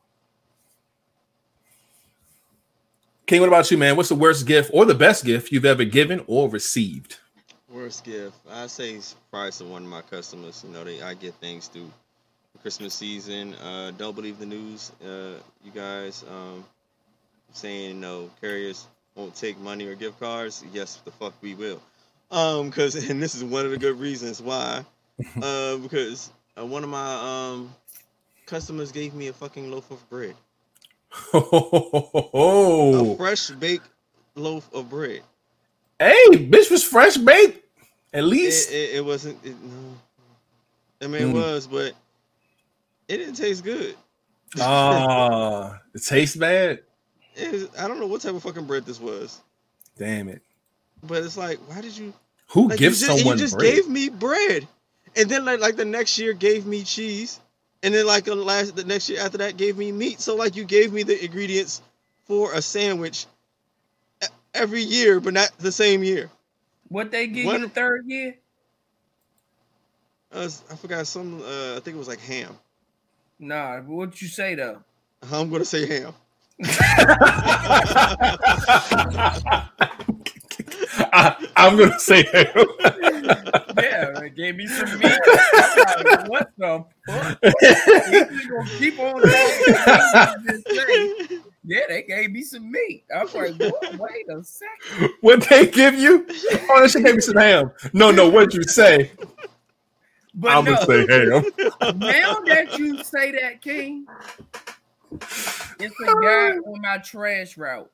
[3.25, 3.97] King, what about you, man?
[3.97, 7.17] What's the worst gift or the best gift you've ever given or received?
[7.67, 10.63] Worst gift, I say surprise to one of my customers.
[10.65, 11.91] You know, they I get things through
[12.63, 13.53] Christmas season.
[13.55, 15.33] Uh, don't believe the news, uh,
[15.63, 16.23] you guys.
[16.29, 16.63] Um,
[17.51, 20.63] saying know carriers won't take money or gift cards.
[20.73, 21.79] Yes, the fuck we will.
[22.31, 24.83] Um, cause and this is one of the good reasons why.
[25.41, 27.69] Uh, because uh, one of my um
[28.47, 30.33] customers gave me a fucking loaf of bread,
[31.33, 31.37] a
[32.33, 33.87] Oh, fresh baked
[34.35, 35.21] loaf of bread.
[35.99, 37.63] hey, bitch was fresh baked.
[38.13, 39.37] At least it, it wasn't.
[39.45, 39.95] It, no,
[41.01, 41.33] I mean it Mm.
[41.33, 41.93] was, but
[43.13, 43.95] it didn't taste good.
[44.59, 46.81] ah, it tastes bad.
[47.35, 49.41] It was, I don't know what type of fucking bread this was,
[49.97, 50.41] Damn it.
[51.01, 52.13] but it's like, why did you?
[52.49, 53.73] Who Like, gives you just, someone you just bread?
[53.75, 54.67] gave me bread,
[55.15, 57.39] and then like like the next year gave me cheese,
[57.81, 60.19] and then like the last the next year after that gave me meat.
[60.19, 61.81] So like you gave me the ingredients
[62.25, 63.25] for a sandwich
[64.53, 66.29] every year, but not the same year.
[66.89, 68.35] What they give What- you the third year?
[70.31, 71.41] Uh, I forgot some.
[71.41, 72.55] Uh, I think it was like ham.
[73.43, 74.79] Nah, what'd you say though?
[75.29, 76.13] I'm gonna say ham.
[81.11, 82.65] I, I'm gonna say ham.
[83.77, 85.19] yeah, they gave me some meat.
[85.27, 87.37] I'm like, what the fuck?
[87.43, 90.45] You gonna keep on talking?
[90.47, 90.67] Just
[91.65, 93.03] Yeah, they gave me some meat.
[93.13, 93.97] I was like, what?
[93.99, 95.09] wait a second.
[95.19, 96.25] what they give you?
[96.69, 97.71] Oh, that shit gave me some ham.
[97.91, 99.11] No, no, what'd you say?
[100.35, 101.43] But I'm no, gonna say ham.
[101.99, 104.07] now that you say that, King,
[105.79, 107.91] it's a guy on my trash route.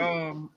[0.00, 0.50] Um,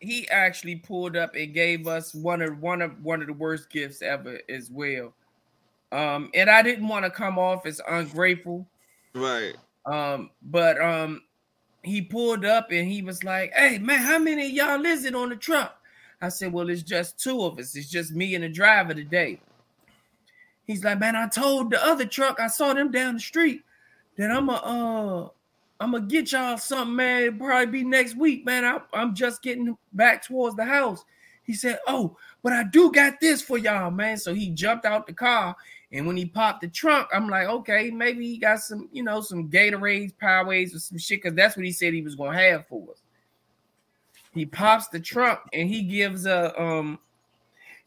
[0.00, 3.70] he actually pulled up and gave us one of one of one of the worst
[3.70, 5.14] gifts ever as well.
[5.92, 8.66] Um, and I didn't want to come off as ungrateful.
[9.14, 9.56] Right.
[9.86, 11.22] Um, but um,
[11.82, 15.14] he pulled up and he was like, "Hey man, how many of y'all is it
[15.14, 15.76] on the truck?"
[16.20, 17.76] I said, "Well, it's just two of us.
[17.76, 19.40] It's just me and the driver today."
[20.70, 23.62] He's like, "Man, I told the other truck I saw them down the street
[24.16, 25.28] that I'm a uh,
[25.80, 27.22] I'm gonna get y'all something, man.
[27.22, 28.64] It'll probably be next week, man.
[28.64, 31.04] I, I'm just getting back towards the house."
[31.42, 35.06] He said, "Oh, but I do got this for y'all, man." So he jumped out
[35.06, 35.56] the car
[35.92, 39.20] and when he popped the trunk, I'm like, okay, maybe he got some, you know,
[39.20, 42.66] some Gatorades, Powerades, or some shit, because that's what he said he was gonna have
[42.68, 43.02] for us.
[44.32, 47.00] He pops the trunk and he gives a um,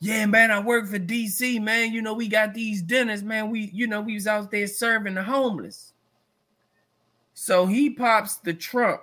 [0.04, 1.94] yeah, man, I work for DC, man.
[1.94, 3.50] You know, we got these dinners, man.
[3.50, 5.94] We, you know, we was out there serving the homeless.
[7.34, 9.00] So he pops the trunk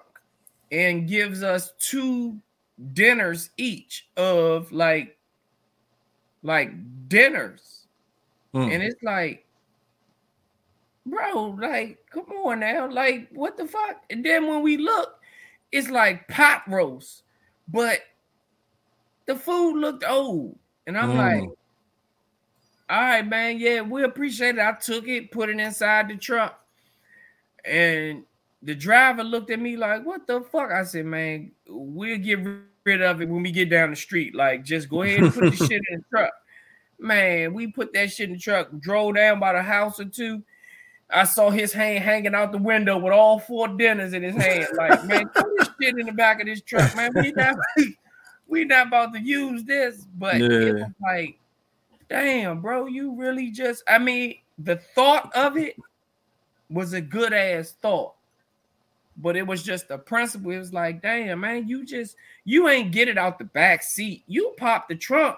[0.71, 2.39] and gives us two
[2.93, 5.17] dinners each of like
[6.43, 6.71] like
[7.09, 7.87] dinners.
[8.55, 8.75] Mm.
[8.75, 9.47] And it's like,
[11.07, 12.91] bro, like, come on now.
[12.91, 14.03] Like, what the fuck?
[14.11, 15.15] And then when we look,
[15.73, 17.23] it's like pot roast,
[17.69, 18.01] but
[19.25, 20.59] the food looked old.
[20.91, 21.17] And I'm Mm.
[21.17, 21.49] like,
[22.91, 24.61] all right, man, yeah, we appreciate it.
[24.61, 26.65] I took it, put it inside the truck.
[27.65, 28.25] And
[28.61, 30.73] the driver looked at me like, what the fuck?
[30.73, 32.41] I said, man, we'll get
[32.85, 34.35] rid of it when we get down the street.
[34.35, 36.33] Like, just go ahead and put the shit in the truck.
[36.99, 40.43] Man, we put that shit in the truck, drove down by the house or two.
[41.09, 44.67] I saw his hand hanging out the window with all four dinners in his hand.
[44.77, 47.13] Like, man, put this shit in the back of this truck, man.
[47.15, 47.55] We not
[48.51, 50.73] we not about to use this, but it Yeah.
[50.73, 51.39] was like,
[52.09, 55.77] damn, bro, you really just I mean, the thought of it
[56.69, 58.15] was a good ass thought.
[59.17, 60.51] But it was just the principle.
[60.51, 64.25] It was like, damn, man, you just you ain't get it out the back seat.
[64.27, 65.37] You popped the trunk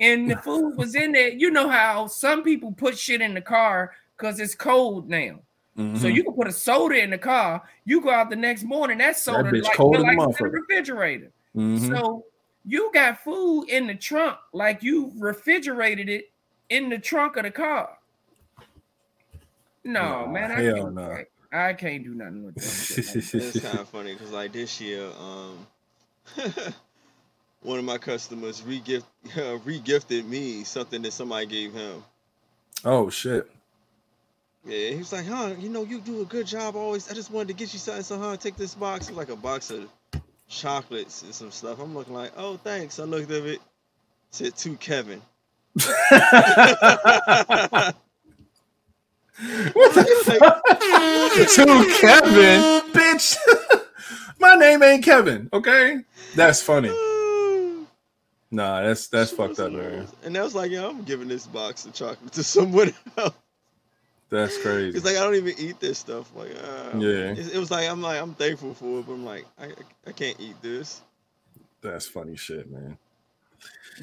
[0.00, 1.28] and the food was in there.
[1.30, 5.40] You know how some people put shit in the car because it's cold now.
[5.74, 6.14] So Mhm.
[6.14, 7.62] you can put a soda in the car.
[7.86, 10.44] You go out the next morning, that soda bitch like, cold as a like in
[10.44, 11.32] the refrigerator.
[11.56, 11.88] Mhm.
[11.88, 12.24] So
[12.64, 16.30] you got food in the trunk, like you refrigerated it
[16.68, 17.98] in the trunk of the car.
[19.84, 21.18] No, Nah, man, I can't, nah.
[21.52, 22.62] I can't do nothing with that.
[22.62, 23.34] that.
[23.34, 25.66] it's kind of funny because like this year, um,
[27.62, 29.04] one of my customers regift
[29.36, 32.02] uh, regifted me something that somebody gave him.
[32.84, 33.50] oh shit.
[34.64, 37.10] Yeah, he was like, "Huh, you know, you do a good job always.
[37.10, 39.08] I just wanted to get you something, so huh, take this box.
[39.08, 39.88] It was like a box of
[40.52, 41.80] chocolates and some stuff.
[41.80, 43.00] I'm looking like, oh, thanks.
[43.00, 43.60] I looked at it,
[44.30, 45.22] said to Kevin.
[49.72, 50.62] What the fuck?
[50.64, 53.36] to Kevin, bitch.
[54.38, 55.48] My name ain't Kevin.
[55.52, 55.98] Okay,
[56.36, 56.90] that's funny.
[58.50, 60.06] Nah, that's that's fucked up, man.
[60.24, 63.34] And that was like, yeah, I'm giving this box of chocolate to someone else.
[64.32, 64.96] That's crazy.
[64.96, 66.34] It's like I don't even eat this stuff.
[66.34, 67.32] Like, uh, Yeah.
[67.32, 70.08] It, it was like I'm like I'm thankful for it, but I'm like I I-
[70.08, 71.02] I can't eat this.
[71.82, 72.96] That's funny shit, man.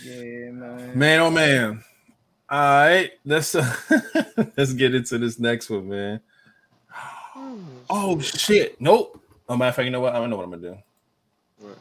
[0.03, 0.97] Yeah, man.
[0.97, 1.84] Man, oh man.
[2.47, 3.76] All right, let's uh,
[4.57, 6.22] let's get into this next one, man.
[7.91, 8.80] Oh shit!
[8.80, 9.19] Nope.
[9.47, 10.14] Oh, matter of fact, you know what?
[10.14, 10.77] I don't know what I'm gonna do.
[11.60, 11.77] What?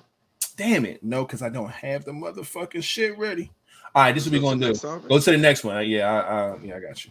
[0.57, 1.03] Damn it!
[1.03, 3.51] No, because I don't have the motherfucking shit ready.
[3.95, 5.09] All right, this is what we Go to gonna do.
[5.09, 5.87] Go to the next one.
[5.87, 7.11] Yeah, I, I, yeah, I got you.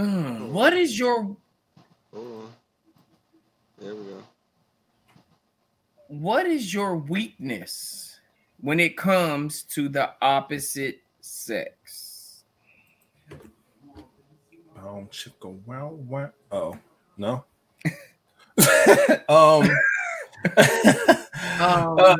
[0.00, 1.36] Hmm, what is your Hold
[2.14, 2.52] on.
[3.78, 4.22] There we go.
[6.08, 8.18] what is your weakness
[8.62, 12.44] when it comes to the opposite sex?
[14.78, 16.30] Oh, shit, go wow, wow.
[16.50, 16.78] Oh
[17.18, 17.44] no.
[19.28, 19.68] um.
[21.60, 22.16] Um, uh,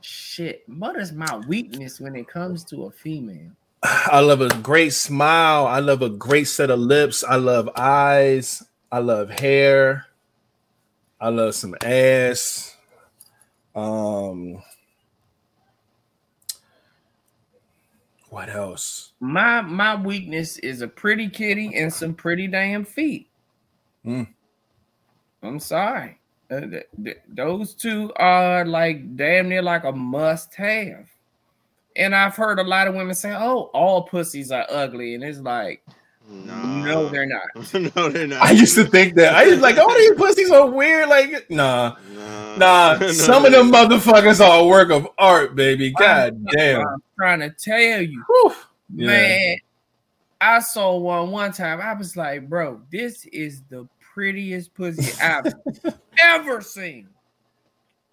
[0.00, 3.50] shit, what is my weakness when it comes to a female?
[3.84, 5.66] I love a great smile.
[5.66, 7.24] I love a great set of lips.
[7.24, 8.64] I love eyes.
[8.92, 10.06] I love hair.
[11.20, 12.76] I love some ass.
[13.74, 14.62] Um,
[18.30, 19.12] what else?
[19.20, 23.28] My my weakness is a pretty kitty and some pretty damn feet.
[24.04, 24.24] Hmm.
[25.42, 26.18] I'm sorry.
[26.50, 31.08] Uh, th- th- those two are like damn near like a must have.
[31.96, 35.38] And I've heard a lot of women say, "Oh, all pussies are ugly," and it's
[35.38, 35.84] like,
[36.28, 36.84] Nah.
[36.84, 37.42] no, they're not.
[37.96, 38.42] no, they're not.
[38.42, 39.34] I used to think that.
[39.34, 41.08] I was like, oh, these pussies are weird.
[41.08, 42.96] Like, nah, Nah, nah.
[43.00, 43.90] No, Some of they're them not.
[43.90, 45.90] motherfuckers are a work of art, baby.
[45.92, 46.80] God damn.
[46.80, 48.54] I'm trying to tell you, Whew.
[48.94, 49.06] Yeah.
[49.06, 49.56] man.
[50.40, 51.80] I saw one one time.
[51.80, 55.52] I was like, bro, this is the prettiest pussy I've
[56.18, 57.08] ever seen.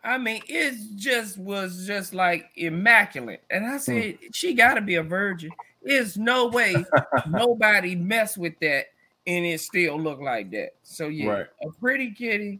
[0.03, 3.43] I mean, it just was just like immaculate.
[3.49, 5.53] And I said, she got to be a virgin.
[5.83, 6.85] There's no way
[7.27, 8.87] nobody mess with that
[9.27, 10.71] and it still look like that.
[10.83, 11.47] So yeah, Right.
[11.63, 12.59] a pretty kitty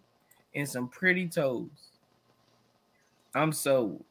[0.53, 1.69] and some pretty toes.
[3.33, 4.03] I'm sold.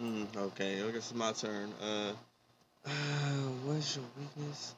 [0.00, 1.72] Mm, okay, I guess it's my turn.
[1.80, 2.12] Uh,
[2.84, 2.90] uh,
[3.64, 4.74] what's your weakness?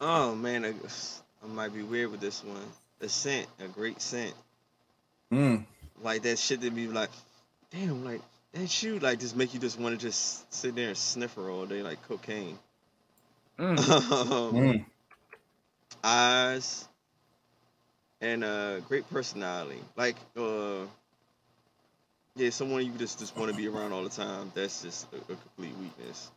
[0.00, 0.74] Oh man, I,
[1.46, 2.62] I might be weird with this one.
[2.98, 4.34] The scent, a great scent,
[5.32, 5.64] Mm.
[6.02, 7.10] like that shit that be like,
[7.70, 10.96] damn, like that shoe, like just make you just want to just sit there and
[10.96, 12.58] sniff her all day, like cocaine.
[13.58, 13.78] Mm.
[14.12, 14.84] um, Mm.
[16.02, 16.88] eyes,
[18.20, 19.80] and a great personality.
[19.96, 20.86] Like, uh,
[22.34, 24.50] yeah, someone you just just want to be around all the time.
[24.54, 26.30] That's just a, a complete weakness.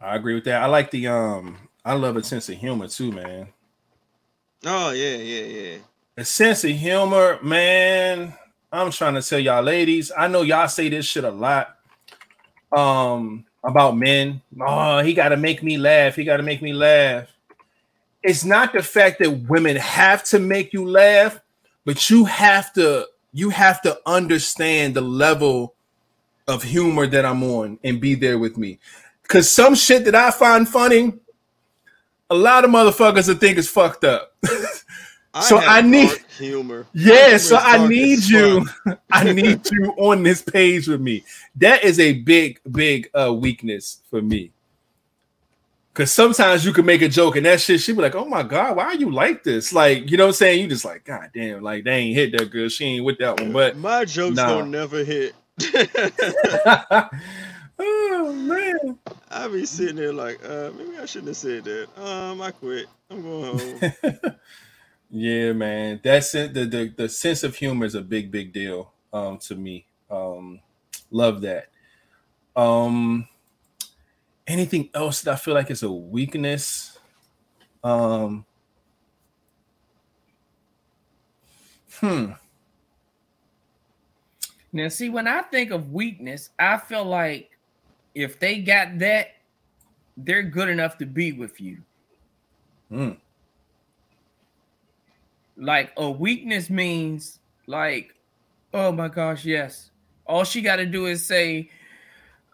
[0.00, 0.62] I agree with that.
[0.62, 1.56] I like the um.
[1.84, 3.48] I love a sense of humor too, man.
[4.64, 5.78] Oh yeah, yeah, yeah.
[6.16, 8.34] A sense of humor, man.
[8.72, 10.12] I'm trying to tell y'all, ladies.
[10.16, 11.76] I know y'all say this shit a lot.
[12.72, 14.40] Um, about men.
[14.60, 16.16] Oh, he got to make me laugh.
[16.16, 17.28] He got to make me laugh.
[18.22, 21.40] It's not the fact that women have to make you laugh,
[21.84, 23.06] but you have to.
[23.32, 25.74] You have to understand the level
[26.48, 28.80] of humor that I'm on and be there with me.
[29.28, 31.14] Cause some shit that I find funny,
[32.30, 34.32] a lot of motherfuckers that think it's fucked up.
[35.42, 36.86] So I need- humor.
[36.92, 38.66] Yeah, so I need you.
[39.12, 41.22] I need you on this page with me.
[41.56, 44.50] That is a big, big uh weakness for me.
[45.94, 48.42] Cause sometimes you can make a joke and that shit, she be like, Oh my
[48.42, 49.72] god, why are you like this?
[49.72, 50.60] Like, you know what I'm saying?
[50.62, 52.72] You just like, God damn, like they ain't hit that good.
[52.72, 53.52] She ain't with that one.
[53.52, 54.48] But My jokes Nah.
[54.48, 55.34] don't never hit.
[57.80, 58.98] oh man.
[59.30, 61.88] I be sitting there like, uh, maybe I shouldn't have said that.
[62.02, 62.86] Um, I quit.
[63.10, 63.80] I'm going home.
[65.10, 66.00] yeah, man.
[66.02, 66.54] That's it.
[66.54, 69.86] The, the the sense of humor is a big, big deal um to me.
[70.10, 70.60] Um
[71.10, 71.68] love that.
[72.56, 73.26] Um
[74.46, 76.98] anything else that I feel like is a weakness?
[77.82, 78.44] Um
[81.94, 82.32] hmm.
[84.72, 87.58] Now, see, when I think of weakness, I feel like
[88.14, 89.28] if they got that,
[90.16, 91.78] they're good enough to be with you.
[92.88, 93.12] Hmm.
[95.56, 98.14] Like a weakness means like,
[98.72, 99.90] oh my gosh, yes.
[100.26, 101.70] All she got to do is say,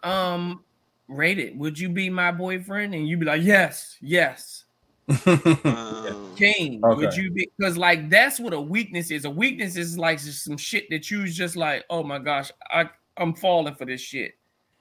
[0.03, 0.63] um,
[1.07, 1.55] rate it.
[1.55, 2.93] Would you be my boyfriend?
[2.93, 4.65] And you'd be like, yes, yes.
[5.25, 7.49] Um, King, would you be?
[7.57, 9.25] Because like that's what a weakness is.
[9.25, 12.89] A weakness is like just some shit that you just like, oh my gosh, I
[13.15, 14.36] I'm falling for this shit.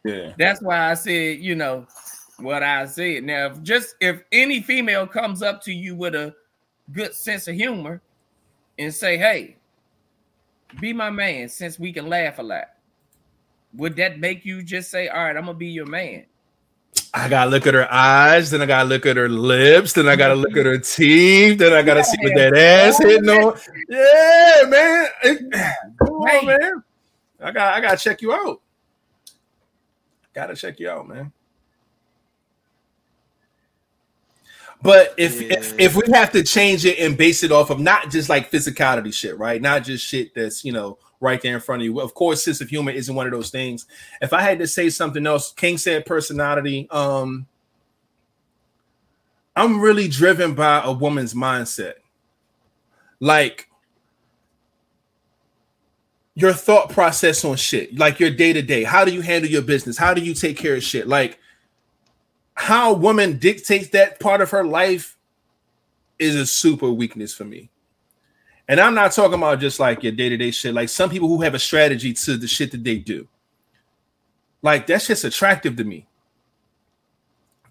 [0.06, 0.32] Yeah.
[0.38, 1.86] That's why I said, you know,
[2.38, 3.24] what I said.
[3.24, 6.34] Now, if just if any female comes up to you with a
[6.92, 8.00] good sense of humor
[8.78, 9.56] and say, "Hey,
[10.80, 12.68] be my man," since we can laugh a lot,
[13.74, 16.26] would that make you just say, "All right, I'm gonna be your man"?
[17.14, 20.16] I gotta look at her eyes, then I gotta look at her lips, then I
[20.16, 23.58] gotta look at her teeth, then I gotta see what that ass hitting on.
[23.88, 25.06] Yeah, man.
[25.22, 25.52] It-
[25.98, 26.82] come on, man.
[27.40, 28.60] I got I gotta check you out.
[30.36, 31.32] Gotta check you out, man.
[34.82, 38.10] But if, if if we have to change it and base it off of not
[38.10, 39.62] just like physicality shit, right?
[39.62, 41.98] Not just shit that's you know right there in front of you.
[42.02, 43.86] Of course, sense of humor isn't one of those things.
[44.20, 46.86] If I had to say something else, King said personality.
[46.90, 47.46] Um,
[49.56, 51.94] I'm really driven by a woman's mindset,
[53.20, 53.65] like
[56.36, 58.84] your thought process on shit, like your day to day.
[58.84, 59.96] How do you handle your business?
[59.96, 61.08] How do you take care of shit?
[61.08, 61.40] Like
[62.52, 65.16] how a woman dictates that part of her life
[66.18, 67.70] is a super weakness for me.
[68.68, 70.74] And I'm not talking about just like your day to day shit.
[70.74, 73.26] Like some people who have a strategy to the shit that they do.
[74.60, 76.06] Like that's just attractive to me.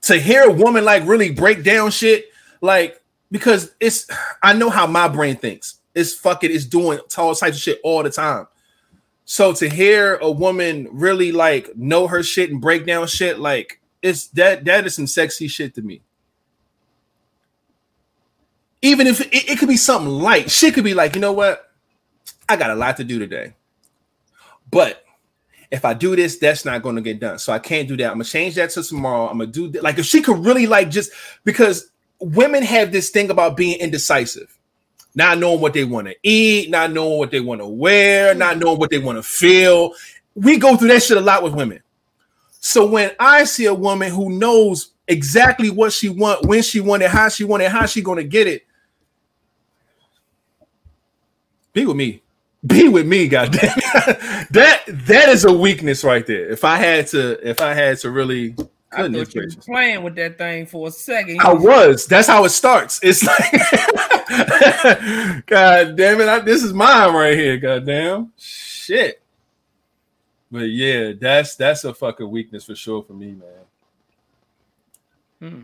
[0.04, 2.32] To hear a woman like really break down shit,
[2.62, 4.08] like because it's
[4.42, 5.82] I know how my brain thinks.
[5.94, 8.48] It's fucking it's doing all types of shit all the time.
[9.26, 13.82] So to hear a woman really like know her shit and break down shit, like
[14.02, 16.02] it's that that is some sexy shit to me.
[18.84, 21.72] Even if it, it could be something light, shit could be like, you know what?
[22.48, 23.56] I got a lot to do today.
[24.70, 25.04] But
[25.72, 27.40] if I do this, that's not going to get done.
[27.40, 28.06] So I can't do that.
[28.06, 29.28] I'm gonna change that to tomorrow.
[29.28, 29.70] I'm gonna do.
[29.82, 31.12] Like if she could really like just
[31.44, 31.90] because
[32.20, 34.55] women have this thing about being indecisive,
[35.16, 38.58] not knowing what they want to eat, not knowing what they want to wear, not
[38.58, 38.62] mm.
[38.62, 39.94] knowing what they want to feel.
[40.36, 41.82] We go through that shit a lot with women.
[42.60, 47.04] So when I see a woman who knows exactly what she want, when she want
[47.04, 48.66] it, how she want it, how she gonna get it,
[51.74, 52.22] be with me.
[52.66, 53.78] Be with me, goddamn.
[54.52, 56.50] that that is a weakness right there.
[56.50, 58.56] If I had to, if I had to really,
[58.96, 61.40] I goodness thought you was playing with that thing for a second.
[61.42, 62.06] I was.
[62.08, 63.00] That's how it starts.
[63.04, 63.52] It's like,
[65.46, 66.28] God damn it!
[66.28, 67.58] I, this is mine right here.
[67.58, 69.22] God damn, shit.
[70.52, 73.36] But yeah, that's that's a fucking weakness for sure for me,
[75.42, 75.50] man.
[75.52, 75.64] Hmm.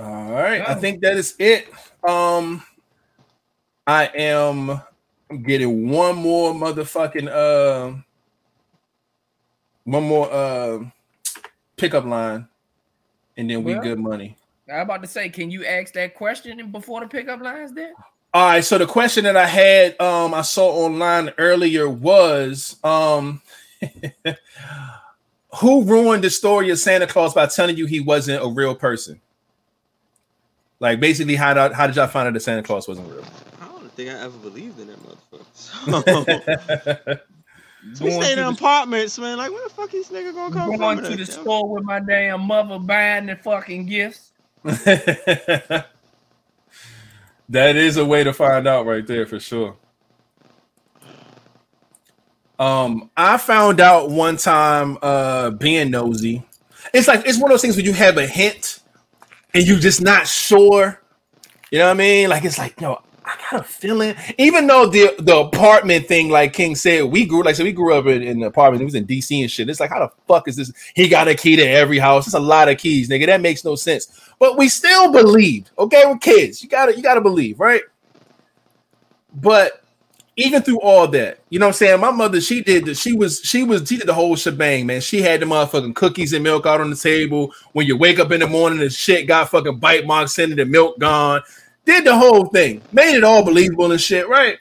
[0.00, 0.80] All right, I Oh.
[0.80, 1.68] think that is it.
[2.08, 2.62] Um,
[3.86, 4.80] I am
[5.42, 7.96] getting one more motherfucking uh,
[9.84, 10.84] one more uh
[11.76, 12.48] pickup line,
[13.36, 14.36] and then we Well- good money.
[14.70, 17.72] I'm about to say, can you ask that question before the pickup lines?
[17.72, 17.94] Then
[18.34, 23.40] All right, so the question that I had um I saw online earlier was um
[25.60, 29.20] who ruined the story of Santa Claus by telling you he wasn't a real person?
[30.80, 33.24] Like basically how did, how did y'all find out that Santa Claus wasn't real?
[33.98, 35.44] I think I ever believed in that motherfucker.
[35.54, 37.18] So,
[38.04, 39.38] we Going stay in the the- apartments, man.
[39.38, 41.10] Like, where the fuck is this nigga gonna come going from?
[41.10, 44.30] to the That- store with my damn mother buying the fucking gifts.
[44.62, 45.86] that
[47.48, 49.74] is a way to find out right there for sure.
[52.60, 56.44] Um, I found out one time uh being nosy.
[56.94, 58.78] It's like it's one of those things where you have a hint
[59.54, 61.00] and you're just not sure.
[61.72, 62.28] You know what I mean?
[62.28, 64.14] Like it's like, no, I got a feeling.
[64.38, 67.94] Even though the the apartment thing, like King said, we grew like so we grew
[67.94, 68.80] up in, in the apartment.
[68.80, 69.68] It was in DC and shit.
[69.68, 70.72] It's like, how the fuck is this?
[70.94, 72.26] He got a key to every house.
[72.26, 73.26] It's a lot of keys, nigga.
[73.26, 74.18] That makes no sense.
[74.38, 75.70] But we still believed.
[75.78, 76.62] Okay, we're kids.
[76.62, 77.82] You gotta you gotta believe, right?
[79.34, 79.84] But
[80.36, 82.00] even through all that, you know what I'm saying?
[82.00, 85.02] My mother, she did the, she was she was she did the whole shebang, man.
[85.02, 87.52] She had the motherfucking cookies and milk out on the table.
[87.72, 90.54] When you wake up in the morning, the shit got fucking bite marks in it,
[90.54, 91.42] the milk gone.
[91.88, 94.58] Did the whole thing, made it all believable and shit, right?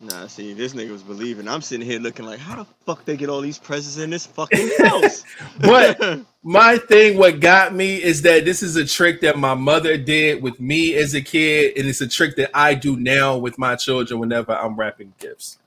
[0.00, 1.46] Nah, see, this nigga was believing.
[1.46, 4.24] I'm sitting here looking like, how the fuck they get all these presents in this
[4.24, 5.24] fucking house?
[5.60, 9.98] But my thing, what got me is that this is a trick that my mother
[9.98, 13.58] did with me as a kid, and it's a trick that I do now with
[13.58, 15.58] my children whenever I'm wrapping gifts.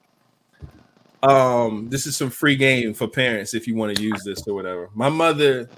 [1.22, 4.56] Um, this is some free game for parents if you want to use this or
[4.56, 4.90] whatever.
[4.96, 5.70] My mother,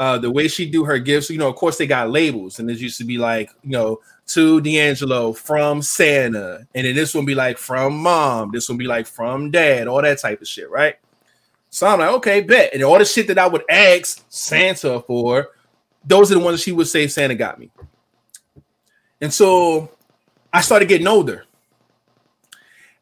[0.00, 2.68] uh, the way she do her gifts, you know, of course they got labels, and
[2.68, 7.24] it used to be like, you know, to D'Angelo from Santa, and then this one
[7.24, 10.70] be like from mom, this one be like from dad, all that type of shit,
[10.70, 10.96] right?
[11.70, 12.72] So I'm like, okay, bet.
[12.72, 15.48] And all the shit that I would ask Santa for,
[16.04, 17.70] those are the ones she would say Santa got me.
[19.20, 19.90] And so
[20.52, 21.46] I started getting older.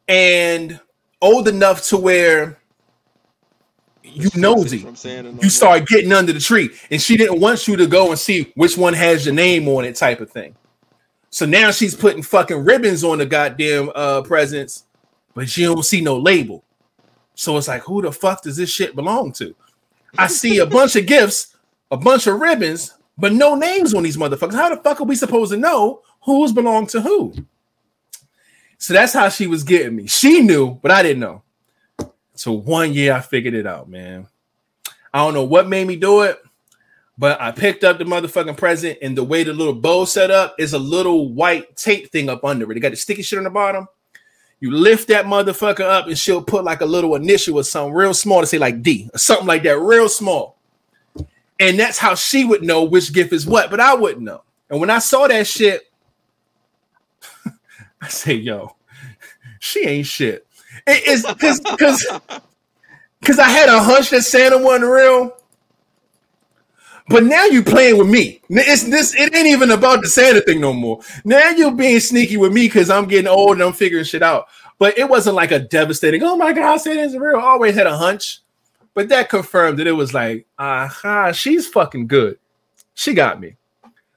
[0.07, 0.79] And
[1.21, 2.57] old enough to where
[4.01, 4.79] you nosy.
[4.79, 6.71] From Santa, no You start getting under the tree.
[6.89, 9.85] And she didn't want you to go and see which one has your name on
[9.85, 10.55] it, type of thing.
[11.33, 14.85] So now she's putting fucking ribbons on the goddamn uh presents,
[15.33, 16.63] but you don't see no label.
[17.33, 19.55] So it's like, who the fuck does this shit belong to?
[20.15, 21.55] I see a bunch of gifts,
[21.89, 24.53] a bunch of ribbons, but no names on these motherfuckers.
[24.53, 27.33] How the fuck are we supposed to know who's belong to who?
[28.77, 30.05] So that's how she was getting me.
[30.05, 31.41] She knew, but I didn't know.
[32.35, 34.27] So one year I figured it out, man.
[35.11, 36.39] I don't know what made me do it,
[37.23, 40.55] but I picked up the motherfucking present, and the way the little bow set up
[40.59, 42.73] is a little white tape thing up under it.
[42.73, 43.87] They got the sticky shit on the bottom.
[44.59, 48.13] You lift that motherfucker up, and she'll put like a little initial or something real
[48.13, 50.57] small to say like D or something like that, real small.
[51.61, 54.43] And that's how she would know which gift is what, but I wouldn't know.
[54.69, 55.89] And when I saw that shit,
[58.01, 58.75] I say, yo,
[59.61, 60.45] she ain't shit.
[60.85, 62.05] It because because
[63.21, 65.37] because I had a hunch that Santa wasn't real.
[67.09, 68.41] But now you playing with me.
[68.49, 69.13] It's this.
[69.15, 71.01] It ain't even about the Santa thing no more.
[71.25, 74.47] Now you're being sneaky with me because I'm getting old and I'm figuring shit out.
[74.79, 76.23] But it wasn't like a devastating.
[76.23, 77.37] Oh my god, Santa's real.
[77.37, 78.39] I always had a hunch,
[78.93, 82.37] but that confirmed that it was like, aha, she's fucking good.
[82.93, 83.55] She got me.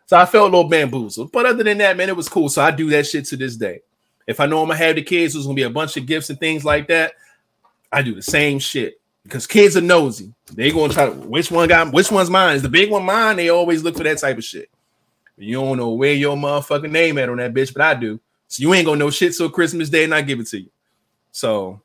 [0.06, 1.32] So I felt a little bamboozled.
[1.32, 2.48] But other than that, man, it was cool.
[2.48, 3.80] So I do that shit to this day.
[4.26, 6.30] If I know I'm gonna have the kids, there's gonna be a bunch of gifts
[6.30, 7.14] and things like that.
[7.92, 10.32] I do the same shit because kids are nosy.
[10.52, 12.56] They gonna try to which one got which one's mine.
[12.56, 13.36] Is the big one mine?
[13.36, 14.70] They always look for that type of shit.
[15.36, 18.18] You don't know where your motherfucking name at on that bitch, but I do.
[18.48, 20.70] So you ain't gonna know shit till Christmas Day and I give it to you.
[21.32, 21.80] So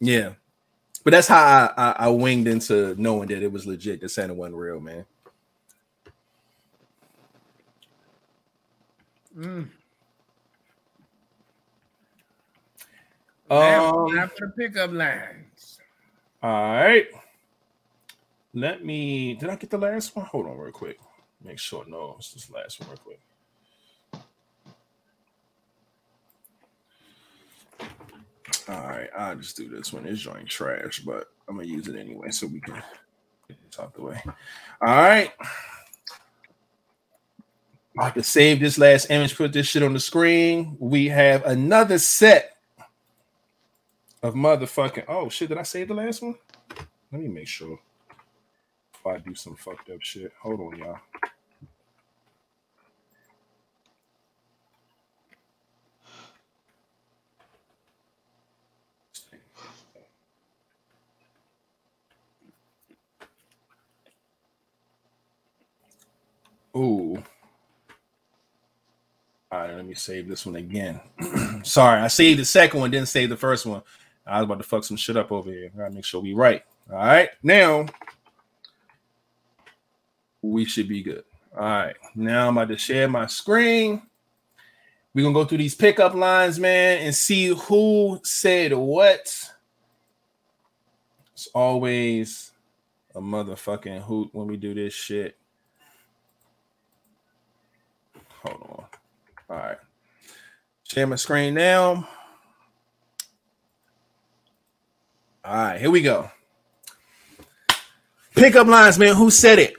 [0.00, 0.34] yeah.
[1.04, 4.34] But that's how I, I, I winged into knowing that it was legit, that Santa
[4.34, 5.04] wasn't real, man.
[9.36, 9.68] Mm.
[13.50, 15.71] Um, the pickup lines.
[16.42, 17.06] All right.
[18.54, 19.34] Let me.
[19.34, 20.26] Did I get the last one?
[20.26, 20.98] Hold on, real quick.
[21.44, 21.84] Make sure.
[21.86, 23.20] No, it's this last one, real quick.
[28.68, 30.06] All right, I'll just do this one.
[30.06, 32.74] It's joint trash, but I'm gonna use it anyway so we can
[33.48, 34.22] get this out the way.
[34.26, 34.36] All
[34.94, 35.32] right.
[37.98, 40.76] I to save this last image, put this shit on the screen.
[40.78, 42.56] We have another set
[44.22, 45.04] of motherfucking.
[45.08, 45.48] Oh shit!
[45.50, 46.36] Did I save the last one?
[47.12, 47.78] Let me make sure.
[48.94, 50.98] If I do some fucked up shit, hold on, y'all.
[66.76, 67.22] Ooh.
[69.50, 71.00] All right, let me save this one again.
[71.64, 73.82] Sorry, I saved the second one, didn't save the first one.
[74.26, 75.70] I was about to fuck some shit up over here.
[75.74, 76.62] I gotta make sure we right.
[76.90, 77.86] All right, now
[80.42, 81.24] we should be good.
[81.54, 84.02] All right, now I'm about to share my screen.
[85.14, 89.50] We're gonna go through these pickup lines, man, and see who said what.
[91.34, 92.52] It's always
[93.14, 95.36] a motherfucking hoot when we do this shit.
[98.44, 98.84] Hold on.
[99.50, 99.78] All right.
[100.84, 102.08] Share my screen now.
[105.44, 106.30] All right, here we go.
[108.36, 109.16] Pickup lines, man.
[109.16, 109.74] Who said it?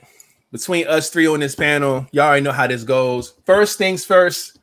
[0.51, 3.33] Between us three on this panel, y'all already know how this goes.
[3.45, 4.59] First things first,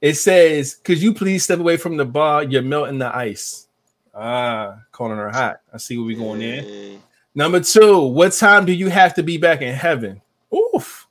[0.00, 2.44] it says, Could you please step away from the bar?
[2.44, 3.66] You're melting the ice.
[4.14, 5.60] Ah, calling her hot.
[5.74, 7.02] I see where we going in.
[7.34, 10.22] Number two, what time do you have to be back in heaven?
[10.54, 11.06] Oof.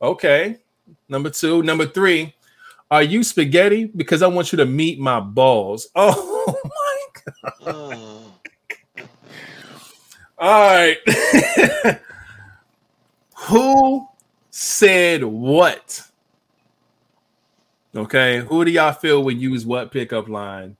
[0.00, 0.58] Okay.
[1.08, 1.62] Number two.
[1.62, 2.34] Number three,
[2.90, 3.86] are you spaghetti?
[3.86, 5.88] Because I want you to meet my balls.
[5.96, 7.52] Oh my god.
[7.66, 8.15] oh,
[10.38, 10.98] All right.
[13.48, 14.08] Who
[14.50, 16.02] said what?
[17.94, 18.40] Okay.
[18.40, 20.76] Who do y'all feel would use what pickup line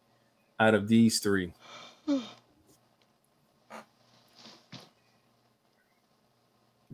[0.61, 1.53] out of these three?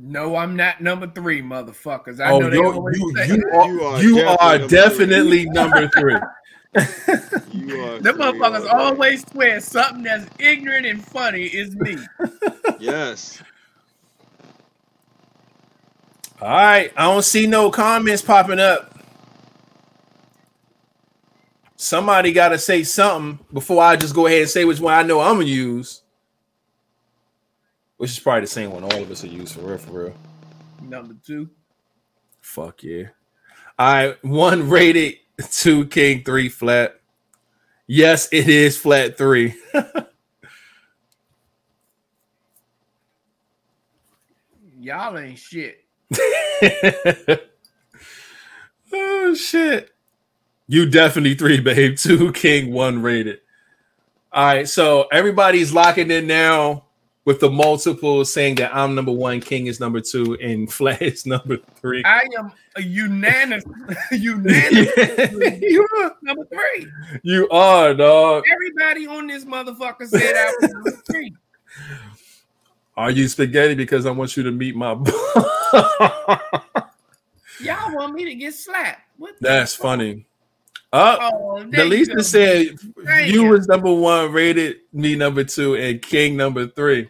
[0.05, 2.19] No, I'm not number three, motherfuckers.
[2.19, 5.89] I oh, know they you're- you, you, are, You are you are definitely definitely number
[5.89, 6.17] three.
[7.53, 8.97] you are Them motherfuckers all day.
[8.97, 11.99] always swear something that's ignorant and funny is me.
[12.79, 13.43] Yes.
[16.41, 16.93] All right.
[16.97, 18.95] I don't see no comments popping up.
[21.77, 25.03] Somebody got to say something before I just go ahead and say which one I
[25.03, 26.03] know I'm going to use.
[27.99, 30.15] Which is probably the same one all of us are use for real, for real.
[30.81, 31.51] Number two.
[32.41, 33.09] Fuck yeah.
[33.79, 34.25] All right.
[34.25, 35.17] One rated,
[35.51, 37.01] two king, three flat.
[37.87, 39.55] Yes, it is flat three.
[44.81, 45.85] Y'all ain't shit.
[48.93, 49.91] Oh shit.
[50.69, 51.97] You definitely three, babe.
[51.97, 53.41] Two king, one rated.
[54.33, 56.85] All right, so everybody's locking in now
[57.25, 61.27] with the multiple saying that I'm number one, King is number two, and Flat is
[61.27, 62.03] number three.
[62.05, 63.65] I am a unanimous,
[64.13, 64.91] unanimous
[65.61, 66.87] you, are, number three.
[67.23, 68.45] you are, dog.
[68.51, 71.35] Everybody on this motherfucker said I was number three.
[72.97, 73.75] Are you spaghetti?
[73.75, 74.93] Because I want you to meet my.
[77.61, 79.01] Y'all want me to get slapped?
[79.17, 80.27] What That's funny.
[80.93, 81.21] Up.
[81.23, 82.23] Oh, there The Lisa go.
[82.23, 82.67] said
[83.07, 83.51] Thank you you.
[83.51, 87.09] was number one, rated me number two, and King number three.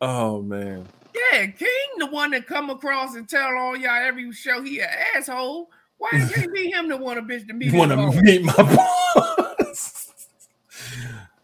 [0.00, 0.86] Oh man.
[1.14, 1.68] Yeah, King,
[1.98, 5.70] the one that come across and tell all y'all every show he an asshole.
[5.98, 8.16] Why it can't be him that want a bitch to meet You want to boss?
[8.22, 10.08] meet my boss?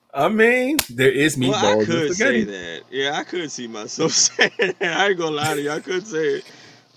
[0.14, 1.50] I mean, there is meatballs.
[1.62, 2.82] Well, I could say that.
[2.90, 4.76] Yeah, I could see myself saying that.
[4.82, 5.70] I ain't gonna lie to you.
[5.70, 6.44] I could say it.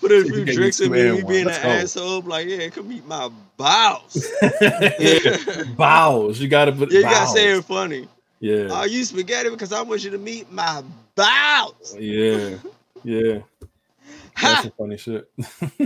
[0.02, 1.70] Put a You few drinks in me, and me being an Let's go.
[1.70, 2.22] asshole.
[2.22, 4.28] Like, yeah, come meet my boss.
[5.78, 6.40] Bowels.
[6.40, 8.08] You gotta put Yeah, you gotta say it funny.
[8.40, 8.70] Yeah.
[8.72, 9.52] Are you spaghetti?
[9.52, 10.84] Because I want you to meet my
[11.16, 11.96] boss.
[11.98, 12.56] Yeah.
[13.04, 13.40] Yeah.
[14.42, 14.62] That's Ha!
[14.64, 15.30] some funny shit.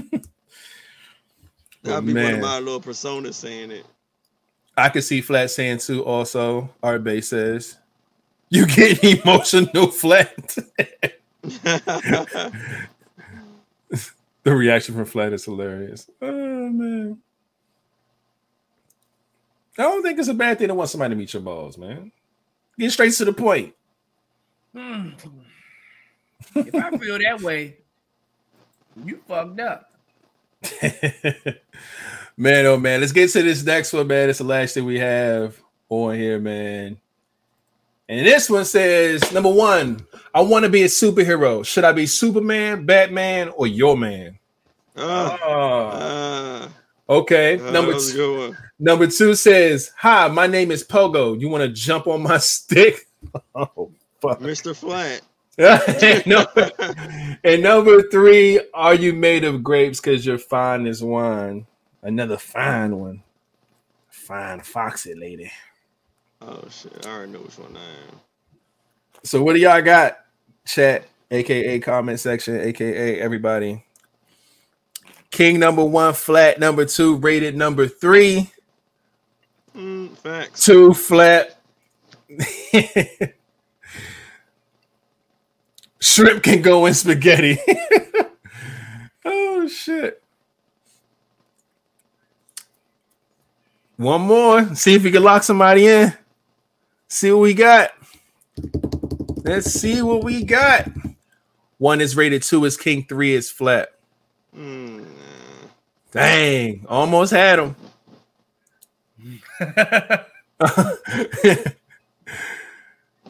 [1.84, 3.86] That'll be one of my little personas saying it.
[4.78, 6.06] I can see Flat saying too.
[6.06, 7.78] Also, Art Bay says,
[8.50, 10.58] "You get emotional, Flat."
[14.46, 16.10] The reaction from Flat is hilarious.
[16.22, 17.18] Oh man,
[19.78, 22.12] I don't think it's a bad thing to want somebody to meet your balls, man.
[22.80, 23.74] Get straight to the point.
[24.74, 25.10] Hmm.
[26.56, 27.78] If I feel that way,
[29.04, 29.92] you fucked up.
[32.38, 34.30] man, oh man, let's get to this next one, man.
[34.30, 35.60] It's the last thing we have
[35.90, 36.98] on here, man.
[38.08, 41.66] And this one says, number one, I want to be a superhero.
[41.66, 44.38] Should I be Superman, Batman, or your man?
[44.96, 46.70] Uh, Oh, uh,
[47.10, 47.60] okay.
[47.60, 51.40] uh, number that was a two, number two says, Hi, my name is Pogo.
[51.40, 53.08] You want to jump on my stick?
[53.56, 53.92] Oh,
[54.22, 54.40] fuck.
[54.40, 54.76] Mr.
[54.76, 55.22] Flat.
[55.58, 56.70] and, number,
[57.44, 61.66] and number three, are you made of grapes because you're fine as wine?
[62.04, 63.24] Another fine one.
[64.10, 65.52] Fine, foxy lady.
[66.46, 67.06] Oh shit!
[67.08, 68.22] I already know which one I am.
[69.24, 70.18] So what do y'all got?
[70.66, 73.84] Chat, aka comment section, aka everybody.
[75.32, 78.52] King number one, flat number two, rated number three,
[79.76, 80.66] Mm, facts.
[80.66, 81.60] two flat.
[86.02, 87.60] Shrimp can go in spaghetti.
[89.26, 90.22] oh shit.
[93.98, 94.76] One more.
[94.76, 96.14] See if we can lock somebody in.
[97.16, 97.92] See what we got.
[99.46, 100.90] Let's see what we got.
[101.78, 103.88] One is rated, two is king, three is flat.
[104.54, 105.06] Mm.
[106.12, 107.76] Dang, almost had him.
[109.60, 110.26] that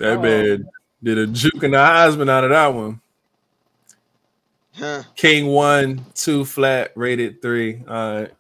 [0.02, 0.20] Oh.
[0.20, 0.68] man
[1.04, 3.00] did a juke and a Heisman out of that one.
[4.74, 5.04] Huh.
[5.16, 7.84] King one, two flat, rated three.
[7.88, 8.32] All right.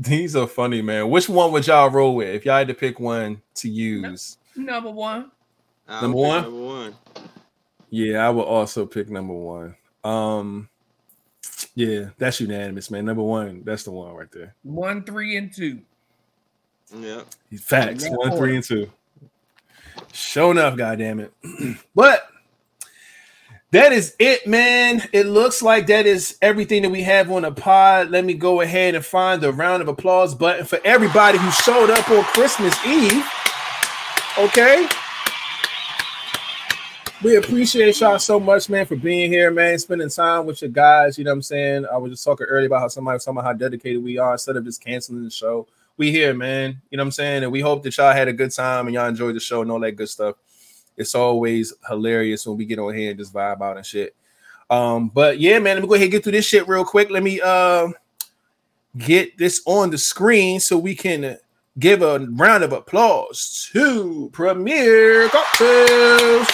[0.00, 1.10] These are funny, man.
[1.10, 4.38] Which one would y'all roll with if y'all had to pick one to use?
[4.56, 5.30] Number one.
[5.86, 6.42] Number one?
[6.42, 6.94] Number one.
[7.90, 9.76] Yeah, I would also pick number one.
[10.02, 10.70] Um,
[11.74, 13.04] yeah, that's unanimous, man.
[13.04, 14.54] Number one, that's the one right there.
[14.62, 15.80] One, three, and two.
[16.96, 17.26] Yep.
[17.60, 18.04] Facts.
[18.04, 18.12] Yeah.
[18.12, 18.90] One, three, and two.
[20.14, 21.32] Show enough, goddamn it.
[21.94, 22.26] but
[23.72, 25.02] that is it, man.
[25.12, 28.10] It looks like that is everything that we have on the pod.
[28.10, 31.90] Let me go ahead and find the round of applause button for everybody who showed
[31.90, 33.24] up on Christmas Eve.
[34.38, 34.88] Okay.
[37.22, 41.18] We appreciate y'all so much, man, for being here, man, spending time with your guys.
[41.18, 41.86] You know what I'm saying?
[41.86, 44.32] I was just talking earlier about how somebody was talking about how dedicated we are
[44.32, 45.68] instead of just canceling the show.
[45.96, 46.80] We here, man.
[46.90, 47.42] You know what I'm saying?
[47.42, 49.70] And we hope that y'all had a good time and y'all enjoyed the show and
[49.70, 50.36] all that good stuff.
[51.00, 54.14] It's always hilarious when we get on here and just vibe out and shit.
[54.68, 57.10] Um, but yeah, man, let me go ahead and get through this shit real quick.
[57.10, 57.88] Let me uh
[58.98, 61.38] get this on the screen so we can
[61.78, 66.48] give a round of applause to Premier Cocktails.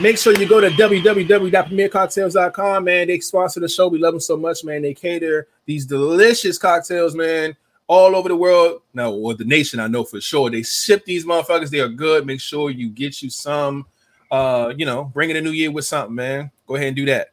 [0.00, 3.08] Make sure you go to www.premiercocktails.com, man.
[3.08, 3.88] They sponsor the show.
[3.88, 4.82] We love them so much, man.
[4.82, 7.56] They cater these delicious cocktails, man,
[7.88, 8.82] all over the world.
[8.94, 10.50] Now, or the nation, I know for sure.
[10.50, 11.70] They ship these motherfuckers.
[11.70, 12.26] They are good.
[12.26, 13.86] Make sure you get you some.
[14.30, 16.50] Uh, you know, bring in a new year with something, man.
[16.66, 17.28] Go ahead and do that.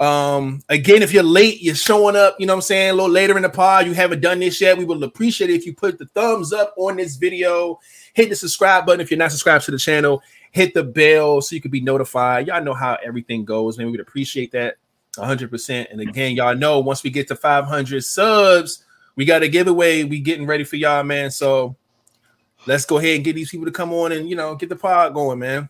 [0.00, 3.10] Um, again, if you're late, you're showing up, you know what I'm saying, a little
[3.10, 4.78] later in the pod, you haven't done this yet.
[4.78, 7.78] We would appreciate it if you put the thumbs up on this video,
[8.14, 10.22] hit the subscribe button if you're not subscribed to the channel,
[10.52, 12.46] hit the bell so you can be notified.
[12.46, 13.90] Y'all know how everything goes, man.
[13.90, 14.76] We'd appreciate that
[15.16, 15.92] 100%.
[15.92, 18.82] And again, y'all know once we get to 500 subs,
[19.16, 20.04] we got a giveaway.
[20.04, 21.30] We getting ready for y'all, man.
[21.30, 21.76] So
[22.66, 24.76] let's go ahead and get these people to come on and you know get the
[24.76, 25.68] pod going, man.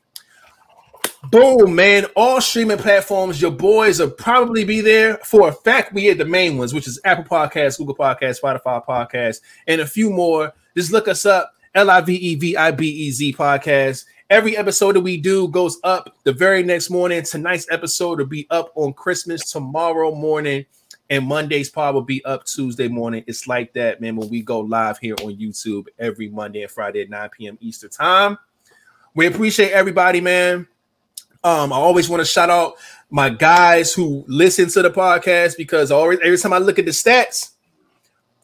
[1.31, 2.07] Boom, man.
[2.17, 5.19] All streaming platforms, your boys will probably be there.
[5.19, 8.85] For a fact, we had the main ones, which is Apple Podcasts, Google Podcasts, Spotify
[8.85, 10.53] Podcasts, and a few more.
[10.75, 14.07] Just look us up, L-I-V-E-V-I-B-E-Z podcast.
[14.31, 17.23] Every episode that we do goes up the very next morning.
[17.23, 20.65] Tonight's episode will be up on Christmas tomorrow morning,
[21.11, 23.24] and Monday's pod will be up Tuesday morning.
[23.27, 27.03] It's like that, man, when we go live here on YouTube every Monday and Friday
[27.03, 27.59] at 9 p.m.
[27.61, 28.39] Eastern time.
[29.15, 30.69] We appreciate everybody, man.
[31.43, 32.74] Um, I always want to shout out
[33.11, 36.93] my guys who listen to the podcast because always every time I look at the
[36.93, 37.51] stats,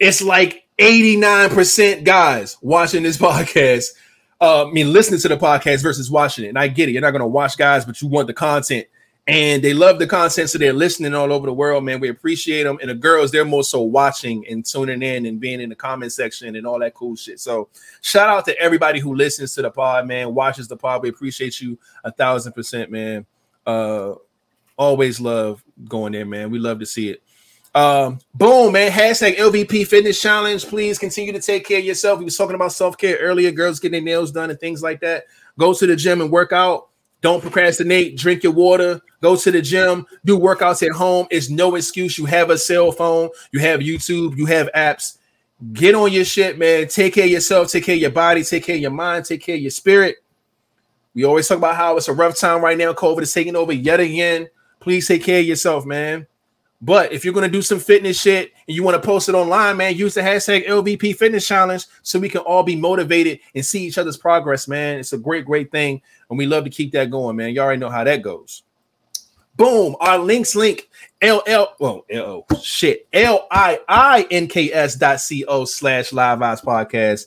[0.01, 3.85] it's like 89% guys watching this podcast.
[4.41, 6.49] Uh, I mean, listening to the podcast versus watching it.
[6.49, 6.93] And I get it.
[6.93, 8.89] You're not going to watch guys, but you want the content.
[9.29, 11.99] And they love the content, so they're listening all over the world, man.
[11.99, 12.79] We appreciate them.
[12.81, 16.13] And the girls, they're more so watching and tuning in and being in the comment
[16.13, 17.41] section and all that cool shit.
[17.41, 17.69] So,
[18.03, 21.03] shout out to everybody who listens to the pod, man, watches the pod.
[21.03, 23.27] We appreciate you a thousand percent, man.
[23.67, 24.15] Uh,
[24.77, 26.51] always love going there, man.
[26.51, 27.23] We love to see it.
[27.75, 28.93] Um, boom, man.
[28.93, 30.65] Hashtag LVP Fitness Challenge.
[30.67, 32.21] Please continue to take care of yourself.
[32.21, 35.01] We was talking about self care earlier, girls getting their nails done and things like
[35.01, 35.25] that.
[35.59, 36.91] Go to the gym and work out.
[37.27, 38.17] Don't procrastinate.
[38.17, 39.01] Drink your water.
[39.21, 40.07] Go to the gym.
[40.25, 41.27] Do workouts at home.
[41.29, 42.17] It's no excuse.
[42.17, 43.31] You have a cell phone.
[43.51, 44.37] You have YouTube.
[44.37, 45.19] You have apps.
[45.73, 46.87] Get on your shit, man.
[46.87, 47.73] Take care of yourself.
[47.73, 48.45] Take care of your body.
[48.45, 49.25] Take care of your mind.
[49.25, 50.19] Take care of your spirit.
[51.15, 52.93] We always talk about how it's a rough time right now.
[52.93, 54.47] COVID is taking over yet again.
[54.79, 56.29] Please take care of yourself, man.
[56.81, 59.79] But if you're gonna do some fitness shit and you want to post it online,
[59.79, 63.87] man, use the hashtag LVP Fitness Challenge so we can all be motivated and see
[63.87, 64.99] each other's progress, man.
[64.99, 67.55] It's a great, great thing, and we love to keep that going, man.
[67.55, 68.63] You already know how that goes.
[69.57, 70.91] Boom, our links link
[71.23, 76.41] LL well L shit L I I N K S dot C O slash live
[76.41, 77.27] vibes podcast.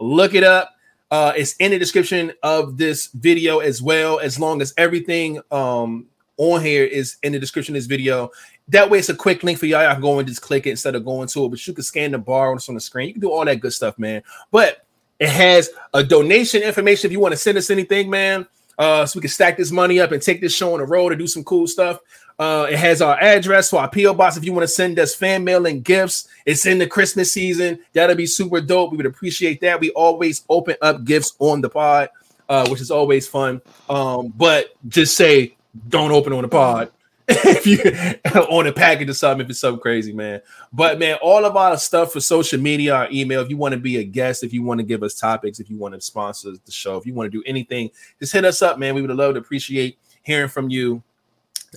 [0.00, 0.74] Look it up.
[1.12, 6.06] Uh, it's in the description of this video as well, as long as everything um
[6.40, 8.30] on here is in the description of this video.
[8.70, 9.82] That way, it's a quick link for y'all.
[9.82, 11.48] Y'all can go and just click it instead of going to it.
[11.48, 13.08] But you can scan the bar on the screen.
[13.08, 14.22] You can do all that good stuff, man.
[14.50, 14.86] But
[15.18, 18.46] it has a donation information if you want to send us anything, man.
[18.78, 21.12] Uh, so we can stack this money up and take this show on the road
[21.12, 22.00] and do some cool stuff.
[22.38, 25.14] Uh, it has our address for our PO box if you want to send us
[25.14, 26.28] fan mail and gifts.
[26.46, 27.80] It's in the Christmas season.
[27.92, 28.92] That'll be super dope.
[28.92, 29.80] We would appreciate that.
[29.80, 32.08] We always open up gifts on the pod,
[32.48, 33.60] uh, which is always fun.
[33.90, 35.54] Um, but just say
[35.88, 36.90] don't open on the pod
[37.44, 40.40] if you on a package or something, if it's something crazy, man.
[40.72, 43.78] But man, all of our stuff for social media, our email, if you want to
[43.78, 46.50] be a guest, if you want to give us topics, if you want to sponsor
[46.64, 48.96] the show, if you want to do anything, just hit us up, man.
[48.96, 51.02] We would love to appreciate hearing from you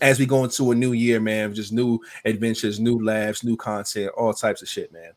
[0.01, 1.53] as we go into a new year, man.
[1.53, 5.11] Just new adventures, new laughs, new content, all types of shit, man.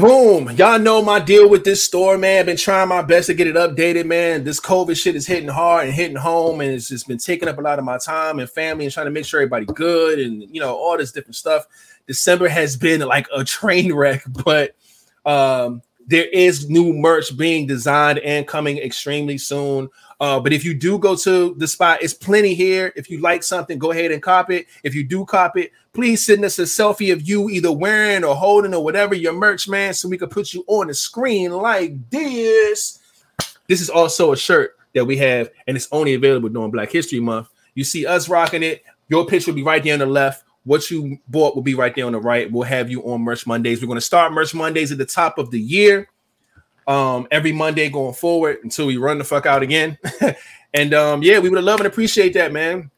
[0.00, 0.50] Boom.
[0.52, 2.40] Y'all know my deal with this store, man.
[2.40, 4.44] I've been trying my best to get it updated, man.
[4.44, 7.58] This COVID shit is hitting hard and hitting home, and it's just been taking up
[7.58, 10.42] a lot of my time and family and trying to make sure everybody good and
[10.42, 11.66] you know, all this different stuff.
[12.06, 14.74] December has been like a train wreck, but
[15.26, 19.88] um there is new merch being designed and coming extremely soon.
[20.18, 22.92] Uh, but if you do go to the spot, it's plenty here.
[22.96, 24.66] If you like something, go ahead and cop it.
[24.82, 28.34] If you do cop it, please send us a selfie of you either wearing or
[28.34, 32.10] holding or whatever your merch, man, so we can put you on the screen like
[32.10, 32.98] this.
[33.68, 37.20] This is also a shirt that we have, and it's only available during Black History
[37.20, 37.50] Month.
[37.76, 38.82] You see us rocking it.
[39.08, 40.42] Your picture will be right there on the left.
[40.70, 42.48] What you bought will be right there on the right.
[42.48, 43.82] We'll have you on Merch Mondays.
[43.82, 46.08] We're going to start Merch Mondays at the top of the year
[46.86, 49.98] um, every Monday going forward until we run the fuck out again.
[50.72, 52.88] and um, yeah, we would love and appreciate that, man.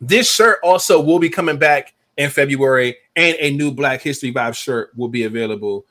[0.00, 4.54] This shirt also will be coming back in February, and a new Black History Vibe
[4.54, 5.84] shirt will be available.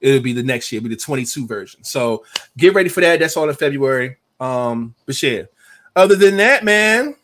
[0.00, 1.84] It'll be the next year, It'll be the 22 version.
[1.84, 2.24] So
[2.56, 3.20] get ready for that.
[3.20, 4.16] That's all in February.
[4.40, 5.42] Um, but yeah,
[5.94, 7.14] other than that, man,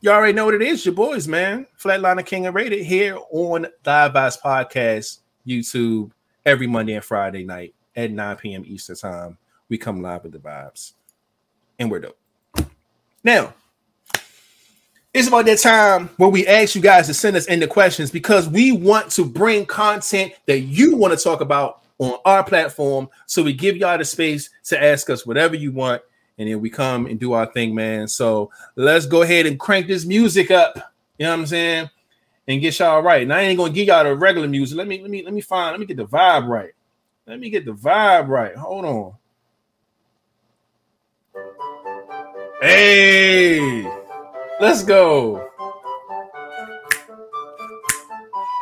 [0.00, 0.84] you already know what it is.
[0.84, 1.66] Your boys, man.
[1.78, 6.12] Flatliner King and Rated here on the Vibes Podcast, YouTube
[6.46, 8.64] every Monday and Friday night at 9 p.m.
[8.66, 9.38] Eastern time.
[9.68, 10.92] We come live with the vibes,
[11.78, 12.18] and we're dope.
[13.24, 13.52] Now,
[15.12, 18.10] it's about that time where we ask you guys to send us in the questions
[18.10, 23.08] because we want to bring content that you want to talk about on our platform.
[23.26, 26.02] So we give y'all the space to ask us whatever you want,
[26.38, 28.06] and then we come and do our thing, man.
[28.08, 30.76] So let's go ahead and crank this music up.
[31.18, 31.90] You know what I'm saying?
[32.46, 33.22] And get y'all right.
[33.22, 34.78] And I ain't gonna give y'all the regular music.
[34.78, 36.72] Let me let me let me find let me get the vibe right.
[37.26, 38.54] Let me get the vibe right.
[38.56, 39.14] Hold on.
[42.60, 43.82] Hey,
[44.60, 45.48] let's go.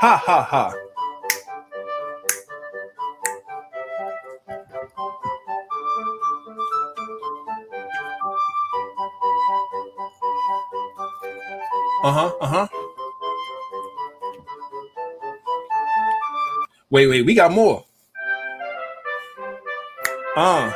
[0.00, 0.85] Ha ha ha.
[12.06, 12.32] Uh huh.
[12.40, 12.68] Uh huh.
[16.88, 17.26] Wait, wait.
[17.26, 17.84] We got more.
[20.36, 20.72] Uh.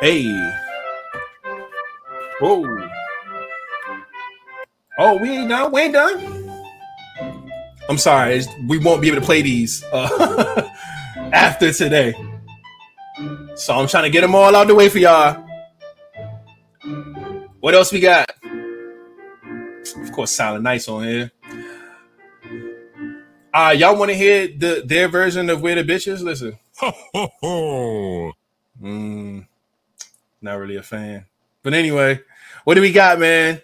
[0.00, 0.30] Hey.
[2.38, 2.88] Whoa.
[5.00, 5.72] Oh, we ain't done.
[5.72, 6.64] We ain't done.
[7.88, 8.40] I'm sorry.
[8.68, 10.70] We won't be able to play these uh,
[11.32, 12.14] after today.
[13.56, 15.44] So I'm trying to get them all out the way for y'all.
[17.58, 18.30] What else we got?
[20.14, 21.32] Of course, Silent Night's on here.
[23.52, 26.20] Uh, y'all want to hear the their version of Where the Bitches?
[26.22, 26.56] Listen.
[28.80, 29.44] Mm,
[30.40, 31.26] not really a fan.
[31.64, 32.20] But anyway,
[32.62, 33.60] what do we got, man?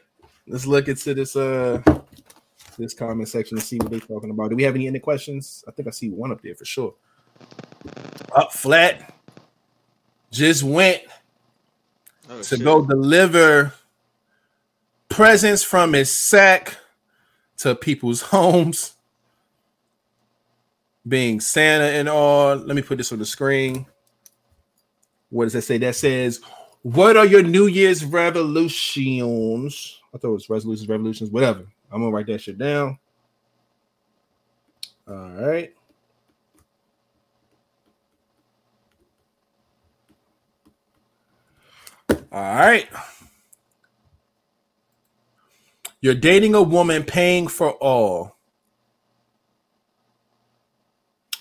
[0.49, 1.83] Let's look into this uh
[2.77, 4.51] this comment section and see what they're talking about.
[4.51, 5.65] Do we have any any questions?
[5.69, 6.95] I think I see one up there for sure.
[8.35, 9.15] Up flat.
[10.33, 11.03] Just went
[12.29, 12.65] Oh, to shit.
[12.65, 13.73] go deliver
[15.11, 16.79] presents from his sack
[17.59, 18.95] to people's homes.
[21.07, 22.57] Being Santa and all.
[22.57, 23.87] Let me put this on the screen.
[25.31, 25.79] What does that say?
[25.79, 26.41] That says,
[26.83, 29.99] What are your New Year's revolutions?
[30.15, 31.65] I thought it was resolutions, revolutions, whatever.
[31.91, 32.99] I'm gonna write that shit down.
[35.09, 35.75] All right.
[42.31, 42.89] All right.
[46.01, 48.37] You're dating a woman paying for all.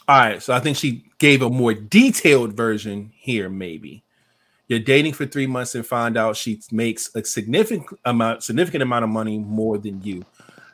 [0.07, 4.03] All right, so I think she gave a more detailed version here, maybe.
[4.67, 9.03] You're dating for three months and find out she makes a significant amount, significant amount
[9.03, 10.25] of money more than you.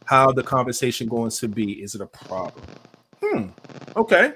[0.06, 1.84] How the conversation going to be?
[1.84, 2.64] Is it a problem?
[3.22, 3.48] Hmm.
[3.96, 4.34] Okay.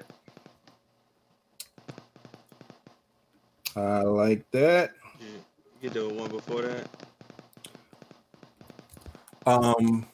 [3.76, 4.92] I like that.
[5.82, 7.09] You do one before that.
[9.50, 10.06] Um,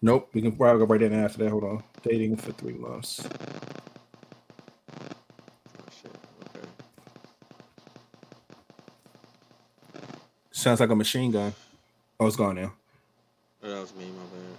[0.00, 0.28] nope.
[0.32, 1.50] We can probably go right in after that.
[1.50, 1.82] Hold on.
[2.02, 3.24] Dating for three months.
[3.24, 3.30] Oh
[5.90, 6.10] shit.
[6.48, 6.66] Okay.
[10.50, 11.54] Sounds like a machine gun.
[12.18, 12.72] Oh, it's gone now.
[13.62, 14.06] Oh, that was me.
[14.06, 14.56] My bad.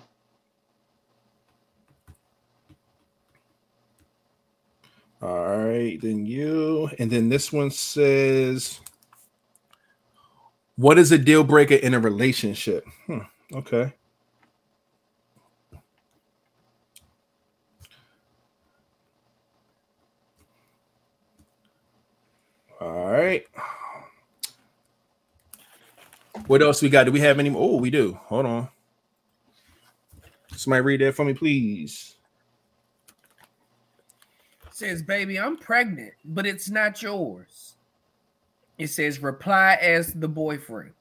[5.22, 8.82] All right, then you, and then this one says,
[10.76, 13.20] "What is a deal breaker in a relationship?" Hmm,
[13.52, 13.94] okay.
[22.80, 23.46] All right.
[26.48, 27.06] What else we got?
[27.06, 27.50] Do we have any?
[27.56, 28.20] Oh, we do.
[28.26, 28.70] Hold on.
[30.56, 32.16] Somebody read that for me, please.
[34.72, 37.76] says, "Baby, I'm pregnant, but it's not yours."
[38.78, 40.94] It says, "Reply as the boyfriend."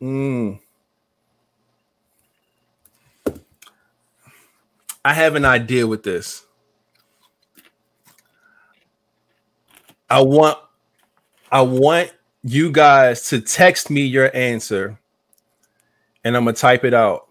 [0.00, 0.60] Mm.
[5.04, 6.46] I have an idea with this.
[10.08, 10.58] I want
[11.50, 12.12] I want
[12.42, 14.98] you guys to text me your answer
[16.24, 17.28] and I'm going to type it out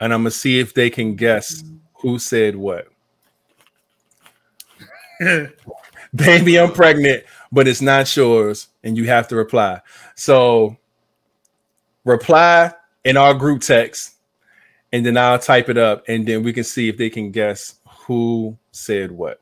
[0.00, 1.64] and I'm going to see if they can guess
[1.94, 2.88] who said what.
[6.14, 9.80] Baby, I'm pregnant, but it's not yours and you have to reply.
[10.14, 10.76] So
[12.04, 12.72] reply
[13.04, 14.16] in our group text
[14.92, 17.76] and then I'll type it up and then we can see if they can guess
[18.06, 19.40] who said what.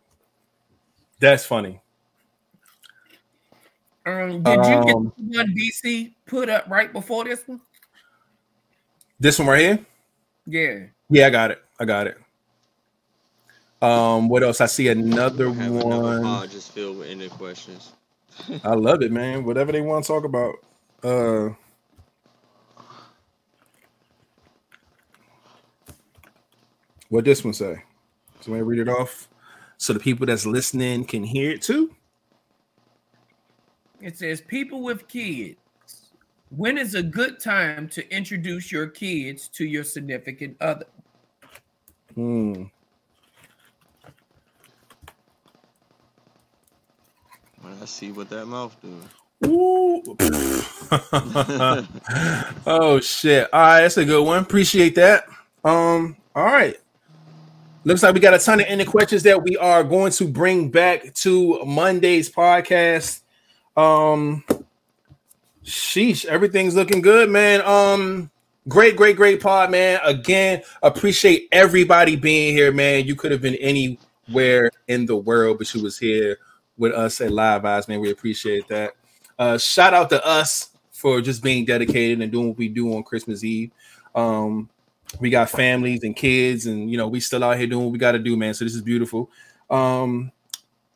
[1.20, 1.80] That's funny.
[4.06, 7.60] Um, did you get Um, the one DC put up right before this one?
[9.20, 9.78] This one right here?
[10.46, 10.86] Yeah.
[11.10, 11.62] Yeah, I got it.
[11.78, 12.18] I got it.
[13.82, 14.60] Um, what else?
[14.60, 16.48] I see another I have another one.
[16.48, 17.92] just filled with ended questions.
[18.64, 19.44] I love it, man.
[19.44, 20.54] Whatever they want to talk about.
[21.02, 21.50] Uh
[27.08, 27.82] what this one say?
[28.40, 29.28] Somebody read it off
[29.78, 31.94] so the people that's listening can hear it too.
[34.00, 35.56] It says, "People with kids,
[36.50, 40.86] when is a good time to introduce your kids to your significant other?"
[42.14, 42.64] Hmm.
[47.60, 49.00] When I see what that mouth do.
[52.66, 53.48] Oh shit.
[53.52, 54.42] All right, that's a good one.
[54.42, 55.26] Appreciate that.
[55.64, 56.76] Um, all right.
[57.88, 60.70] Looks like we got a ton of ending questions that we are going to bring
[60.70, 63.22] back to Monday's podcast.
[63.78, 64.44] Um,
[65.64, 67.62] sheesh, everything's looking good, man.
[67.62, 68.30] Um,
[68.68, 70.00] great, great, great pod, man.
[70.04, 73.06] Again, appreciate everybody being here, man.
[73.06, 76.36] You could have been anywhere in the world, but you was here
[76.76, 78.00] with us at Live Vibes, man.
[78.00, 78.92] We appreciate that.
[79.38, 83.02] Uh, shout out to us for just being dedicated and doing what we do on
[83.02, 83.70] Christmas Eve.
[84.14, 84.68] Um,
[85.20, 87.98] we got families and kids, and you know, we still out here doing what we
[87.98, 88.54] got to do, man.
[88.54, 89.30] So this is beautiful.
[89.70, 90.32] Um,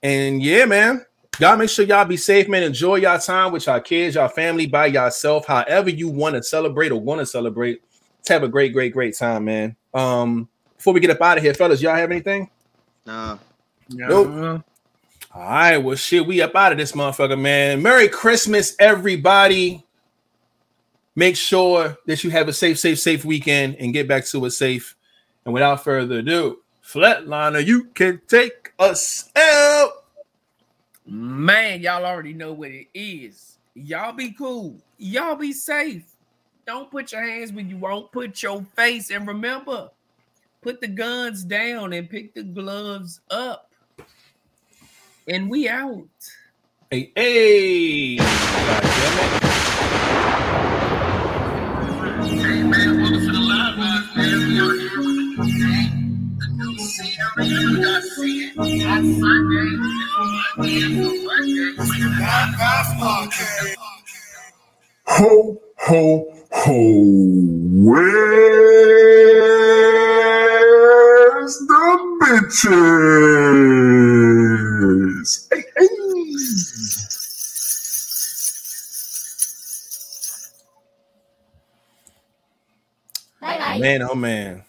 [0.02, 1.05] and yeah, man,
[1.39, 2.62] y'all make sure y'all be safe, man.
[2.62, 6.93] Enjoy y'all time with y'all kids, y'all family, by yourself, however you want to celebrate
[6.93, 7.82] or want to celebrate.
[8.18, 9.76] Let's have a great, great, great time, man.
[9.94, 12.51] Um, before we get up out of here, fellas, y'all have anything?
[13.06, 13.39] Nah.
[13.89, 14.28] Nope.
[14.28, 14.59] Uh,
[15.34, 17.82] All right, well, shit, we up out of this motherfucker, man.
[17.82, 19.84] Merry Christmas, everybody.
[21.14, 24.51] Make sure that you have a safe, safe, safe weekend and get back to it
[24.51, 24.97] safe.
[25.44, 29.90] And without further ado, Flatliner, you can take us out.
[31.06, 33.59] Man, y'all already know what it is.
[33.74, 34.76] Y'all be cool.
[34.98, 36.05] Y'all be safe.
[36.66, 39.10] Don't put your hands where you won't put your face.
[39.10, 39.90] And remember,
[40.60, 43.70] put the guns down and pick the gloves up.
[45.26, 46.09] And we out.
[46.90, 48.18] Hey, hey.
[57.34, 57.42] Ho,
[65.78, 66.76] ho, ho.
[67.84, 68.04] Where's
[71.59, 72.68] the bitches?
[75.50, 75.88] Hey, hey.
[83.80, 84.62] Man, oh man.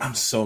[0.00, 0.44] I'm so